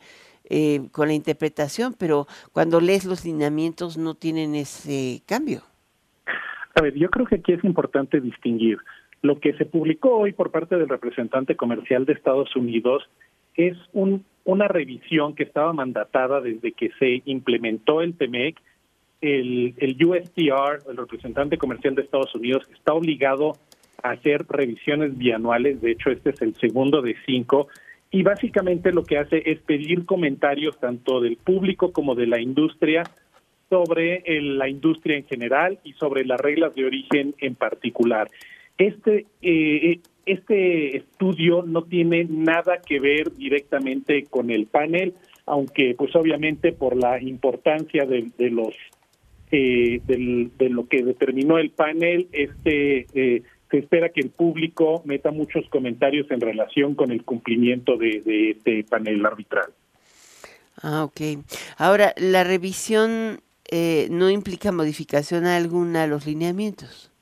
eh, 0.49 0.83
con 0.93 1.09
la 1.09 1.15
interpretación, 1.15 1.97
pero 1.99 2.29
cuando 2.53 2.81
lees 2.81 3.05
los 3.05 3.25
lineamientos 3.25 3.99
no 3.99 4.15
tienen 4.15 4.55
ese 4.55 5.23
cambio. 5.27 5.63
A 6.77 6.81
ver, 6.81 6.95
yo 6.95 7.11
creo 7.11 7.27
que 7.27 7.37
aquí 7.37 7.55
es 7.55 7.65
importante 7.65 8.21
distinguir. 8.21 8.79
Lo 9.21 9.41
que 9.41 9.53
se 9.55 9.65
publicó 9.65 10.19
hoy 10.19 10.33
por 10.33 10.53
parte 10.53 10.77
del 10.77 10.89
representante 10.89 11.57
comercial 11.57 12.07
de 12.07 12.13
Estados 12.13 12.55
Unidos 12.55 13.03
es 13.57 13.77
un, 13.93 14.25
una 14.45 14.69
revisión 14.69 15.35
que 15.35 15.43
estaba 15.43 15.73
mandatada 15.73 16.41
desde 16.41 16.71
que 16.71 16.91
se 17.01 17.21
implementó 17.25 18.01
el 18.01 18.15
TEMEC. 18.15 18.61
El, 19.23 19.75
el 19.79 20.07
USTR, 20.07 20.89
el 20.89 20.97
representante 20.97 21.59
comercial 21.59 21.97
de 21.97 22.03
Estados 22.03 22.33
Unidos, 22.37 22.63
está 22.73 22.95
obligado 22.95 23.55
hacer 24.03 24.47
revisiones 24.49 25.17
bianuales, 25.17 25.81
de 25.81 25.93
hecho 25.93 26.11
este 26.11 26.31
es 26.31 26.43
el 26.43 26.55
segundo 26.57 27.03
de 27.03 27.17
cinco, 27.27 27.69
y 28.11 28.23
básicamente 28.23 28.93
lo 28.93 29.05
que 29.05 29.19
hace 29.19 29.43
es 29.47 29.61
pedir 29.61 30.05
comentarios 30.05 30.79
tanto 30.81 31.21
del 31.21 31.37
público 31.37 31.93
como 31.93 32.15
de 32.15 32.27
la 32.27 32.41
industria 32.41 33.05
sobre 33.69 34.23
la 34.41 34.69
industria 34.69 35.17
en 35.17 35.25
general 35.25 35.79
y 35.85 35.93
sobre 35.93 36.25
las 36.25 36.41
reglas 36.41 36.75
de 36.75 36.85
origen 36.85 37.35
en 37.39 37.55
particular. 37.55 38.29
Este, 38.77 39.27
eh, 39.43 40.01
este 40.27 40.97
estudio 40.97 41.63
no 41.63 41.83
tiene 41.85 42.27
nada 42.29 42.81
que 42.85 42.99
ver 42.99 43.33
directamente 43.37 44.25
con 44.25 44.51
el 44.51 44.67
panel, 44.67 45.15
aunque 45.47 45.95
pues 45.97 46.15
obviamente 46.17 46.73
por 46.73 46.97
la 46.97 47.23
importancia 47.23 48.07
de, 48.07 48.51
los 48.51 48.75
eh, 49.53 50.01
de 50.07 50.69
lo 50.69 50.89
que 50.89 51.05
determinó 51.05 51.59
el 51.59 51.71
panel, 51.71 52.27
este 52.33 53.07
eh, 53.15 53.43
se 53.71 53.79
espera 53.79 54.09
que 54.09 54.21
el 54.21 54.31
público 54.31 55.03
meta 55.05 55.31
muchos 55.31 55.69
comentarios 55.69 56.31
en 56.31 56.41
relación 56.41 56.95
con 56.95 57.11
el 57.11 57.25
cumplimiento 57.25 57.97
de, 57.97 58.53
este 58.57 58.85
panel 58.85 59.25
arbitral. 59.25 59.71
Ah, 60.83 61.05
ok. 61.05 61.21
Ahora, 61.77 62.15
¿la 62.17 62.43
revisión 62.43 63.41
eh, 63.71 64.09
no 64.11 64.31
implica 64.31 64.73
modificación 64.73 65.47
alguna 65.47 66.05
a 66.05 66.07
los 66.07 66.27
lineamientos? 66.27 67.13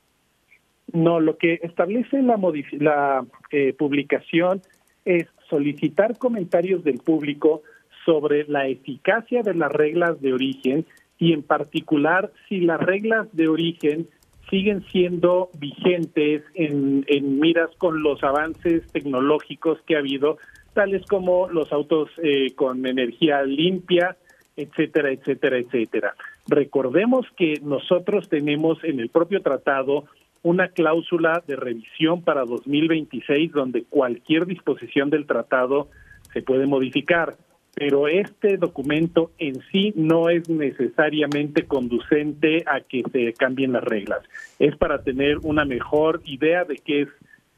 No, 0.93 1.21
lo 1.21 1.37
que 1.37 1.61
establece 1.63 2.23
la, 2.23 2.39
la 2.79 3.27
eh, 3.51 3.75
publicación 3.75 4.63
es 5.05 5.27
solicitar 5.51 6.17
comentarios 6.17 6.83
del 6.83 6.99
público 6.99 7.63
sobre 8.07 8.45
la 8.45 8.67
eficacia 8.67 9.43
de 9.43 9.55
las 9.55 9.71
reglas 9.71 10.21
de 10.23 10.33
origen 10.33 10.87
y 11.19 11.33
en 11.33 11.43
particular 11.43 12.33
si 12.49 12.61
las 12.61 12.81
reglas 12.81 13.29
de 13.33 13.49
origen 13.49 14.09
siguen 14.51 14.83
siendo 14.91 15.51
vigentes 15.59 16.43
en, 16.55 17.05
miras 17.41 17.71
con 17.79 18.03
los 18.03 18.23
avances 18.23 18.87
tecnológicos 18.93 19.81
que 19.87 19.97
ha 19.97 19.99
habido, 19.99 20.39
tales 20.75 21.05
como 21.07 21.49
los 21.49 21.73
autos 21.73 22.11
eh, 22.23 22.55
con 22.55 22.87
energía 22.87 23.43
limpia, 23.43 24.17
etcétera, 24.57 25.11
etcétera, 25.13 25.59
etcétera. 25.59 26.15
Recordemos 26.47 27.27
que 27.37 27.55
nosotros 27.63 28.29
tenemos 28.29 28.83
en 28.85 29.01
el 29.01 29.09
propio 29.09 29.43
tratado 29.43 30.05
una 30.43 30.69
cláusula 30.69 31.43
de 31.47 31.57
revisión 31.57 32.23
para 32.23 32.45
2026 32.45 33.53
donde 33.53 33.85
cualquier 33.85 34.47
disposición 34.47 35.11
del 35.11 35.27
tratado 35.27 35.89
se 36.33 36.43
puede 36.43 36.67
modificar 36.67 37.37
pero 37.79 38.09
este 38.09 38.57
documento 38.57 39.31
en 39.39 39.63
sí 39.71 39.93
no 39.95 40.31
es 40.31 40.49
necesariamente 40.49 41.65
conducente 41.65 42.65
a 42.67 42.81
que 42.81 43.03
se 43.13 43.33
cambien 43.35 43.73
las 43.73 43.85
reglas. 43.85 44.21
Es 44.59 44.77
para 44.77 45.03
tener 45.05 45.39
una 45.45 45.65
mejor 45.65 46.21
idea 46.25 46.65
de 46.65 46.77
qué 46.77 47.03
es 47.03 47.09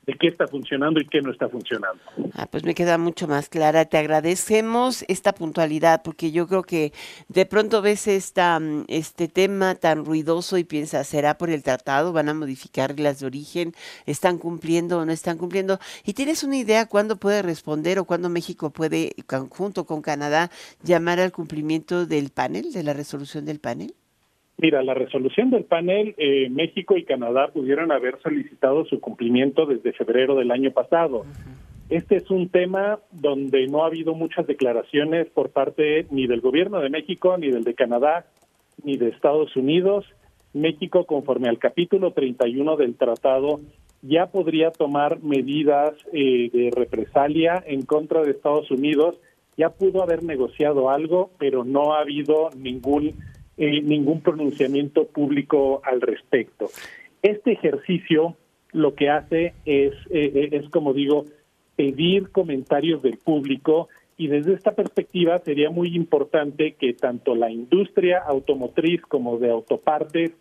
de 0.06 0.14
qué 0.14 0.28
está 0.28 0.48
funcionando 0.48 1.00
y 1.00 1.06
qué 1.06 1.20
no 1.20 1.30
está 1.30 1.48
funcionando. 1.48 2.00
Ah, 2.34 2.46
pues 2.46 2.64
me 2.64 2.74
queda 2.74 2.98
mucho 2.98 3.28
más 3.28 3.48
clara. 3.48 3.84
Te 3.84 3.98
agradecemos 3.98 5.04
esta 5.08 5.32
puntualidad 5.32 6.02
porque 6.02 6.32
yo 6.32 6.46
creo 6.46 6.62
que 6.62 6.92
de 7.28 7.46
pronto 7.46 7.82
ves 7.82 8.06
esta, 8.06 8.58
mm, 8.58 8.84
este 8.88 9.28
tema 9.28 9.74
tan 9.74 10.04
ruidoso 10.04 10.58
y 10.58 10.64
piensas, 10.64 11.06
¿será 11.06 11.36
por 11.36 11.50
el 11.50 11.62
tratado? 11.62 12.12
¿Van 12.12 12.28
a 12.28 12.34
modificar 12.34 12.98
las 12.98 13.20
de 13.20 13.26
origen? 13.26 13.74
¿Están 14.06 14.38
cumpliendo 14.38 14.98
o 14.98 15.04
no 15.04 15.12
están 15.12 15.38
cumpliendo? 15.38 15.78
¿Y 16.04 16.14
tienes 16.14 16.42
una 16.42 16.56
idea 16.56 16.86
cuándo 16.86 17.16
puede 17.16 17.42
responder 17.42 17.98
o 17.98 18.04
cuándo 18.04 18.28
México 18.28 18.70
puede, 18.70 19.14
junto 19.50 19.84
con 19.84 20.02
Canadá, 20.02 20.50
llamar 20.82 21.20
al 21.20 21.32
cumplimiento 21.32 22.06
del 22.06 22.30
panel, 22.30 22.72
de 22.72 22.82
la 22.82 22.94
resolución 22.94 23.44
del 23.44 23.60
panel? 23.60 23.94
Mira, 24.60 24.82
la 24.82 24.92
resolución 24.92 25.48
del 25.48 25.64
panel, 25.64 26.14
eh, 26.18 26.50
México 26.50 26.94
y 26.98 27.04
Canadá 27.04 27.48
pudieron 27.48 27.92
haber 27.92 28.20
solicitado 28.20 28.84
su 28.84 29.00
cumplimiento 29.00 29.64
desde 29.64 29.94
febrero 29.94 30.34
del 30.34 30.50
año 30.50 30.70
pasado. 30.70 31.24
Este 31.88 32.16
es 32.16 32.30
un 32.30 32.50
tema 32.50 32.98
donde 33.10 33.66
no 33.68 33.82
ha 33.82 33.86
habido 33.86 34.14
muchas 34.14 34.46
declaraciones 34.46 35.28
por 35.30 35.48
parte 35.48 36.06
ni 36.10 36.26
del 36.26 36.42
gobierno 36.42 36.80
de 36.80 36.90
México, 36.90 37.38
ni 37.38 37.50
del 37.50 37.64
de 37.64 37.74
Canadá, 37.74 38.26
ni 38.84 38.98
de 38.98 39.08
Estados 39.08 39.56
Unidos. 39.56 40.04
México, 40.52 41.06
conforme 41.06 41.48
al 41.48 41.58
capítulo 41.58 42.12
31 42.12 42.76
del 42.76 42.96
tratado, 42.96 43.60
ya 44.02 44.26
podría 44.26 44.72
tomar 44.72 45.22
medidas 45.22 45.94
eh, 46.12 46.50
de 46.52 46.70
represalia 46.70 47.64
en 47.66 47.82
contra 47.86 48.22
de 48.22 48.32
Estados 48.32 48.70
Unidos. 48.70 49.18
Ya 49.56 49.70
pudo 49.70 50.02
haber 50.02 50.22
negociado 50.22 50.90
algo, 50.90 51.30
pero 51.38 51.64
no 51.64 51.94
ha 51.94 52.00
habido 52.00 52.50
ningún 52.56 53.14
eh, 53.62 53.82
ningún 53.82 54.22
pronunciamiento 54.22 55.04
público 55.04 55.82
al 55.84 56.00
respecto. 56.00 56.70
Este 57.20 57.52
ejercicio 57.52 58.34
lo 58.72 58.94
que 58.94 59.10
hace 59.10 59.52
es, 59.66 59.92
eh, 60.08 60.32
eh, 60.34 60.48
es 60.52 60.70
como 60.70 60.94
digo, 60.94 61.26
pedir 61.76 62.30
comentarios 62.30 63.02
del 63.02 63.18
público 63.18 63.90
y 64.16 64.28
desde 64.28 64.54
esta 64.54 64.72
perspectiva 64.72 65.36
sería 65.40 65.68
muy 65.68 65.94
importante 65.94 66.72
que 66.72 66.94
tanto 66.94 67.34
la 67.34 67.50
industria 67.50 68.20
automotriz 68.26 69.02
como 69.02 69.36
de 69.36 69.50
autopartes 69.50 70.32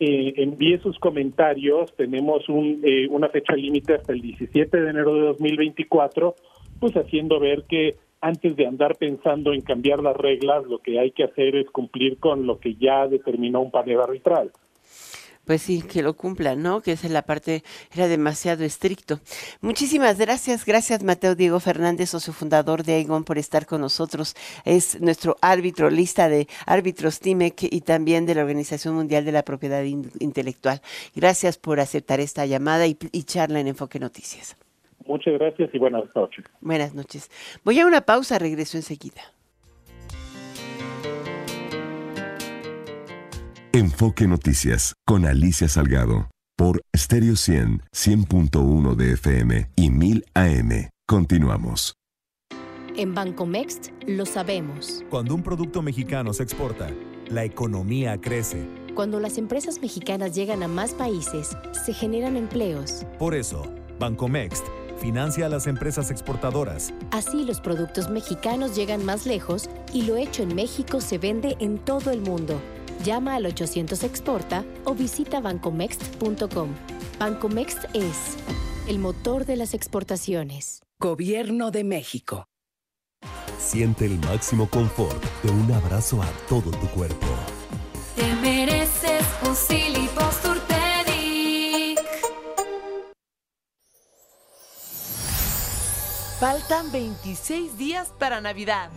envíe 0.00 0.78
sus 0.78 0.98
comentarios. 0.98 1.94
Tenemos 1.94 2.48
un, 2.48 2.82
una 3.10 3.28
fecha 3.28 3.54
límite 3.54 3.94
hasta 3.94 4.12
el 4.12 4.20
17 4.20 4.80
de 4.80 4.90
enero 4.90 5.14
de 5.14 5.20
2024, 5.20 6.34
pues 6.80 6.94
haciendo 6.94 7.38
ver 7.38 7.62
que 7.68 7.94
antes 8.20 8.56
de 8.56 8.66
andar 8.66 8.96
pensando 8.96 9.52
en 9.52 9.60
cambiar 9.60 10.00
las 10.00 10.16
reglas, 10.16 10.64
lo 10.66 10.78
que 10.80 10.98
hay 10.98 11.12
que 11.12 11.24
hacer 11.24 11.56
es 11.56 11.70
cumplir 11.70 12.18
con 12.18 12.46
lo 12.46 12.58
que 12.58 12.74
ya 12.74 13.06
determinó 13.06 13.60
un 13.60 13.70
panel 13.70 14.00
arbitral. 14.00 14.52
Pues 15.48 15.62
sí, 15.62 15.80
que 15.80 16.02
lo 16.02 16.14
cumplan, 16.14 16.62
¿no? 16.62 16.82
Que 16.82 16.92
esa 16.92 17.06
es 17.06 17.12
la 17.14 17.22
parte, 17.22 17.64
era 17.94 18.06
demasiado 18.06 18.64
estricto. 18.64 19.18
Muchísimas 19.62 20.18
gracias, 20.18 20.66
gracias 20.66 21.02
Mateo 21.02 21.34
Diego 21.34 21.58
Fernández, 21.58 22.10
socio 22.10 22.34
fundador 22.34 22.82
de 22.82 22.96
Aegon, 22.96 23.24
por 23.24 23.38
estar 23.38 23.64
con 23.64 23.80
nosotros. 23.80 24.36
Es 24.66 25.00
nuestro 25.00 25.38
árbitro, 25.40 25.88
lista 25.88 26.28
de 26.28 26.48
árbitros 26.66 27.20
TIMEC 27.20 27.62
y 27.62 27.80
también 27.80 28.26
de 28.26 28.34
la 28.34 28.42
Organización 28.42 28.94
Mundial 28.94 29.24
de 29.24 29.32
la 29.32 29.42
Propiedad 29.42 29.82
Intelectual. 29.84 30.82
Gracias 31.16 31.56
por 31.56 31.80
aceptar 31.80 32.20
esta 32.20 32.44
llamada 32.44 32.86
y 32.86 33.22
charla 33.22 33.60
en 33.60 33.68
Enfoque 33.68 33.98
Noticias. 33.98 34.54
Muchas 35.08 35.34
gracias 35.34 35.70
y 35.72 35.78
buenas 35.78 36.04
noches. 36.14 36.44
Buenas 36.60 36.94
noches. 36.94 37.30
Voy 37.64 37.80
a 37.80 37.86
una 37.86 38.02
pausa, 38.02 38.38
regreso 38.38 38.76
enseguida. 38.76 39.22
Enfoque 43.72 44.26
Noticias 44.26 44.94
con 45.06 45.24
Alicia 45.24 45.66
Salgado 45.68 46.28
por 46.56 46.82
Stereo 46.94 47.36
100, 47.36 47.84
100.1 47.92 48.94
de 48.96 49.12
FM 49.12 49.70
y 49.76 49.90
1000 49.90 50.24
AM. 50.34 50.88
Continuamos. 51.06 51.94
En 52.96 53.14
Bancomext 53.14 53.92
lo 54.06 54.26
sabemos. 54.26 55.04
Cuando 55.08 55.34
un 55.34 55.42
producto 55.42 55.80
mexicano 55.80 56.34
se 56.34 56.42
exporta, 56.42 56.90
la 57.30 57.44
economía 57.44 58.20
crece. 58.20 58.66
Cuando 58.94 59.20
las 59.20 59.38
empresas 59.38 59.80
mexicanas 59.80 60.34
llegan 60.34 60.62
a 60.62 60.68
más 60.68 60.92
países, 60.92 61.56
se 61.72 61.94
generan 61.94 62.36
empleos. 62.36 63.06
Por 63.18 63.34
eso, 63.34 63.72
Bancomext 63.98 64.66
financia 64.98 65.46
a 65.46 65.48
las 65.48 65.66
empresas 65.66 66.10
exportadoras. 66.10 66.92
Así 67.10 67.44
los 67.44 67.60
productos 67.60 68.10
mexicanos 68.10 68.76
llegan 68.76 69.04
más 69.04 69.24
lejos 69.26 69.70
y 69.92 70.02
lo 70.02 70.16
hecho 70.16 70.42
en 70.42 70.54
México 70.54 71.00
se 71.00 71.18
vende 71.18 71.56
en 71.60 71.78
todo 71.78 72.10
el 72.10 72.20
mundo. 72.20 72.60
Llama 73.04 73.36
al 73.36 73.46
800 73.46 74.02
Exporta 74.02 74.64
o 74.84 74.94
visita 74.94 75.40
bancomext.com. 75.40 76.68
Bancomext 77.18 77.84
es 77.94 78.36
el 78.88 78.98
motor 78.98 79.44
de 79.44 79.56
las 79.56 79.74
exportaciones. 79.74 80.82
Gobierno 81.00 81.70
de 81.70 81.84
México. 81.84 82.48
Siente 83.58 84.06
el 84.06 84.18
máximo 84.18 84.68
confort 84.68 85.22
de 85.42 85.50
un 85.50 85.70
abrazo 85.72 86.22
a 86.22 86.28
todo 86.48 86.70
tu 86.70 86.86
cuerpo. 86.88 87.26
Faltan 96.40 96.92
26 96.92 97.76
días 97.78 98.14
para 98.16 98.40
Navidad. 98.40 98.90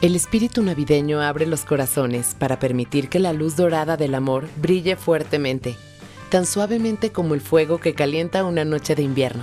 El 0.00 0.14
espíritu 0.14 0.62
navideño 0.62 1.20
abre 1.20 1.44
los 1.44 1.64
corazones 1.64 2.36
para 2.38 2.60
permitir 2.60 3.08
que 3.08 3.18
la 3.18 3.32
luz 3.32 3.56
dorada 3.56 3.96
del 3.96 4.14
amor 4.14 4.46
brille 4.58 4.94
fuertemente, 4.94 5.74
tan 6.30 6.46
suavemente 6.46 7.10
como 7.10 7.34
el 7.34 7.40
fuego 7.40 7.80
que 7.80 7.94
calienta 7.94 8.44
una 8.44 8.64
noche 8.64 8.94
de 8.94 9.02
invierno. 9.02 9.42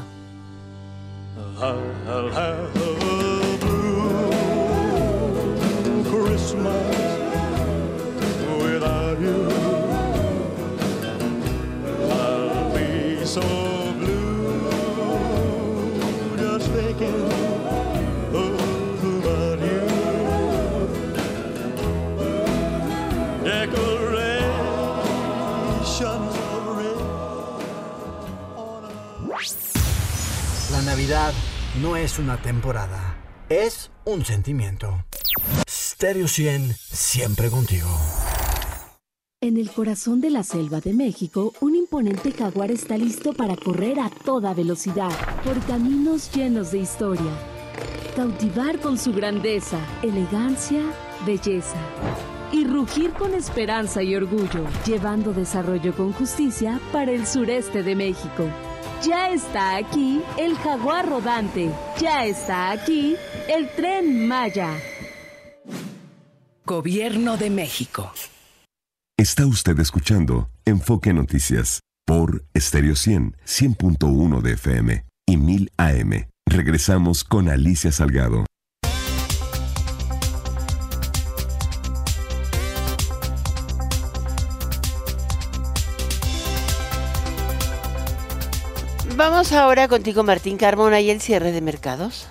No 31.82 31.98
es 31.98 32.18
una 32.18 32.42
temporada, 32.42 33.18
es 33.50 33.92
un 34.06 34.24
sentimiento. 34.24 35.04
Stereo 35.68 36.30
100, 36.30 36.74
siempre 36.78 37.50
contigo. 37.50 37.90
En 39.42 39.58
el 39.58 39.70
corazón 39.70 40.22
de 40.22 40.30
la 40.30 40.44
selva 40.44 40.80
de 40.80 40.94
México, 40.94 41.52
un 41.60 41.76
imponente 41.76 42.32
jaguar 42.32 42.72
está 42.72 42.98
listo 42.98 43.34
para 43.34 43.58
correr 43.58 44.00
a 44.00 44.10
toda 44.10 44.54
velocidad 44.54 45.12
por 45.44 45.60
caminos 45.66 46.32
llenos 46.34 46.72
de 46.72 46.78
historia. 46.78 47.34
Cautivar 48.16 48.80
con 48.80 48.98
su 48.98 49.12
grandeza, 49.12 49.80
elegancia, 50.04 50.84
belleza. 51.26 51.80
Y 52.54 52.64
rugir 52.64 53.12
con 53.12 53.34
esperanza 53.34 54.02
y 54.04 54.16
orgullo, 54.16 54.66
llevando 54.86 55.34
desarrollo 55.34 55.94
con 55.94 56.14
justicia 56.14 56.80
para 56.94 57.12
el 57.12 57.28
sureste 57.28 57.84
de 57.84 57.94
México. 57.94 58.48
Ya 59.06 59.32
está 59.32 59.76
aquí 59.76 60.22
el 60.38 60.56
jaguar 60.56 61.10
rodante. 61.10 61.70
Ya 62.00 62.26
está 62.26 62.72
aquí 62.72 63.18
el 63.50 63.70
tren 63.76 64.28
Maya. 64.30 64.80
Gobierno 66.66 67.36
de 67.36 67.50
México. 67.50 68.14
Está 69.18 69.46
usted 69.46 69.78
escuchando 69.80 70.50
Enfoque 70.64 71.12
Noticias 71.12 71.82
por 72.06 72.46
Stereo 72.56 72.96
100, 72.96 73.36
100.1 73.46 74.42
de 74.42 74.54
FM 74.54 75.06
y 75.28 75.38
1000 75.38 75.72
AM. 75.76 76.28
Regresamos 76.46 77.26
con 77.26 77.50
Alicia 77.50 77.92
Salgado. 77.92 78.46
Vamos 89.26 89.54
ahora 89.54 89.88
contigo, 89.88 90.22
Martín 90.24 90.58
Carmona, 90.58 91.00
y 91.00 91.10
el 91.10 91.22
cierre 91.22 91.54
de 91.54 91.62
mercados. 91.62 92.28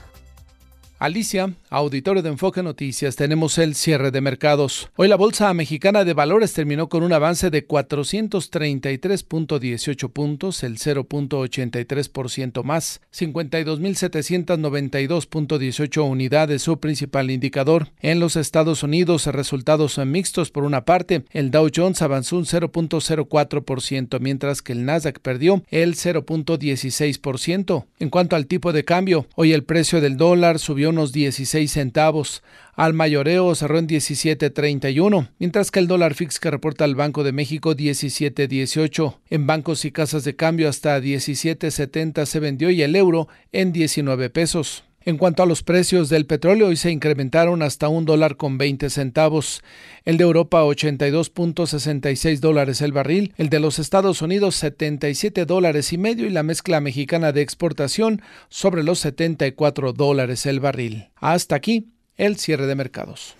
Alicia, 1.02 1.52
auditorio 1.68 2.22
de 2.22 2.28
Enfoque 2.28 2.62
Noticias, 2.62 3.16
tenemos 3.16 3.58
el 3.58 3.74
cierre 3.74 4.12
de 4.12 4.20
mercados. 4.20 4.88
Hoy 4.94 5.08
la 5.08 5.16
Bolsa 5.16 5.52
Mexicana 5.52 6.04
de 6.04 6.14
Valores 6.14 6.52
terminó 6.52 6.88
con 6.88 7.02
un 7.02 7.12
avance 7.12 7.50
de 7.50 7.66
433.18 7.66 10.12
puntos, 10.12 10.62
el 10.62 10.78
0.83% 10.78 12.62
más, 12.62 13.00
52.792.18 13.12 16.08
unidades, 16.08 16.62
su 16.62 16.78
principal 16.78 17.32
indicador. 17.32 17.88
En 18.00 18.20
los 18.20 18.36
Estados 18.36 18.84
Unidos, 18.84 19.26
resultados 19.26 19.98
mixtos 19.98 20.52
por 20.52 20.62
una 20.62 20.84
parte, 20.84 21.24
el 21.32 21.50
Dow 21.50 21.68
Jones 21.74 22.00
avanzó 22.00 22.36
un 22.36 22.44
0.04%, 22.44 24.20
mientras 24.20 24.62
que 24.62 24.72
el 24.72 24.84
Nasdaq 24.84 25.18
perdió 25.18 25.64
el 25.68 25.96
0.16%. 25.96 27.86
En 27.98 28.08
cuanto 28.08 28.36
al 28.36 28.46
tipo 28.46 28.72
de 28.72 28.84
cambio, 28.84 29.26
hoy 29.34 29.52
el 29.52 29.64
precio 29.64 30.00
del 30.00 30.16
dólar 30.16 30.60
subió 30.60 30.91
unos 30.92 31.12
16 31.12 31.70
centavos. 31.70 32.42
Al 32.74 32.94
mayoreo 32.94 33.54
cerró 33.54 33.78
en 33.78 33.88
17.31, 33.88 35.30
mientras 35.38 35.70
que 35.70 35.80
el 35.80 35.88
dólar 35.88 36.14
fix 36.14 36.38
que 36.38 36.50
reporta 36.50 36.84
el 36.84 36.94
Banco 36.94 37.24
de 37.24 37.32
México 37.32 37.74
17.18. 37.74 39.18
En 39.30 39.46
bancos 39.46 39.84
y 39.84 39.92
casas 39.92 40.24
de 40.24 40.36
cambio 40.36 40.68
hasta 40.68 40.98
17.70 40.98 42.24
se 42.26 42.40
vendió 42.40 42.70
y 42.70 42.82
el 42.82 42.96
euro 42.96 43.28
en 43.52 43.72
19 43.72 44.30
pesos. 44.30 44.84
En 45.04 45.16
cuanto 45.18 45.42
a 45.42 45.46
los 45.46 45.64
precios 45.64 46.08
del 46.08 46.26
petróleo, 46.26 46.68
hoy 46.68 46.76
se 46.76 46.92
incrementaron 46.92 47.62
hasta 47.62 47.88
un 47.88 48.04
dólar 48.04 48.36
con 48.36 48.56
20 48.56 48.88
centavos. 48.88 49.62
El 50.04 50.16
de 50.16 50.22
Europa 50.22 50.62
82.66 50.62 52.38
dólares 52.38 52.80
el 52.82 52.92
barril, 52.92 53.34
el 53.36 53.48
de 53.48 53.58
los 53.58 53.80
Estados 53.80 54.22
Unidos 54.22 54.54
77 54.56 55.44
dólares 55.44 55.92
y 55.92 55.98
medio 55.98 56.26
y 56.26 56.30
la 56.30 56.44
mezcla 56.44 56.80
mexicana 56.80 57.32
de 57.32 57.42
exportación 57.42 58.22
sobre 58.48 58.84
los 58.84 59.00
74 59.00 59.92
dólares 59.92 60.46
el 60.46 60.60
barril. 60.60 61.08
Hasta 61.16 61.56
aquí 61.56 61.88
el 62.16 62.36
cierre 62.36 62.66
de 62.66 62.76
mercados. 62.76 63.34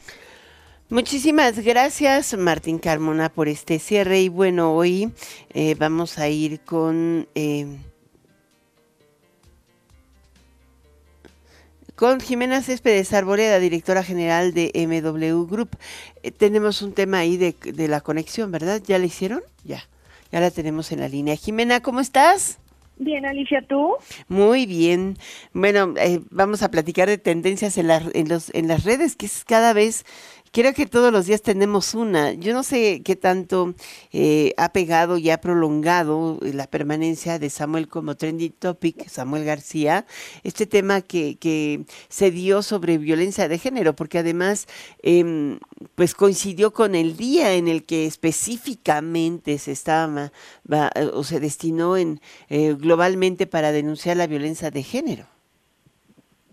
Muchísimas 0.90 1.58
gracias 1.60 2.36
Martín 2.36 2.78
Carmona 2.78 3.30
por 3.30 3.48
este 3.48 3.78
cierre 3.78 4.20
y 4.20 4.28
bueno, 4.28 4.74
hoy 4.74 5.10
eh, 5.54 5.74
vamos 5.78 6.18
a 6.18 6.28
ir 6.28 6.60
con... 6.60 7.28
Eh, 7.34 7.66
con 12.02 12.18
Jimena 12.18 12.62
Céspedes 12.62 13.12
Arboleda, 13.12 13.60
directora 13.60 14.02
general 14.02 14.54
de 14.54 14.72
MW 14.74 15.46
Group. 15.46 15.76
Eh, 16.24 16.32
tenemos 16.32 16.82
un 16.82 16.94
tema 16.94 17.18
ahí 17.18 17.36
de, 17.36 17.54
la 17.86 18.00
conexión, 18.00 18.50
¿verdad? 18.50 18.82
¿Ya 18.84 18.98
la 18.98 19.06
hicieron? 19.06 19.40
Ya, 19.62 19.84
ya 20.32 20.40
la 20.40 20.50
tenemos 20.50 20.90
en 20.90 20.98
la 20.98 21.06
línea. 21.06 21.36
Jimena, 21.36 21.80
¿cómo 21.80 22.00
estás? 22.00 22.58
Bien, 22.96 23.24
Alicia, 23.24 23.64
¿tú? 23.68 23.94
Muy 24.26 24.66
bien. 24.66 25.16
Bueno, 25.52 25.94
eh, 25.96 26.18
vamos 26.30 26.64
a 26.64 26.72
platicar 26.72 27.08
de 27.08 27.18
tendencias 27.18 27.78
en, 27.78 27.88
en, 27.88 28.28
los, 28.28 28.52
en 28.52 28.66
las 28.66 28.82
redes, 28.82 29.14
que 29.14 29.26
es 29.26 29.44
cada 29.44 29.72
vez 29.72 30.04
Creo 30.52 30.74
que 30.74 30.84
todos 30.84 31.10
los 31.10 31.24
días 31.24 31.40
tenemos 31.40 31.94
una. 31.94 32.34
Yo 32.34 32.52
no 32.52 32.62
sé 32.62 33.00
qué 33.02 33.16
tanto 33.16 33.72
eh, 34.12 34.52
ha 34.58 34.70
pegado 34.70 35.16
y 35.16 35.30
ha 35.30 35.40
prolongado 35.40 36.38
la 36.42 36.66
permanencia 36.66 37.38
de 37.38 37.48
Samuel 37.48 37.88
como 37.88 38.16
trending 38.16 38.52
topic, 38.52 39.08
Samuel 39.08 39.46
García, 39.46 40.04
este 40.44 40.66
tema 40.66 41.00
que, 41.00 41.38
que 41.38 41.84
se 42.10 42.30
dio 42.30 42.60
sobre 42.60 42.98
violencia 42.98 43.48
de 43.48 43.56
género, 43.56 43.94
porque 43.94 44.18
además 44.18 44.66
em, 45.02 45.58
pues 45.94 46.14
coincidió 46.14 46.74
con 46.74 46.94
el 46.94 47.16
día 47.16 47.54
en 47.54 47.66
el 47.66 47.86
que 47.86 48.04
específicamente 48.04 49.56
se 49.56 49.72
estaba 49.72 50.32
o 51.14 51.24
se 51.24 51.40
destinó 51.40 51.96
en 51.96 52.20
eh, 52.50 52.74
globalmente 52.78 53.46
para 53.46 53.72
denunciar 53.72 54.18
la 54.18 54.26
violencia 54.26 54.70
de 54.70 54.82
género. 54.82 55.24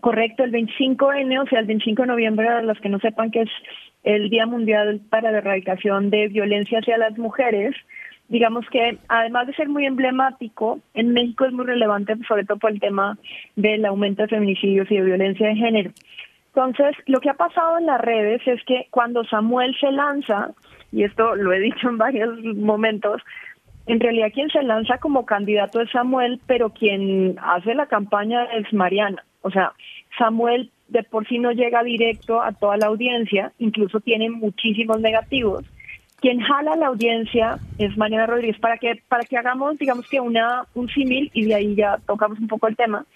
Correcto, 0.00 0.44
el 0.44 0.52
25N, 0.52 1.42
o 1.42 1.46
sea, 1.48 1.60
el 1.60 1.66
25 1.66 2.00
de 2.00 2.08
noviembre, 2.08 2.62
los 2.62 2.80
que 2.80 2.88
no 2.88 2.98
sepan 3.00 3.30
que 3.30 3.42
es 3.42 3.50
el 4.02 4.30
Día 4.30 4.46
Mundial 4.46 5.00
para 5.10 5.30
la 5.30 5.38
Erradicación 5.38 6.10
de 6.10 6.28
Violencia 6.28 6.78
hacia 6.78 6.98
las 6.98 7.18
Mujeres, 7.18 7.74
digamos 8.28 8.64
que 8.70 8.98
además 9.08 9.46
de 9.46 9.54
ser 9.54 9.68
muy 9.68 9.86
emblemático, 9.86 10.80
en 10.94 11.12
México 11.12 11.44
es 11.44 11.52
muy 11.52 11.66
relevante, 11.66 12.14
sobre 12.28 12.44
todo 12.44 12.58
por 12.58 12.70
el 12.70 12.80
tema 12.80 13.18
del 13.56 13.84
aumento 13.84 14.22
de 14.22 14.28
feminicidios 14.28 14.90
y 14.90 14.96
de 14.96 15.04
violencia 15.04 15.48
de 15.48 15.56
género. 15.56 15.90
Entonces, 16.54 16.96
lo 17.06 17.20
que 17.20 17.30
ha 17.30 17.34
pasado 17.34 17.78
en 17.78 17.86
las 17.86 18.00
redes 18.00 18.40
es 18.46 18.62
que 18.64 18.86
cuando 18.90 19.24
Samuel 19.24 19.76
se 19.80 19.92
lanza, 19.92 20.50
y 20.92 21.04
esto 21.04 21.36
lo 21.36 21.52
he 21.52 21.60
dicho 21.60 21.88
en 21.88 21.98
varios 21.98 22.38
momentos, 22.56 23.22
en 23.86 24.00
realidad 24.00 24.32
quien 24.32 24.48
se 24.50 24.62
lanza 24.62 24.98
como 24.98 25.26
candidato 25.26 25.80
es 25.80 25.90
Samuel, 25.90 26.40
pero 26.46 26.70
quien 26.70 27.36
hace 27.42 27.74
la 27.74 27.86
campaña 27.86 28.44
es 28.44 28.72
Mariana. 28.72 29.24
O 29.42 29.50
sea, 29.50 29.72
Samuel 30.18 30.70
de 30.90 31.02
por 31.04 31.26
sí 31.26 31.38
no 31.38 31.52
llega 31.52 31.82
directo 31.82 32.42
a 32.42 32.52
toda 32.52 32.76
la 32.76 32.86
audiencia, 32.86 33.52
incluso 33.58 34.00
tiene 34.00 34.28
muchísimos 34.28 35.00
negativos. 35.00 35.64
Quien 36.20 36.40
jala 36.40 36.76
la 36.76 36.88
audiencia 36.88 37.58
es 37.78 37.96
Mariana 37.96 38.26
Rodríguez 38.26 38.58
para 38.58 38.76
que 38.76 39.00
para 39.08 39.24
que 39.24 39.38
hagamos, 39.38 39.78
digamos 39.78 40.06
que 40.08 40.20
una 40.20 40.64
un 40.74 40.88
símil 40.88 41.30
y 41.32 41.46
de 41.46 41.54
ahí 41.54 41.74
ya 41.74 41.98
tocamos 42.06 42.38
un 42.38 42.48
poco 42.48 42.66
el 42.66 42.76
tema. 42.76 43.06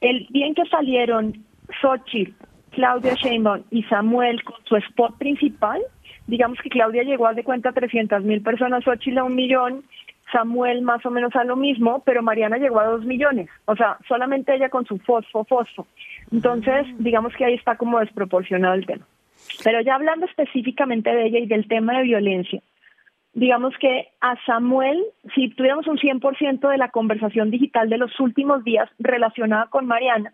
El 0.00 0.28
bien 0.30 0.54
que 0.54 0.64
salieron 0.66 1.44
Xochitl, 1.80 2.32
Claudia 2.70 3.14
Sheinbaum 3.14 3.64
y 3.70 3.82
Samuel 3.84 4.44
con 4.44 4.56
su 4.64 4.76
spot 4.76 5.18
principal, 5.18 5.80
digamos 6.28 6.58
que 6.62 6.68
Claudia 6.68 7.02
llegó 7.02 7.26
a 7.26 7.34
de 7.34 7.42
cuenta 7.42 7.72
300 7.72 8.22
mil 8.22 8.40
personas, 8.42 8.84
Xochitl 8.84 9.18
a 9.18 9.24
un 9.24 9.34
millón, 9.34 9.82
Samuel 10.32 10.82
más 10.82 11.04
o 11.06 11.10
menos 11.10 11.34
a 11.36 11.44
lo 11.44 11.56
mismo, 11.56 12.02
pero 12.04 12.22
Mariana 12.22 12.58
llegó 12.58 12.80
a 12.80 12.86
dos 12.86 13.04
millones, 13.04 13.48
o 13.64 13.76
sea, 13.76 13.98
solamente 14.06 14.54
ella 14.54 14.68
con 14.68 14.84
su 14.86 14.98
fosfo, 14.98 15.44
fosfo. 15.44 15.86
Entonces, 16.32 16.86
mm. 16.86 17.02
digamos 17.02 17.34
que 17.34 17.44
ahí 17.44 17.54
está 17.54 17.76
como 17.76 17.98
desproporcionado 18.00 18.74
el 18.74 18.86
tema. 18.86 19.06
Pero 19.64 19.80
ya 19.80 19.94
hablando 19.94 20.26
específicamente 20.26 21.10
de 21.10 21.26
ella 21.26 21.38
y 21.38 21.46
del 21.46 21.66
tema 21.68 21.98
de 21.98 22.04
violencia, 22.04 22.60
digamos 23.32 23.74
que 23.78 24.08
a 24.20 24.36
Samuel, 24.44 25.04
si 25.34 25.48
tuviéramos 25.50 25.86
un 25.86 25.98
100% 25.98 26.68
de 26.68 26.78
la 26.78 26.90
conversación 26.90 27.50
digital 27.50 27.88
de 27.88 27.98
los 27.98 28.18
últimos 28.20 28.64
días 28.64 28.88
relacionada 28.98 29.66
con 29.66 29.86
Mariana, 29.86 30.32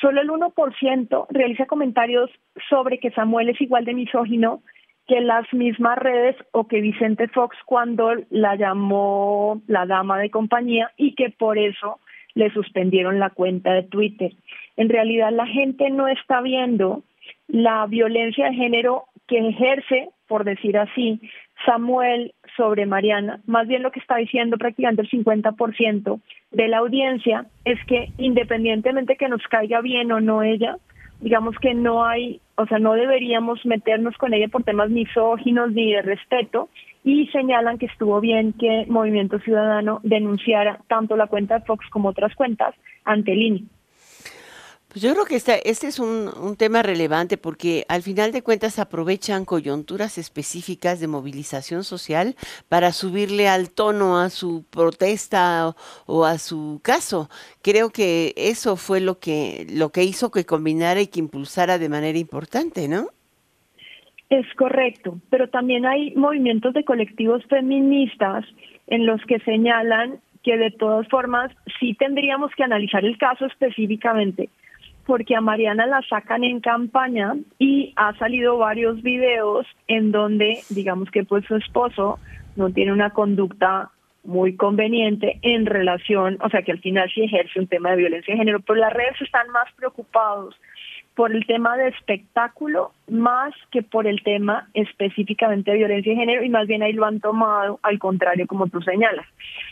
solo 0.00 0.20
el 0.20 0.28
1% 0.28 1.26
realiza 1.30 1.66
comentarios 1.66 2.30
sobre 2.68 2.98
que 2.98 3.10
Samuel 3.10 3.48
es 3.48 3.60
igual 3.60 3.84
de 3.84 3.94
misógino 3.94 4.62
que 5.06 5.20
las 5.20 5.52
mismas 5.52 5.98
redes 5.98 6.36
o 6.52 6.66
que 6.66 6.80
Vicente 6.80 7.28
Fox 7.28 7.56
cuando 7.64 8.12
la 8.30 8.56
llamó 8.56 9.62
la 9.66 9.86
dama 9.86 10.18
de 10.18 10.30
compañía 10.30 10.90
y 10.96 11.14
que 11.14 11.30
por 11.30 11.58
eso 11.58 12.00
le 12.34 12.50
suspendieron 12.50 13.18
la 13.18 13.30
cuenta 13.30 13.72
de 13.72 13.84
Twitter. 13.84 14.32
En 14.76 14.88
realidad 14.88 15.30
la 15.32 15.46
gente 15.46 15.90
no 15.90 16.08
está 16.08 16.40
viendo 16.40 17.02
la 17.48 17.86
violencia 17.86 18.46
de 18.46 18.54
género 18.54 19.04
que 19.26 19.38
ejerce, 19.38 20.08
por 20.28 20.44
decir 20.44 20.76
así, 20.76 21.20
Samuel 21.64 22.34
sobre 22.56 22.86
Mariana. 22.86 23.40
Más 23.46 23.66
bien 23.66 23.82
lo 23.82 23.90
que 23.90 24.00
está 24.00 24.16
diciendo 24.16 24.58
prácticamente 24.58 25.02
el 25.02 25.10
50% 25.10 26.20
de 26.50 26.68
la 26.68 26.78
audiencia 26.78 27.46
es 27.64 27.82
que 27.86 28.10
independientemente 28.18 29.16
que 29.16 29.28
nos 29.28 29.42
caiga 29.48 29.80
bien 29.80 30.12
o 30.12 30.20
no 30.20 30.42
ella, 30.42 30.76
digamos 31.20 31.56
que 31.60 31.74
no 31.74 32.04
hay, 32.04 32.40
o 32.56 32.66
sea, 32.66 32.78
no 32.78 32.94
deberíamos 32.94 33.64
meternos 33.64 34.16
con 34.16 34.34
ella 34.34 34.48
por 34.48 34.64
temas 34.64 34.90
misóginos 34.90 35.72
ni 35.72 35.92
de 35.92 36.02
respeto 36.02 36.68
y 37.04 37.26
señalan 37.28 37.78
que 37.78 37.86
estuvo 37.86 38.20
bien 38.20 38.52
que 38.52 38.84
Movimiento 38.88 39.38
Ciudadano 39.38 40.00
denunciara 40.02 40.80
tanto 40.88 41.16
la 41.16 41.28
cuenta 41.28 41.58
de 41.58 41.64
Fox 41.64 41.86
como 41.90 42.08
otras 42.08 42.34
cuentas 42.34 42.74
ante 43.04 43.32
el 43.32 43.42
INE. 43.42 43.62
Pues 44.96 45.02
yo 45.02 45.12
creo 45.12 45.26
que 45.26 45.36
este, 45.36 45.68
es 45.68 45.98
un, 45.98 46.30
un, 46.42 46.56
tema 46.56 46.82
relevante 46.82 47.36
porque 47.36 47.84
al 47.86 48.00
final 48.00 48.32
de 48.32 48.40
cuentas 48.40 48.78
aprovechan 48.78 49.44
coyunturas 49.44 50.16
específicas 50.16 51.00
de 51.00 51.06
movilización 51.06 51.84
social 51.84 52.34
para 52.70 52.92
subirle 52.92 53.46
al 53.46 53.68
tono 53.68 54.18
a 54.18 54.30
su 54.30 54.64
protesta 54.70 55.68
o, 55.68 55.76
o, 56.06 56.24
a 56.24 56.38
su 56.38 56.80
caso. 56.82 57.28
Creo 57.62 57.90
que 57.90 58.32
eso 58.38 58.76
fue 58.76 59.02
lo 59.02 59.18
que, 59.18 59.66
lo 59.68 59.90
que 59.90 60.02
hizo 60.02 60.30
que 60.30 60.46
combinara 60.46 61.02
y 61.02 61.08
que 61.08 61.20
impulsara 61.20 61.76
de 61.76 61.90
manera 61.90 62.16
importante, 62.16 62.88
¿no? 62.88 63.08
Es 64.30 64.46
correcto, 64.54 65.20
pero 65.28 65.50
también 65.50 65.84
hay 65.84 66.14
movimientos 66.14 66.72
de 66.72 66.86
colectivos 66.86 67.44
feministas 67.50 68.46
en 68.86 69.04
los 69.04 69.20
que 69.26 69.40
señalan 69.40 70.20
que 70.42 70.56
de 70.56 70.70
todas 70.70 71.06
formas 71.08 71.52
sí 71.78 71.92
tendríamos 71.92 72.50
que 72.56 72.64
analizar 72.64 73.04
el 73.04 73.18
caso 73.18 73.44
específicamente 73.44 74.48
porque 75.06 75.36
a 75.36 75.40
Mariana 75.40 75.86
la 75.86 76.02
sacan 76.02 76.44
en 76.44 76.60
campaña 76.60 77.34
y 77.58 77.92
ha 77.96 78.12
salido 78.18 78.58
varios 78.58 79.02
videos 79.02 79.66
en 79.86 80.10
donde 80.10 80.58
digamos 80.70 81.10
que 81.10 81.24
pues 81.24 81.44
su 81.46 81.56
esposo 81.56 82.18
no 82.56 82.70
tiene 82.70 82.92
una 82.92 83.10
conducta 83.10 83.90
muy 84.24 84.56
conveniente 84.56 85.38
en 85.42 85.66
relación, 85.66 86.36
o 86.42 86.50
sea 86.50 86.62
que 86.62 86.72
al 86.72 86.80
final 86.80 87.08
sí 87.14 87.22
ejerce 87.22 87.60
un 87.60 87.68
tema 87.68 87.90
de 87.90 87.98
violencia 87.98 88.34
de 88.34 88.38
género, 88.38 88.60
pero 88.60 88.80
las 88.80 88.92
redes 88.92 89.20
están 89.20 89.48
más 89.50 89.72
preocupados 89.76 90.56
por 91.16 91.34
el 91.34 91.46
tema 91.46 91.76
de 91.78 91.88
espectáculo 91.88 92.92
más 93.08 93.54
que 93.72 93.82
por 93.82 94.06
el 94.06 94.22
tema 94.22 94.68
específicamente 94.74 95.70
de 95.70 95.78
violencia 95.78 96.12
de 96.12 96.18
género 96.18 96.44
y 96.44 96.50
más 96.50 96.66
bien 96.68 96.82
ahí 96.82 96.92
lo 96.92 97.06
han 97.06 97.20
tomado 97.20 97.80
al 97.82 97.98
contrario 97.98 98.46
como 98.46 98.68
tú 98.68 98.82
señalas. 98.82 99.26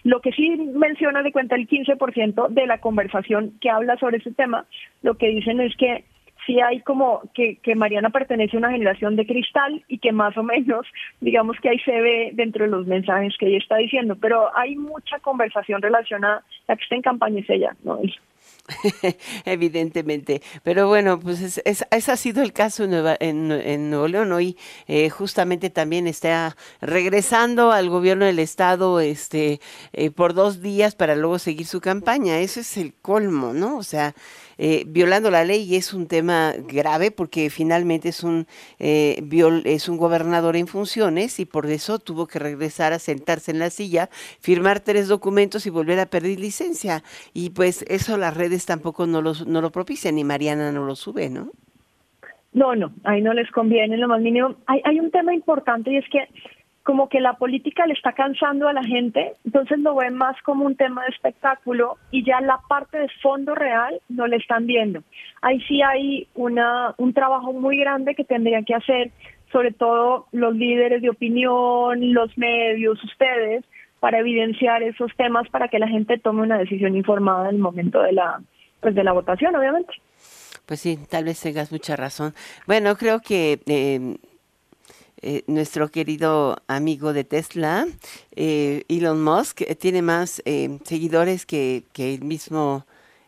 Lo 0.04 0.20
que 0.20 0.32
sí 0.32 0.50
menciona 0.74 1.22
de 1.22 1.32
cuenta 1.32 1.54
el 1.54 1.68
15% 1.68 2.48
de 2.48 2.66
la 2.66 2.78
conversación 2.78 3.52
que 3.60 3.68
habla 3.68 3.96
sobre 3.98 4.16
ese 4.16 4.32
tema, 4.32 4.64
lo 5.02 5.14
que 5.18 5.28
dicen 5.28 5.60
es 5.60 5.76
que 5.76 6.04
sí 6.46 6.60
hay 6.60 6.80
como 6.80 7.22
que, 7.34 7.56
que 7.56 7.74
Mariana 7.74 8.08
pertenece 8.08 8.56
a 8.56 8.60
una 8.60 8.70
generación 8.70 9.14
de 9.14 9.26
cristal 9.26 9.84
y 9.86 9.98
que 9.98 10.12
más 10.12 10.36
o 10.38 10.42
menos, 10.42 10.86
digamos 11.20 11.58
que 11.60 11.68
ahí 11.68 11.78
se 11.80 12.00
ve 12.00 12.30
dentro 12.32 12.64
de 12.64 12.70
los 12.70 12.86
mensajes 12.86 13.36
que 13.38 13.48
ella 13.48 13.58
está 13.58 13.76
diciendo, 13.76 14.16
pero 14.18 14.56
hay 14.56 14.76
mucha 14.76 15.18
conversación 15.18 15.82
relacionada, 15.82 16.42
la 16.68 16.76
que 16.76 16.82
está 16.82 16.94
en 16.94 17.02
campaña 17.02 17.40
es 17.40 17.50
ella, 17.50 17.76
¿no? 17.84 17.98
Evidentemente, 19.44 20.42
pero 20.62 20.88
bueno, 20.88 21.20
pues 21.20 21.40
es, 21.40 21.60
ese 21.90 22.12
ha 22.12 22.16
sido 22.16 22.42
el 22.42 22.52
caso 22.52 22.84
en, 22.84 23.52
en, 23.52 23.90
Nuevo 23.90 24.08
León. 24.08 24.32
Hoy 24.32 24.56
eh, 24.86 25.10
justamente 25.10 25.68
también 25.68 26.06
está 26.06 26.56
regresando 26.80 27.72
al 27.72 27.90
gobierno 27.90 28.24
del 28.24 28.38
estado 28.38 29.00
este, 29.00 29.60
eh, 29.92 30.10
por 30.10 30.32
dos 30.32 30.62
días 30.62 30.94
para 30.94 31.14
luego 31.14 31.38
seguir 31.38 31.66
su 31.66 31.80
campaña. 31.80 32.38
Eso 32.38 32.60
es 32.60 32.76
el 32.78 32.94
colmo, 32.94 33.52
¿no? 33.52 33.76
O 33.76 33.82
sea, 33.82 34.14
eh, 34.58 34.84
violando 34.86 35.30
la 35.30 35.44
ley 35.44 35.74
es 35.76 35.94
un 35.94 36.06
tema 36.06 36.52
grave 36.68 37.10
porque 37.10 37.50
finalmente 37.50 38.08
es 38.08 38.22
un, 38.22 38.46
eh, 38.78 39.22
es 39.64 39.88
un 39.88 39.96
gobernador 39.96 40.56
en 40.56 40.66
funciones 40.66 41.40
y 41.40 41.44
por 41.44 41.66
eso 41.66 41.98
tuvo 41.98 42.26
que 42.26 42.38
regresar 42.38 42.92
a 42.92 42.98
sentarse 42.98 43.50
en 43.50 43.58
la 43.58 43.70
silla, 43.70 44.08
firmar 44.40 44.80
tres 44.80 45.08
documentos 45.08 45.66
y 45.66 45.70
volver 45.70 45.98
a 46.00 46.06
perder 46.06 46.38
licencia. 46.38 47.02
Y 47.32 47.50
pues 47.50 47.84
eso 47.88 48.16
las 48.16 48.36
redes 48.36 48.66
tampoco 48.66 49.06
no, 49.06 49.22
los, 49.22 49.46
no 49.46 49.60
lo 49.60 49.70
propician 49.70 50.18
y 50.18 50.24
Mariana 50.24 50.72
no 50.72 50.84
lo 50.84 50.96
sube, 50.96 51.28
¿no? 51.28 51.50
No, 52.52 52.76
no, 52.76 52.92
ahí 53.02 53.20
no 53.20 53.34
les 53.34 53.50
conviene 53.50 53.96
lo 53.96 54.06
más 54.06 54.20
mínimo. 54.20 54.54
Hay, 54.66 54.80
hay 54.84 55.00
un 55.00 55.10
tema 55.10 55.34
importante 55.34 55.90
y 55.90 55.96
es 55.96 56.04
que 56.08 56.28
como 56.84 57.08
que 57.08 57.18
la 57.18 57.32
política 57.32 57.86
le 57.86 57.94
está 57.94 58.12
cansando 58.12 58.68
a 58.68 58.74
la 58.74 58.84
gente, 58.84 59.32
entonces 59.44 59.78
lo 59.78 59.96
ven 59.96 60.14
más 60.14 60.40
como 60.42 60.66
un 60.66 60.76
tema 60.76 61.02
de 61.02 61.08
espectáculo 61.08 61.96
y 62.10 62.22
ya 62.24 62.42
la 62.42 62.60
parte 62.68 62.98
de 62.98 63.08
fondo 63.22 63.54
real 63.54 64.00
no 64.10 64.26
le 64.26 64.36
están 64.36 64.66
viendo. 64.66 65.02
Ahí 65.40 65.60
sí 65.62 65.80
hay 65.80 66.28
una, 66.34 66.94
un 66.98 67.14
trabajo 67.14 67.54
muy 67.54 67.78
grande 67.78 68.14
que 68.14 68.24
tendrían 68.24 68.66
que 68.66 68.74
hacer, 68.74 69.12
sobre 69.50 69.72
todo 69.72 70.26
los 70.30 70.54
líderes 70.54 71.00
de 71.00 71.08
opinión, 71.08 72.12
los 72.12 72.36
medios, 72.36 73.02
ustedes, 73.02 73.64
para 73.98 74.18
evidenciar 74.18 74.82
esos 74.82 75.10
temas 75.16 75.48
para 75.48 75.68
que 75.68 75.78
la 75.78 75.88
gente 75.88 76.18
tome 76.18 76.42
una 76.42 76.58
decisión 76.58 76.94
informada 76.94 77.48
en 77.48 77.56
el 77.56 77.62
momento 77.62 78.02
de 78.02 78.12
la, 78.12 78.42
pues 78.80 78.94
de 78.94 79.04
la 79.04 79.12
votación, 79.12 79.56
obviamente. 79.56 79.94
Pues 80.66 80.80
sí, 80.80 80.98
tal 81.08 81.24
vez 81.24 81.40
tengas 81.40 81.72
mucha 81.72 81.96
razón. 81.96 82.34
Bueno, 82.66 82.96
creo 82.96 83.20
que 83.20 83.60
eh, 83.66 84.16
eh, 85.26 85.42
nuestro 85.46 85.88
querido 85.88 86.58
amigo 86.66 87.14
de 87.14 87.24
Tesla, 87.24 87.86
eh, 88.36 88.84
Elon 88.88 89.24
Musk, 89.24 89.62
eh, 89.62 89.74
tiene 89.74 90.02
más 90.02 90.42
seguidores 90.84 91.46
que, 91.46 91.84
el 91.96 92.24
mismo 92.24 92.84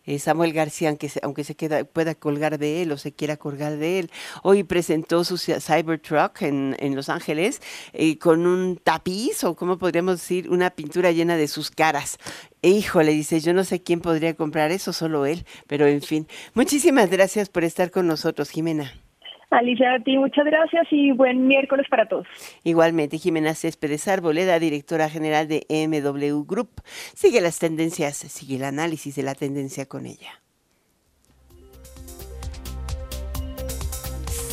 eh, 0.07 0.19
Samuel 0.21 0.53
García, 0.53 0.91
aunque 0.91 1.09
se, 1.09 1.21
aunque 1.23 1.43
se 1.43 1.57
queda, 1.57 1.85
pueda 1.85 2.15
colgar 2.15 2.59
de 2.59 2.83
él 2.83 2.93
o 2.93 2.99
se 2.99 3.13
quiera 3.13 3.37
colgar 3.37 3.77
de 3.77 3.99
él. 3.99 4.11
Hoy 4.43 4.63
presentó 4.63 5.25
su 5.25 5.37
Cybertruck 5.37 6.43
en, 6.43 6.77
en 6.79 6.95
Los 6.95 7.09
Ángeles 7.09 7.61
eh, 7.93 8.19
con 8.19 8.47
un 8.47 8.77
tapiz 8.77 9.43
o, 9.45 9.57
como 9.57 9.79
podríamos 9.79 10.21
decir, 10.21 10.49
una 10.51 10.71
pintura 10.71 11.11
llena 11.11 11.37
de 11.37 11.49
sus 11.49 11.71
caras. 11.71 12.19
E 12.63 12.71
híjole, 12.71 13.13
dice, 13.13 13.41
yo 13.41 13.53
no 13.53 13.65
sé 13.65 13.83
quién 13.83 14.01
podría 14.01 14.35
comprar 14.35 14.71
eso, 14.71 14.93
solo 14.93 15.27
él, 15.27 15.45
pero 15.67 15.87
en 15.87 16.03
fin. 16.03 16.29
Muchísimas 16.55 17.11
gracias 17.11 17.49
por 17.49 17.65
estar 17.65 17.91
con 17.91 18.07
nosotros, 18.07 18.51
Jimena. 18.51 19.06
Alicia, 19.51 19.95
a 19.95 20.01
ti 20.01 20.19
muchas 20.19 20.45
gracias 20.45 20.87
y 20.91 21.13
buen 21.13 21.47
miércoles 21.47 21.87
para 21.89 22.07
todos. 22.07 22.27
Igualmente, 22.65 23.19
Jimena 23.19 23.55
Céspedes 23.55 24.09
Arboleda, 24.09 24.59
directora 24.59 25.09
general 25.09 25.47
de 25.47 25.67
MW 25.71 26.45
Group. 26.45 26.83
Sigue 27.15 27.41
las 27.41 27.59
tendencias, 27.59 28.17
sigue 28.17 28.57
el 28.57 28.65
análisis 28.65 29.15
de 29.15 29.23
la 29.23 29.35
tendencia 29.35 29.87
con 29.87 30.07
ella. 30.07 30.46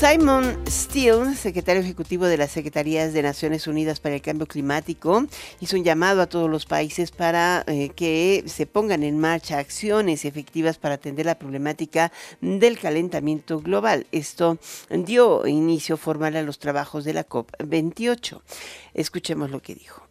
Simon 0.04 0.60
Steele, 0.68 1.34
secretario 1.34 1.82
ejecutivo 1.82 2.26
de 2.26 2.36
las 2.36 2.51
Secretarías 2.51 3.14
de 3.14 3.22
Naciones 3.22 3.68
Unidas 3.68 4.01
para 4.01 4.16
el 4.16 4.22
Cambio 4.22 4.45
Climático, 4.47 5.24
hizo 5.62 5.78
un 5.78 5.86
llamado 5.86 6.22
a 6.22 6.28
todos 6.28 6.49
los 6.49 6.66
países 6.66 7.12
para 7.12 7.64
eh, 7.68 7.88
que 7.88 8.43
se 8.45 8.66
pongan 8.66 9.04
en 9.04 9.18
marcha 9.18 9.60
acciones 9.60 10.26
efectivas 10.26 10.78
para 10.78 10.95
atender 10.95 11.26
la 11.26 11.39
problemática 11.39 12.12
del 12.41 12.78
calentamiento 12.80 13.62
global. 13.62 14.06
Esto 14.12 14.58
dio 14.89 15.47
inicio 15.47 15.95
formal 15.95 16.36
a 16.36 16.41
los 16.41 16.60
trabajos 16.60 17.06
de 17.06 17.14
la 17.14 17.26
COP28. 17.26 18.41
Escuchemos 18.93 19.51
lo 19.51 19.62
que 19.62 19.74
dijo. 19.74 20.06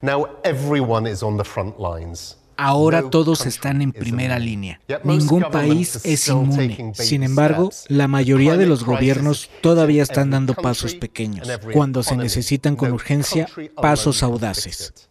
Now 0.00 0.38
everyone 0.42 1.06
is 1.06 1.22
on 1.22 1.36
the 1.36 1.44
front 1.44 1.78
lines. 1.78 2.38
Ahora 2.60 3.08
todos 3.08 3.46
están 3.46 3.82
en 3.82 3.92
primera 3.92 4.40
línea. 4.40 4.80
Ningún 5.04 5.44
país 5.44 6.00
es 6.04 6.26
inmune. 6.26 6.92
Sin 6.92 7.22
embargo, 7.22 7.70
la 7.86 8.08
mayoría 8.08 8.56
de 8.56 8.66
los 8.66 8.82
gobiernos 8.82 9.48
todavía 9.60 10.02
están 10.02 10.32
dando 10.32 10.54
pasos 10.54 10.96
pequeños, 10.96 11.48
cuando 11.72 12.02
se 12.02 12.16
necesitan 12.16 12.74
con 12.74 12.90
urgencia 12.90 13.48
pasos 13.76 14.24
audaces. 14.24 15.08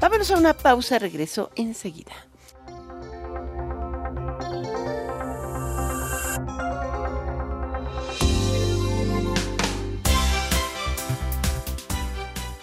Vámonos 0.00 0.30
a 0.30 0.38
una 0.38 0.54
pausa, 0.54 0.98
regreso 0.98 1.50
enseguida. 1.54 2.14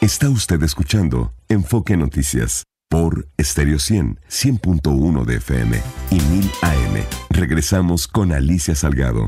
Está 0.01 0.29
usted 0.29 0.63
escuchando 0.63 1.33
Enfoque 1.49 1.97
Noticias 1.97 2.63
por 2.89 3.27
Stereo 3.37 3.79
100, 3.79 4.21
100.1 4.29 5.25
de 5.25 5.35
FM 5.35 5.81
y 6.09 6.21
1000 6.21 6.51
AM. 6.61 7.03
Regresamos 7.29 8.07
con 8.07 8.31
Alicia 8.31 8.75
Salgado. 8.75 9.27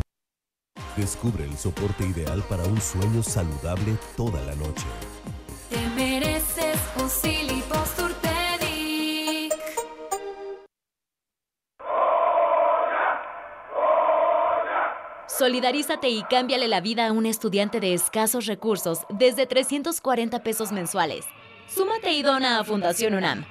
Descubre 0.95 1.43
el 1.43 1.57
soporte 1.57 2.07
ideal 2.07 2.41
para 2.47 2.63
un 2.63 2.80
sueño 2.80 3.22
saludable 3.22 3.97
toda 4.15 4.41
la 4.45 4.55
noche. 4.55 4.86
Solidarízate 15.41 16.07
y 16.07 16.21
cámbiale 16.21 16.67
la 16.67 16.81
vida 16.81 17.07
a 17.07 17.11
un 17.11 17.25
estudiante 17.25 17.79
de 17.79 17.95
escasos 17.95 18.45
recursos 18.45 18.99
desde 19.09 19.47
340 19.47 20.43
pesos 20.43 20.71
mensuales. 20.71 21.25
Súmate 21.67 22.11
y 22.11 22.21
dona 22.21 22.59
a 22.59 22.63
Fundación 22.63 23.15
UNAM. 23.15 23.43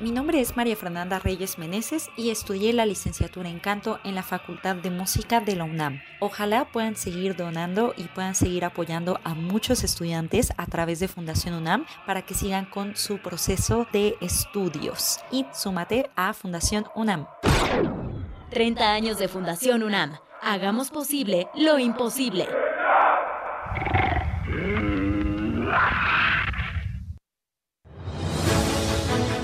Mi 0.00 0.10
nombre 0.10 0.40
es 0.40 0.56
María 0.56 0.74
Fernanda 0.74 1.20
Reyes 1.20 1.58
Meneses 1.58 2.10
y 2.16 2.30
estudié 2.30 2.72
la 2.72 2.86
licenciatura 2.86 3.48
en 3.48 3.60
canto 3.60 4.00
en 4.02 4.16
la 4.16 4.24
Facultad 4.24 4.74
de 4.74 4.90
Música 4.90 5.40
de 5.40 5.54
la 5.54 5.62
UNAM. 5.62 6.00
Ojalá 6.18 6.64
puedan 6.72 6.96
seguir 6.96 7.36
donando 7.36 7.94
y 7.96 8.08
puedan 8.08 8.34
seguir 8.34 8.64
apoyando 8.64 9.20
a 9.22 9.34
muchos 9.34 9.84
estudiantes 9.84 10.52
a 10.56 10.66
través 10.66 10.98
de 10.98 11.06
Fundación 11.06 11.54
UNAM 11.54 11.86
para 12.04 12.22
que 12.22 12.34
sigan 12.34 12.64
con 12.64 12.96
su 12.96 13.18
proceso 13.18 13.86
de 13.92 14.16
estudios. 14.20 15.20
Y 15.30 15.46
súmate 15.54 16.10
a 16.16 16.32
Fundación 16.32 16.86
UNAM. 16.96 17.28
30 18.50 18.92
años 18.92 19.18
de 19.18 19.28
Fundación 19.28 19.84
UNAM. 19.84 20.18
Hagamos 20.40 20.90
posible 20.90 21.48
lo 21.56 21.78
imposible. 21.78 22.46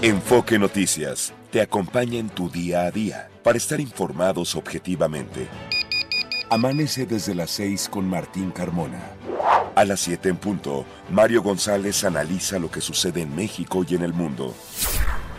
Enfoque 0.02 0.58
Noticias 0.58 1.32
te 1.50 1.60
acompaña 1.60 2.18
en 2.18 2.28
tu 2.28 2.48
día 2.48 2.82
a 2.82 2.90
día 2.90 3.28
para 3.42 3.58
estar 3.58 3.80
informados 3.80 4.54
objetivamente. 4.54 5.48
Amanece 6.50 7.06
desde 7.06 7.34
las 7.34 7.50
6 7.50 7.88
con 7.88 8.08
Martín 8.08 8.50
Carmona. 8.50 9.02
A 9.74 9.84
las 9.84 10.00
7 10.00 10.28
en 10.28 10.36
punto, 10.36 10.84
Mario 11.10 11.42
González 11.42 12.04
analiza 12.04 12.58
lo 12.58 12.70
que 12.70 12.80
sucede 12.80 13.22
en 13.22 13.34
México 13.34 13.84
y 13.88 13.96
en 13.96 14.02
el 14.02 14.12
mundo. 14.12 14.54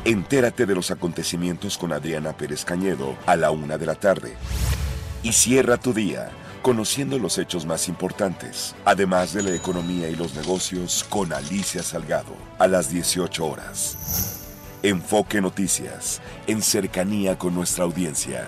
Entérate 0.04 0.66
de 0.66 0.76
los 0.76 0.92
acontecimientos 0.92 1.78
con 1.78 1.94
Adriana 1.94 2.36
Pérez 2.36 2.66
Cañedo 2.66 3.16
a 3.26 3.36
la 3.38 3.52
1 3.52 3.78
de 3.78 3.86
la 3.86 3.96
tarde 3.96 4.36
y 5.26 5.34
cierra 5.34 5.78
tu 5.78 5.92
día 5.92 6.30
conociendo 6.62 7.18
los 7.18 7.40
hechos 7.40 7.66
más 7.66 7.90
importantes, 7.90 8.76
además 8.86 9.34
de 9.34 9.42
la 9.42 9.56
economía 9.56 10.08
y 10.08 10.16
los 10.16 10.36
negocios 10.36 11.04
con 11.10 11.34
Alicia 11.34 11.82
Salgado 11.82 12.36
a 12.60 12.68
las 12.68 12.92
18 12.92 13.44
horas. 13.44 14.44
Enfoque 14.84 15.42
Noticias, 15.42 16.22
en 16.46 16.62
cercanía 16.62 17.40
con 17.40 17.56
nuestra 17.56 17.86
audiencia. 17.86 18.48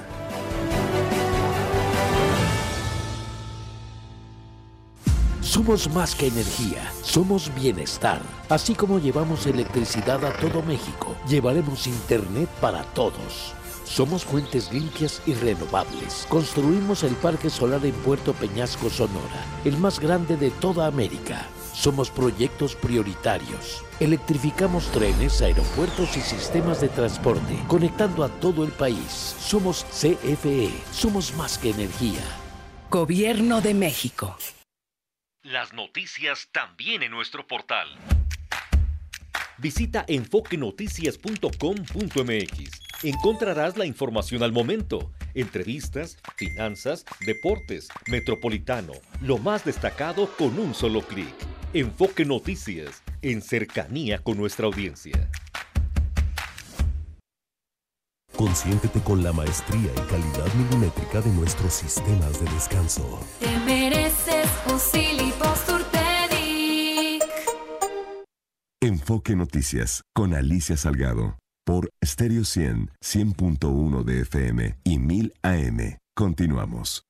Somos 5.42 5.90
más 5.90 6.14
que 6.14 6.28
energía, 6.28 6.92
somos 7.02 7.52
bienestar. 7.56 8.22
Así 8.50 8.76
como 8.76 9.00
llevamos 9.00 9.48
electricidad 9.48 10.24
a 10.24 10.32
todo 10.34 10.62
México, 10.62 11.16
llevaremos 11.28 11.88
Internet 11.88 12.50
para 12.62 12.84
todos. 12.84 13.56
Somos 13.88 14.26
fuentes 14.26 14.72
limpias 14.72 15.22
y 15.26 15.34
renovables. 15.34 16.28
Construimos 16.30 17.02
el 17.04 17.16
Parque 17.16 17.50
Solar 17.50 17.84
en 17.86 17.96
Puerto 17.96 18.34
Peñasco, 18.34 18.90
Sonora, 18.90 19.46
el 19.64 19.78
más 19.78 19.98
grande 20.00 20.36
de 20.36 20.52
toda 20.52 20.88
América. 20.88 21.48
Somos 21.74 22.12
proyectos 22.12 22.76
prioritarios. 22.76 23.86
Electrificamos 24.00 24.92
trenes, 24.92 25.42
aeropuertos 25.42 26.18
y 26.18 26.22
sistemas 26.22 26.82
de 26.82 26.90
transporte, 26.90 27.58
conectando 27.68 28.26
a 28.26 28.30
todo 28.30 28.66
el 28.66 28.72
país. 28.72 29.36
Somos 29.40 29.86
CFE. 29.86 30.72
Somos 30.92 31.34
más 31.36 31.58
que 31.58 31.70
energía. 31.72 32.22
Gobierno 32.92 33.62
de 33.62 33.74
México. 33.74 34.38
Las 35.44 35.72
noticias 35.74 36.50
también 36.52 37.04
en 37.04 37.12
nuestro 37.12 37.48
portal. 37.48 37.88
Visita 39.58 40.04
enfoquenoticias.com.mx 40.08 42.87
encontrarás 43.04 43.78
la 43.78 43.86
información 43.86 44.44
al 44.44 44.52
momento, 44.52 45.12
entrevistas, 45.34 46.18
finanzas, 46.36 47.06
deportes, 47.26 47.90
metropolitano, 48.08 48.94
lo 49.22 49.38
más 49.38 49.64
destacado 49.66 50.30
con 50.38 50.58
un 50.60 50.74
solo 50.74 51.02
clic. 51.02 51.34
Enfoque 51.74 52.26
Noticias, 52.26 53.04
en 53.22 53.42
cercanía 53.42 54.20
con 54.20 54.38
nuestra 54.38 54.66
audiencia. 54.66 55.30
Consiéntete 58.36 59.00
con 59.02 59.24
la 59.24 59.34
maestría 59.34 59.92
y 59.92 60.10
calidad 60.10 60.54
milimétrica 60.54 61.22
de 61.22 61.32
nuestros 61.32 61.74
sistemas 61.74 62.40
de 62.40 62.52
descanso. 62.52 63.20
Te 63.40 63.58
mereces 63.60 64.48
un 64.68 64.80
Enfoque 68.80 69.36
Noticias 69.36 70.04
con 70.14 70.34
Alicia 70.34 70.78
Salgado 70.78 71.36
por 71.68 71.92
Stereo 72.02 72.46
100, 72.46 72.92
100.1 73.04 74.04
de 74.06 74.22
FM 74.22 74.78
y 74.86 75.00
1000 75.00 75.34
AM. 75.42 75.98
Continuamos. 76.16 77.04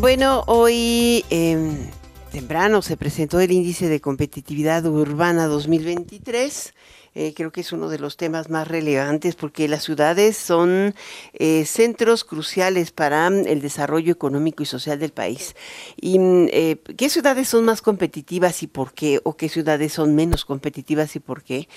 Bueno, 0.00 0.42
hoy 0.46 1.22
em, 1.28 1.90
temprano 2.32 2.80
se 2.80 2.96
presentó 2.96 3.40
el 3.40 3.52
índice 3.52 3.90
de 3.90 4.00
competitividad 4.00 4.86
urbana 4.86 5.44
2023 5.44 6.72
eh, 7.14 7.34
creo 7.34 7.52
que 7.52 7.60
es 7.60 7.72
uno 7.72 7.88
de 7.88 7.98
los 7.98 8.16
temas 8.16 8.48
más 8.48 8.68
relevantes 8.68 9.36
porque 9.36 9.68
las 9.68 9.84
ciudades 9.84 10.36
son 10.36 10.94
eh, 11.34 11.64
centros 11.66 12.24
cruciales 12.24 12.90
para 12.90 13.28
mm, 13.28 13.46
el 13.46 13.60
desarrollo 13.60 14.12
económico 14.12 14.62
y 14.62 14.66
social 14.66 14.98
del 14.98 15.12
país. 15.12 15.54
¿Y 16.00 16.18
mm, 16.18 16.48
eh, 16.52 16.76
qué 16.96 17.10
ciudades 17.10 17.48
son 17.48 17.64
más 17.64 17.82
competitivas 17.82 18.62
y 18.62 18.66
por 18.66 18.94
qué? 18.94 19.20
¿O 19.24 19.36
qué 19.36 19.48
ciudades 19.48 19.92
son 19.92 20.14
menos 20.14 20.44
competitivas 20.44 21.14
y 21.16 21.20
por 21.20 21.42
qué? 21.42 21.68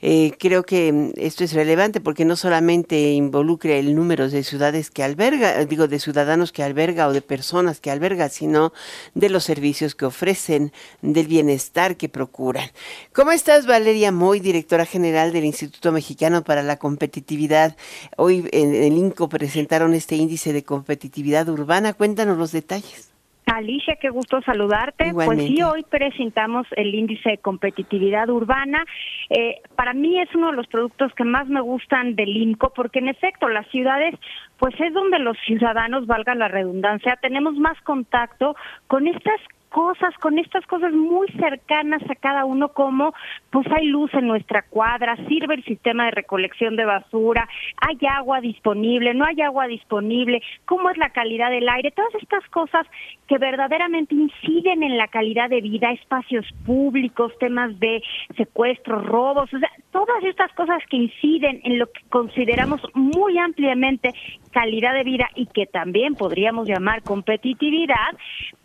Eh, 0.00 0.32
creo 0.38 0.64
que 0.64 0.92
mm, 0.92 1.12
esto 1.16 1.44
es 1.44 1.52
relevante 1.52 2.00
porque 2.00 2.24
no 2.24 2.36
solamente 2.36 3.12
involucra 3.12 3.74
el 3.74 3.94
número 3.94 4.28
de 4.28 4.44
ciudades 4.44 4.90
que 4.90 5.02
alberga, 5.02 5.64
digo, 5.64 5.88
de 5.88 5.98
ciudadanos 5.98 6.52
que 6.52 6.62
alberga 6.62 7.08
o 7.08 7.12
de 7.12 7.22
personas 7.22 7.80
que 7.80 7.90
alberga, 7.90 8.28
sino 8.28 8.72
de 9.14 9.28
los 9.28 9.44
servicios 9.44 9.94
que 9.94 10.06
ofrecen, 10.06 10.72
del 11.02 11.26
bienestar 11.26 11.96
que 11.96 12.08
procuran. 12.08 12.70
¿Cómo 13.12 13.32
estás, 13.32 13.66
Valeria 13.66 14.12
Moy, 14.12 14.40
directora 14.40 14.86
general 14.86 15.32
del 15.32 15.44
Instituto 15.44 15.92
Mexicano 15.92 16.44
para 16.44 16.62
la 16.62 16.78
Competitividad? 16.78 17.76
Hoy 18.16 18.48
en 18.52 18.74
el 18.74 18.92
INCO 18.96 19.28
presentaron 19.28 19.94
este 19.94 20.16
índice 20.16 20.52
de 20.52 20.62
competitividad 20.62 21.48
urbana. 21.48 21.92
Cuéntanos 21.92 22.38
los 22.38 22.52
detalles. 22.52 23.17
Alicia, 23.54 23.96
qué 23.96 24.10
gusto 24.10 24.40
saludarte. 24.42 25.12
Pues 25.12 25.42
sí, 25.42 25.62
hoy 25.62 25.84
presentamos 25.84 26.66
el 26.76 26.94
índice 26.94 27.30
de 27.30 27.38
competitividad 27.38 28.28
urbana. 28.28 28.84
Eh, 29.30 29.60
para 29.76 29.94
mí 29.94 30.20
es 30.20 30.34
uno 30.34 30.50
de 30.50 30.56
los 30.56 30.66
productos 30.66 31.12
que 31.14 31.24
más 31.24 31.48
me 31.48 31.60
gustan 31.60 32.14
del 32.14 32.36
INCO 32.36 32.72
porque 32.74 32.98
en 32.98 33.08
efecto 33.08 33.48
las 33.48 33.66
ciudades 33.68 34.14
pues 34.58 34.74
es 34.80 34.92
donde 34.92 35.18
los 35.18 35.36
ciudadanos, 35.46 36.06
valga 36.06 36.34
la 36.34 36.48
redundancia, 36.48 37.18
tenemos 37.22 37.54
más 37.54 37.80
contacto 37.82 38.56
con 38.88 39.06
estas 39.06 39.40
cosas, 39.68 40.14
con 40.18 40.38
estas 40.38 40.66
cosas 40.66 40.92
muy 40.92 41.28
cercanas 41.32 42.02
a 42.08 42.14
cada 42.14 42.44
uno, 42.44 42.68
como 42.68 43.14
pues 43.50 43.66
hay 43.72 43.86
luz 43.86 44.12
en 44.14 44.26
nuestra 44.26 44.62
cuadra, 44.62 45.16
sirve 45.28 45.54
el 45.54 45.64
sistema 45.64 46.06
de 46.06 46.10
recolección 46.12 46.76
de 46.76 46.84
basura, 46.84 47.48
hay 47.76 47.98
agua 48.08 48.40
disponible, 48.40 49.14
no 49.14 49.24
hay 49.24 49.40
agua 49.40 49.66
disponible, 49.66 50.42
cómo 50.64 50.90
es 50.90 50.96
la 50.96 51.10
calidad 51.10 51.50
del 51.50 51.68
aire, 51.68 51.90
todas 51.90 52.14
estas 52.20 52.46
cosas 52.50 52.86
que 53.26 53.38
verdaderamente 53.38 54.14
inciden 54.14 54.82
en 54.82 54.96
la 54.96 55.08
calidad 55.08 55.48
de 55.50 55.60
vida, 55.60 55.92
espacios 55.92 56.46
públicos, 56.64 57.32
temas 57.38 57.78
de 57.78 58.02
secuestros, 58.36 59.04
robos, 59.06 59.52
o 59.52 59.58
sea, 59.58 59.70
todas 59.92 60.22
estas 60.24 60.52
cosas 60.52 60.82
que 60.90 60.96
inciden 60.96 61.60
en 61.64 61.78
lo 61.78 61.86
que 61.86 62.00
consideramos 62.08 62.80
muy 62.94 63.38
ampliamente 63.38 64.12
calidad 64.52 64.94
de 64.94 65.04
vida 65.04 65.28
y 65.34 65.46
que 65.46 65.66
también 65.66 66.14
podríamos 66.14 66.68
llamar 66.68 67.02
competitividad, 67.02 68.16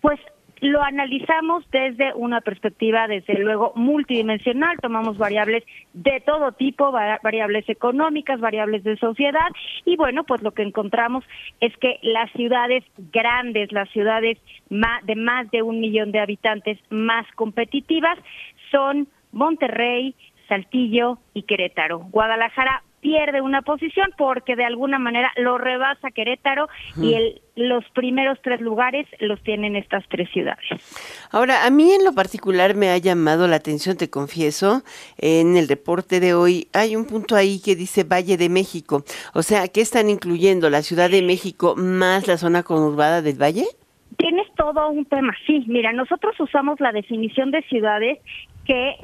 pues 0.02 0.20
lo 0.64 0.82
analizamos 0.82 1.70
desde 1.72 2.14
una 2.14 2.42
perspectiva, 2.42 3.08
desde 3.08 3.38
luego, 3.38 3.74
multidimensional. 3.76 4.78
Tomamos 4.82 5.18
variables 5.18 5.64
de 5.94 6.22
todo 6.26 6.54
tipo, 6.54 6.92
variables 6.92 7.68
económicas, 7.68 8.40
variables 8.40 8.84
de 8.84 8.96
sociedad. 8.98 9.50
Y 9.86 9.98
bueno, 9.98 10.24
pues 10.24 10.42
lo 10.42 10.52
que 10.52 10.64
encontramos 10.64 11.26
es 11.60 11.76
que 11.78 12.00
las 12.02 12.32
ciudades 12.32 12.84
grandes, 13.12 13.72
las 13.74 13.90
ciudades 13.90 14.38
de 14.70 15.16
más 15.16 15.52
de 15.52 15.62
un 15.62 15.82
millón 15.82 16.12
de 16.12 16.20
habitantes 16.20 16.80
más 16.90 17.26
competitivas 17.36 18.18
son 18.72 19.08
Monterrey, 19.34 20.16
Saltillo 20.48 21.18
y 21.34 21.44
Querétaro. 21.44 22.00
Guadalajara 22.10 22.84
pierde 23.04 23.42
una 23.42 23.62
posición 23.62 24.08
porque 24.18 24.56
de 24.56 24.64
alguna 24.66 24.98
manera 24.98 25.32
lo 25.36 25.58
rebasa 25.58 26.10
Querétaro 26.10 26.70
y 26.96 27.14
el, 27.14 27.42
los 27.56 27.84
primeros 27.94 28.40
tres 28.42 28.62
lugares 28.62 29.06
los 29.20 29.44
tienen 29.44 29.76
estas 29.76 30.04
tres 30.08 30.30
ciudades. 30.32 30.64
Ahora, 31.30 31.66
a 31.66 31.70
mí 31.70 31.92
en 31.92 32.06
lo 32.06 32.14
particular 32.14 32.76
me 32.76 32.90
ha 32.90 32.98
llamado 32.98 33.48
la 33.48 33.58
atención, 33.58 33.98
te 33.98 34.10
confieso, 34.10 34.84
en 35.18 35.58
el 35.58 35.68
reporte 35.68 36.22
de 36.22 36.34
hoy 36.34 36.68
hay 36.74 36.96
un 36.96 37.06
punto 37.06 37.36
ahí 37.36 37.62
que 37.64 37.76
dice 37.76 38.06
Valle 38.06 38.38
de 38.38 38.48
México. 38.48 39.04
O 39.34 39.44
sea, 39.44 39.68
¿qué 39.68 39.82
están 39.82 40.10
incluyendo? 40.10 40.70
¿La 40.70 40.82
Ciudad 40.82 41.10
de 41.10 41.22
México 41.22 41.76
más 41.76 42.26
la 42.28 42.38
zona 42.38 42.64
conurbada 42.64 43.22
del 43.22 43.40
Valle? 43.40 43.66
Tienes 44.18 44.48
todo 44.56 44.90
un 44.90 45.04
tema, 45.06 45.34
sí. 45.46 45.66
Mira, 45.68 45.92
nosotros 45.92 46.40
usamos 46.40 46.80
la 46.80 46.94
definición 46.94 47.52
de 47.52 47.62
ciudades 47.64 48.20
que 48.66 48.96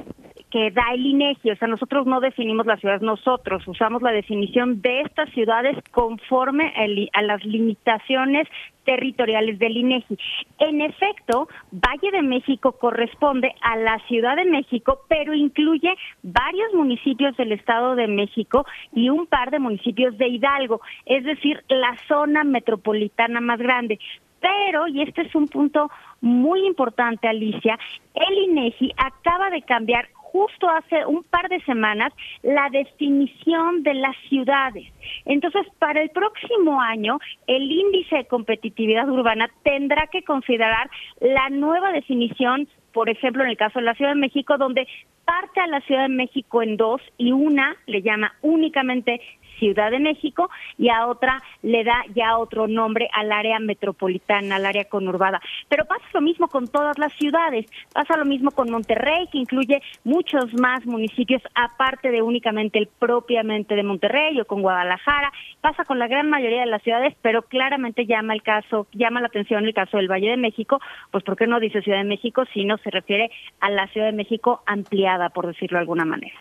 que 0.50 0.70
da 0.70 0.82
el 0.92 1.06
INEGI, 1.06 1.50
o 1.52 1.56
sea, 1.56 1.68
nosotros 1.68 2.06
no 2.06 2.20
definimos 2.20 2.66
las 2.66 2.80
ciudades, 2.80 3.02
nosotros 3.02 3.66
usamos 3.68 4.02
la 4.02 4.10
definición 4.10 4.82
de 4.82 5.02
estas 5.02 5.30
ciudades 5.30 5.76
conforme 5.92 6.72
a 7.12 7.22
las 7.22 7.44
limitaciones 7.44 8.48
territoriales 8.84 9.58
del 9.58 9.76
INEGI. 9.76 10.18
En 10.58 10.80
efecto, 10.80 11.48
Valle 11.70 12.10
de 12.10 12.22
México 12.22 12.72
corresponde 12.72 13.54
a 13.60 13.76
la 13.76 13.98
Ciudad 14.08 14.36
de 14.36 14.44
México, 14.44 15.02
pero 15.08 15.34
incluye 15.34 15.94
varios 16.22 16.74
municipios 16.74 17.36
del 17.36 17.52
Estado 17.52 17.94
de 17.94 18.08
México 18.08 18.66
y 18.92 19.08
un 19.08 19.26
par 19.26 19.50
de 19.50 19.60
municipios 19.60 20.18
de 20.18 20.28
Hidalgo, 20.28 20.80
es 21.06 21.24
decir, 21.24 21.62
la 21.68 21.96
zona 22.08 22.42
metropolitana 22.42 23.40
más 23.40 23.60
grande. 23.60 24.00
Pero, 24.40 24.88
y 24.88 25.02
este 25.02 25.22
es 25.22 25.34
un 25.34 25.48
punto 25.48 25.90
muy 26.20 26.66
importante, 26.66 27.28
Alicia, 27.28 27.78
el 28.14 28.38
INEGI 28.38 28.92
acaba 28.96 29.50
de 29.50 29.62
cambiar 29.62 30.08
justo 30.32 30.68
hace 30.68 31.04
un 31.06 31.22
par 31.24 31.48
de 31.48 31.60
semanas 31.62 32.12
la 32.42 32.68
definición 32.70 33.82
de 33.82 33.94
las 33.94 34.16
ciudades. 34.28 34.86
Entonces, 35.24 35.66
para 35.78 36.02
el 36.02 36.10
próximo 36.10 36.80
año, 36.80 37.18
el 37.46 37.70
índice 37.70 38.16
de 38.16 38.24
competitividad 38.26 39.08
urbana 39.08 39.50
tendrá 39.62 40.06
que 40.06 40.22
considerar 40.22 40.90
la 41.20 41.48
nueva 41.50 41.92
definición, 41.92 42.68
por 42.92 43.08
ejemplo, 43.08 43.42
en 43.42 43.50
el 43.50 43.56
caso 43.56 43.78
de 43.78 43.84
la 43.84 43.94
Ciudad 43.94 44.12
de 44.12 44.20
México, 44.20 44.56
donde 44.58 44.86
parte 45.24 45.60
a 45.60 45.66
la 45.66 45.80
Ciudad 45.82 46.02
de 46.02 46.14
México 46.14 46.62
en 46.62 46.76
dos 46.76 47.00
y 47.16 47.32
una 47.32 47.76
le 47.86 48.02
llama 48.02 48.34
únicamente 48.42 49.20
Ciudad 49.60 49.92
de 49.92 50.00
México 50.00 50.50
y 50.76 50.88
a 50.88 51.06
otra 51.06 51.40
le 51.62 51.84
da 51.84 52.02
ya 52.14 52.38
otro 52.38 52.66
nombre 52.66 53.08
al 53.12 53.30
área 53.30 53.60
metropolitana, 53.60 54.56
al 54.56 54.66
área 54.66 54.86
conurbada. 54.86 55.40
Pero 55.68 55.84
pasa 55.84 56.02
lo 56.14 56.22
mismo 56.22 56.48
con 56.48 56.66
todas 56.66 56.98
las 56.98 57.12
ciudades, 57.12 57.66
pasa 57.92 58.16
lo 58.16 58.24
mismo 58.24 58.50
con 58.50 58.70
Monterrey, 58.70 59.28
que 59.30 59.38
incluye 59.38 59.82
muchos 60.02 60.52
más 60.54 60.84
municipios 60.86 61.42
aparte 61.54 62.10
de 62.10 62.22
únicamente 62.22 62.78
el 62.78 62.88
propiamente 62.88 63.76
de 63.76 63.82
Monterrey 63.82 64.40
o 64.40 64.46
con 64.46 64.62
Guadalajara, 64.62 65.30
pasa 65.60 65.84
con 65.84 65.98
la 65.98 66.08
gran 66.08 66.28
mayoría 66.28 66.60
de 66.60 66.66
las 66.66 66.82
ciudades, 66.82 67.14
pero 67.22 67.42
claramente 67.42 68.06
llama 68.06 68.32
el 68.34 68.42
caso, 68.42 68.86
llama 68.92 69.20
la 69.20 69.26
atención 69.26 69.64
el 69.64 69.74
caso 69.74 69.98
del 69.98 70.10
Valle 70.10 70.30
de 70.30 70.36
México, 70.36 70.80
pues 71.10 71.22
¿por 71.22 71.36
qué 71.36 71.46
no 71.46 71.60
dice 71.60 71.82
Ciudad 71.82 71.98
de 71.98 72.04
México 72.04 72.44
si 72.54 72.64
no 72.64 72.78
se 72.78 72.90
refiere 72.90 73.30
a 73.60 73.70
la 73.70 73.86
Ciudad 73.88 74.06
de 74.06 74.16
México 74.16 74.62
ampliada, 74.66 75.28
por 75.28 75.46
decirlo 75.46 75.76
de 75.76 75.82
alguna 75.82 76.04
manera? 76.04 76.34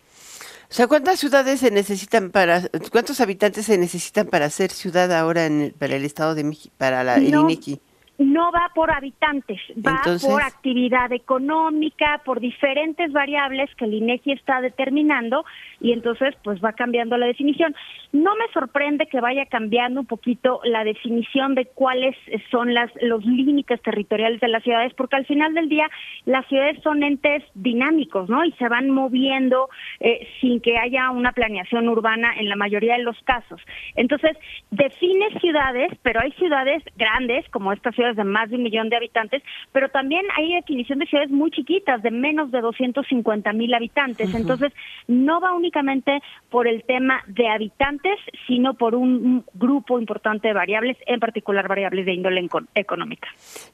O 0.69 0.73
sea, 0.73 0.87
¿cuántas 0.87 1.19
ciudades 1.19 1.61
se 1.61 1.71
necesitan 1.71 2.29
para, 2.29 2.61
cuántos 2.91 3.19
habitantes 3.21 3.65
se 3.65 3.77
necesitan 3.77 4.27
para 4.27 4.49
ser 4.51 4.71
ciudad 4.71 5.11
ahora 5.11 5.47
en 5.47 5.73
para 5.77 5.95
el 5.95 6.05
estado 6.05 6.35
de 6.35 6.43
México, 6.43 6.73
para 6.77 7.03
la, 7.03 7.15
el 7.15 7.33
INEGI? 7.33 7.81
No 8.19 8.51
va 8.51 8.69
por 8.75 8.91
habitantes, 8.91 9.59
va 9.77 10.01
por 10.21 10.41
actividad 10.41 11.11
económica, 11.13 12.21
por 12.25 12.41
diferentes 12.41 13.11
variables 13.13 13.73
que 13.75 13.85
el 13.85 13.93
INEGI 13.93 14.33
está 14.33 14.59
determinando 14.59 15.45
y 15.79 15.93
entonces 15.93 16.35
pues 16.43 16.63
va 16.63 16.73
cambiando 16.73 17.17
la 17.17 17.27
definición. 17.27 17.73
No 18.11 18.35
me 18.35 18.51
sorprende 18.53 19.07
que 19.07 19.21
vaya 19.21 19.45
cambiando 19.45 20.01
un 20.01 20.05
poquito 20.05 20.59
la 20.65 20.83
definición 20.83 21.55
de 21.55 21.65
cuáles 21.65 22.15
son 22.51 22.73
las 22.73 22.91
los 23.01 23.23
límites 23.25 23.81
territoriales 23.81 24.41
de 24.41 24.49
las 24.49 24.63
ciudades, 24.63 24.93
porque 24.95 25.15
al 25.15 25.25
final 25.25 25.53
del 25.53 25.69
día 25.69 25.89
las 26.25 26.45
ciudades 26.47 26.81
son 26.83 27.03
entes 27.03 27.43
dinámicos, 27.53 28.29
¿no? 28.29 28.43
Y 28.43 28.51
se 28.53 28.67
van 28.67 28.89
moviendo 28.89 29.69
eh, 30.01 30.27
sin 30.41 30.59
que 30.59 30.77
haya 30.77 31.09
una 31.11 31.31
planeación 31.31 31.87
urbana 31.87 32.33
en 32.37 32.49
la 32.49 32.57
mayoría 32.57 32.97
de 32.97 33.03
los 33.03 33.17
casos. 33.23 33.61
Entonces, 33.95 34.35
define 34.71 35.39
ciudades, 35.39 35.91
pero 36.01 36.19
hay 36.19 36.31
ciudades 36.33 36.83
grandes 36.97 37.47
como 37.49 37.71
esta 37.71 37.91
ciudad 37.91 38.08
de 38.15 38.23
más 38.23 38.49
de 38.49 38.57
un 38.57 38.63
millón 38.63 38.89
de 38.89 38.97
habitantes, 38.97 39.43
pero 39.71 39.89
también 39.89 40.25
hay 40.37 40.53
definición 40.53 40.99
de 40.99 41.05
ciudades 41.05 41.31
muy 41.31 41.51
chiquitas, 41.51 42.01
de 42.01 42.11
menos 42.11 42.51
de 42.51 42.61
250 42.61 43.53
mil 43.53 43.73
habitantes. 43.73 44.33
Entonces, 44.33 44.71
no 45.07 45.39
va 45.41 45.53
únicamente 45.53 46.21
por 46.49 46.67
el 46.67 46.83
tema 46.83 47.23
de 47.27 47.47
habitantes, 47.47 48.17
sino 48.47 48.73
por 48.73 48.95
un 48.95 49.43
grupo 49.53 49.99
importante 49.99 50.47
de 50.47 50.53
variables, 50.53 50.97
en 51.05 51.19
particular 51.19 51.67
variables 51.67 52.05
de 52.05 52.13
índole 52.13 52.47
económica. 52.75 53.29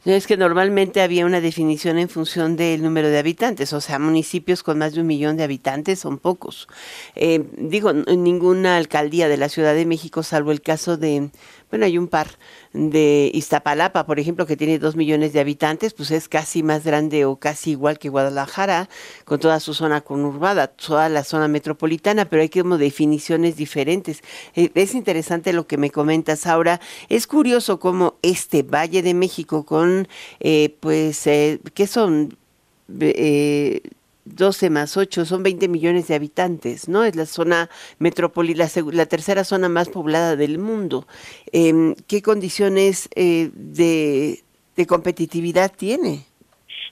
Es 0.06 0.28
que 0.28 0.38
normalmente 0.38 1.02
había 1.02 1.26
una 1.26 1.42
definición 1.42 1.98
en 1.98 2.10
función 2.10 2.56
del 2.56 2.82
número 2.82 3.10
de 3.10 3.20
habitantes, 3.20 3.74
o 3.74 3.82
sea, 3.82 4.00
municipios 4.00 4.64
con 4.64 4.78
más 4.80 4.94
de 4.94 5.02
un 5.02 5.08
millón 5.08 5.38
de 5.38 5.44
habitantes 5.44 6.00
son 6.00 6.18
pocos. 6.20 6.68
Eh, 7.16 7.44
digo, 7.58 7.94
ninguna 7.94 8.78
alcaldía 8.78 9.28
de 9.28 9.38
la 9.38 9.50
Ciudad 9.50 9.74
de 9.74 9.86
México, 9.86 10.24
salvo 10.24 10.52
el 10.52 10.62
caso 10.62 10.98
de 10.98 11.30
bueno, 11.70 11.86
hay 11.88 11.98
un 11.98 12.08
par 12.08 12.28
de 12.76 13.32
Iztapalapa, 13.34 14.06
por 14.06 14.20
ejemplo, 14.20 14.46
que 14.46 14.58
tiene 14.58 14.80
dos 14.80 14.96
millones 14.96 15.32
de 15.34 15.40
habitantes, 15.40 15.94
pues 15.94 16.12
es 16.12 16.28
casi 16.28 16.62
más 16.62 16.84
grande 16.84 17.26
o 17.26 17.38
casi 17.38 17.72
igual 17.72 17.98
que 17.98 18.10
Guadalajara, 18.10 18.90
con 19.24 19.40
toda 19.40 19.60
su 19.60 19.74
zona 19.74 20.02
conurbada, 20.02 20.68
toda 20.68 21.08
la 21.10 21.24
zona 21.24 21.48
metropolitana, 21.48 22.26
pero 22.26 22.42
hay 22.42 22.50
como 22.50 22.78
definiciones 22.78 23.56
diferentes. 23.56 24.22
Eh, 24.56 24.72
es 24.76 24.94
interesante 24.94 25.54
lo 25.54 25.68
que 25.68 25.78
me 25.78 25.90
comentas 25.90 26.46
ahora. 26.46 26.82
Es 27.10 27.28
curioso 27.28 27.80
cómo 27.80 28.16
este 28.22 28.64
Valle 28.64 29.02
de 29.02 29.14
México 29.14 29.66
con, 29.66 30.08
eh, 30.40 30.76
pues, 30.82 31.26
eh, 31.28 31.60
¿qué 31.74 31.88
son? 31.88 32.38
Eh, 33.00 33.82
12 34.26 34.70
más 34.70 34.98
8 34.98 35.26
son 35.26 35.44
20 35.44 35.68
millones 35.68 36.08
de 36.08 36.16
habitantes, 36.16 36.88
¿no? 36.88 37.04
Es 37.04 37.16
la 37.16 37.26
zona 37.26 37.70
metropolitana, 38.00 38.70
la, 38.92 39.06
tercera 39.06 39.44
zona 39.44 39.70
más 39.70 39.90
poblada 39.90 40.36
del 40.36 40.58
mundo. 40.58 41.08
Em, 41.52 41.96
¿Qué 42.08 42.22
condiciones 42.22 43.08
eh, 43.16 43.52
de 43.54 44.88
competitividad 44.88 45.72
tiene? 45.76 46.26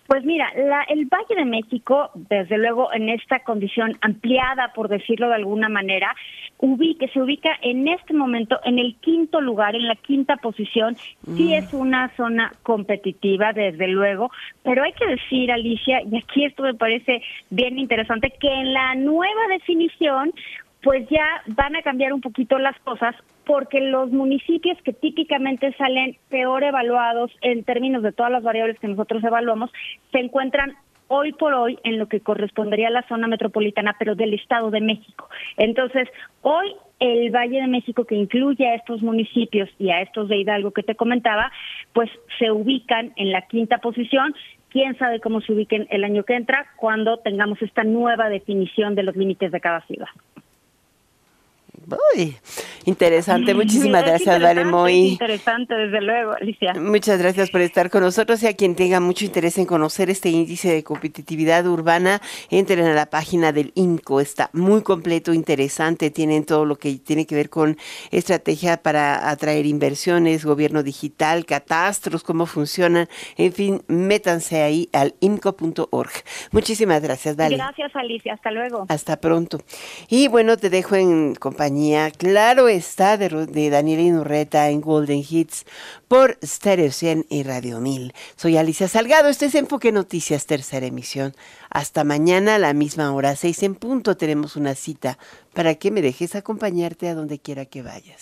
Pues 0.08 0.26
mira, 0.26 0.52
la, 0.56 0.82
el 0.90 1.06
Valle 1.06 1.36
de 1.36 1.46
México, 1.46 2.12
desde 2.14 2.58
luego 2.58 2.94
en 2.94 3.08
esta 3.08 3.40
condición 3.40 3.98
ampliada, 4.02 4.74
por 4.76 4.90
decirlo 4.90 5.30
de 5.30 5.36
alguna 5.36 5.70
manera, 5.70 6.14
ubique, 6.58 7.08
se 7.08 7.22
ubica 7.22 7.52
en 7.62 7.88
este 7.88 8.14
momento 8.14 8.60
en 8.66 8.80
el 8.80 8.96
quinto 8.96 9.40
lugar, 9.40 9.76
en 9.76 9.88
la 9.88 9.96
quinta 9.96 10.36
posición. 10.38 10.96
Sí 11.36 11.46
mm. 11.46 11.54
es 11.54 11.74
una 11.74 12.10
zona 12.18 12.52
competitiva, 12.64 13.54
desde 13.54 13.88
luego, 13.88 14.30
pero 14.62 14.84
hay 14.84 14.92
que 14.94 15.08
decir, 15.08 15.52
Alicia, 15.52 16.02
y 16.02 16.18
aquí 16.18 16.46
esto 16.46 16.64
me 16.64 16.74
parece 16.74 17.22
bien 17.50 17.80
interesante, 17.80 18.34
que 18.40 18.48
en 18.48 18.74
la 18.74 18.96
nueva 18.96 19.48
definición 19.50 20.34
pues 20.82 21.08
ya 21.10 21.42
van 21.48 21.78
a 21.78 21.82
cambiar 21.82 22.12
un 22.12 22.20
poquito 22.20 22.60
las 22.60 22.78
cosas 22.80 23.16
porque 23.46 23.82
los 23.82 24.12
municipios 24.12 24.78
que 24.84 24.94
típicamente 24.94 25.74
salen 25.78 26.18
peor 26.30 26.64
evaluados 26.64 27.32
en 27.42 27.64
términos 27.64 28.04
de 28.04 28.12
todas 28.12 28.32
las 28.32 28.44
variables 28.44 28.80
que 28.80 28.88
nosotros 28.88 29.24
evaluamos 29.24 29.72
se 30.12 30.20
encuentran 30.20 30.76
hoy 31.08 31.32
por 31.34 31.54
hoy 31.54 31.78
en 31.84 32.00
lo 32.00 32.08
que 32.08 32.22
correspondería 32.22 32.88
a 32.88 32.92
la 32.92 33.08
zona 33.08 33.28
metropolitana, 33.28 33.96
pero 34.00 34.16
del 34.16 34.34
Estado 34.34 34.72
de 34.72 34.82
México. 34.82 35.30
Entonces, 35.58 36.08
hoy 36.42 36.74
el 37.00 37.32
Valle 37.32 37.62
de 37.62 37.68
México, 37.68 38.06
que 38.06 38.16
incluye 38.16 38.66
a 38.66 38.76
estos 38.76 39.02
municipios 39.02 39.70
y 39.78 39.90
a 39.90 40.02
estos 40.02 40.30
de 40.30 40.38
Hidalgo 40.38 40.72
que 40.72 40.84
te 40.84 40.96
comentaba, 40.96 41.52
pues 41.92 42.10
se 42.40 42.52
ubican 42.52 43.12
en 43.18 43.32
la 43.32 43.42
quinta 43.44 43.80
posición. 43.80 44.34
Quién 44.70 44.98
sabe 44.98 45.20
cómo 45.20 45.42
se 45.42 45.54
ubiquen 45.54 45.86
el 45.92 46.04
año 46.04 46.24
que 46.24 46.36
entra 46.36 46.66
cuando 46.78 47.18
tengamos 47.18 47.62
esta 47.62 47.84
nueva 47.84 48.30
definición 48.30 48.96
de 48.96 49.04
los 49.04 49.16
límites 49.16 49.52
de 49.52 49.60
cada 49.60 49.82
ciudad. 49.82 50.08
Uy, 52.16 52.38
interesante, 52.86 53.54
muchísimas 53.54 54.04
gracias, 54.04 54.42
Vale 54.42 54.64
Muy. 54.64 55.10
Interesante, 55.10 55.76
desde 55.76 56.02
luego, 56.02 56.34
Alicia. 56.34 56.74
Muchas 56.76 57.20
gracias 57.20 57.50
por 57.50 57.62
estar 57.62 57.90
con 57.90 58.04
nosotros 58.04 58.42
y 58.44 58.48
a 58.48 58.54
quien 58.54 58.76
tenga 58.76 59.00
mucho 59.00 59.26
interés 59.26 59.58
en 59.58 59.66
conocer 59.66 60.10
este 60.10 60.30
índice 60.30 60.72
de 60.72 60.84
competitividad 60.84 61.68
urbana, 61.68 62.22
entren 62.50 62.86
a 62.86 62.94
la 62.94 63.08
página 63.08 63.52
del 63.52 63.72
INCO, 63.76 64.22
está 64.22 64.50
muy 64.54 64.82
completo, 64.82 65.34
interesante, 65.34 66.10
tienen 66.10 66.46
todo 66.46 66.66
lo 66.66 66.78
que 66.78 66.96
tiene 66.96 67.26
que 67.26 67.36
ver 67.36 67.50
con 67.50 67.78
estrategia 68.12 68.78
para 68.78 69.30
atraer 69.30 69.66
inversiones, 69.66 70.46
gobierno 70.46 70.84
digital, 70.84 71.46
catastros, 71.46 72.24
cómo 72.24 72.46
funcionan, 72.46 73.10
en 73.38 73.52
fin, 73.52 73.84
métanse 73.88 74.62
ahí 74.62 74.90
al 74.94 75.16
inco.org. 75.20 76.12
Muchísimas 76.52 77.02
gracias, 77.02 77.36
Vale. 77.36 77.58
Gracias, 77.58 77.96
Alicia, 77.96 78.34
hasta 78.34 78.52
luego. 78.52 78.86
Hasta 78.90 79.18
pronto. 79.18 79.60
Y 80.08 80.28
bueno, 80.28 80.58
te 80.58 80.70
dejo 80.70 80.96
en 80.96 81.36
compañía 81.36 81.73
claro 82.18 82.68
está, 82.68 83.18
de, 83.18 83.30
de 83.48 83.70
Daniela 83.70 84.02
Inurreta 84.02 84.70
en 84.70 84.82
Golden 84.82 85.24
Hits 85.28 85.66
por 86.08 86.38
Stereo 86.44 86.92
100 86.92 87.26
y 87.30 87.44
Radio 87.44 87.80
1000. 87.80 88.14
Soy 88.36 88.58
Alicia 88.58 88.88
Salgado, 88.88 89.30
este 89.30 89.48
es 89.48 89.56
Enfoque 89.56 89.92
Noticias, 89.92 90.46
tercera 90.46 90.86
emisión. 90.86 91.34
Hasta 91.70 92.04
mañana 92.04 92.56
a 92.56 92.60
la 92.60 92.74
misma 92.74 93.12
hora, 93.14 93.36
seis 93.36 93.64
en 93.64 93.76
punto, 93.76 94.18
tenemos 94.18 94.56
una 94.56 94.76
cita 94.76 95.18
para 95.54 95.76
que 95.76 95.92
me 95.92 96.02
dejes 96.02 96.36
acompañarte 96.36 97.08
a 97.10 97.16
donde 97.16 97.40
quiera 97.40 97.66
que 97.66 97.82
vayas. 97.82 98.22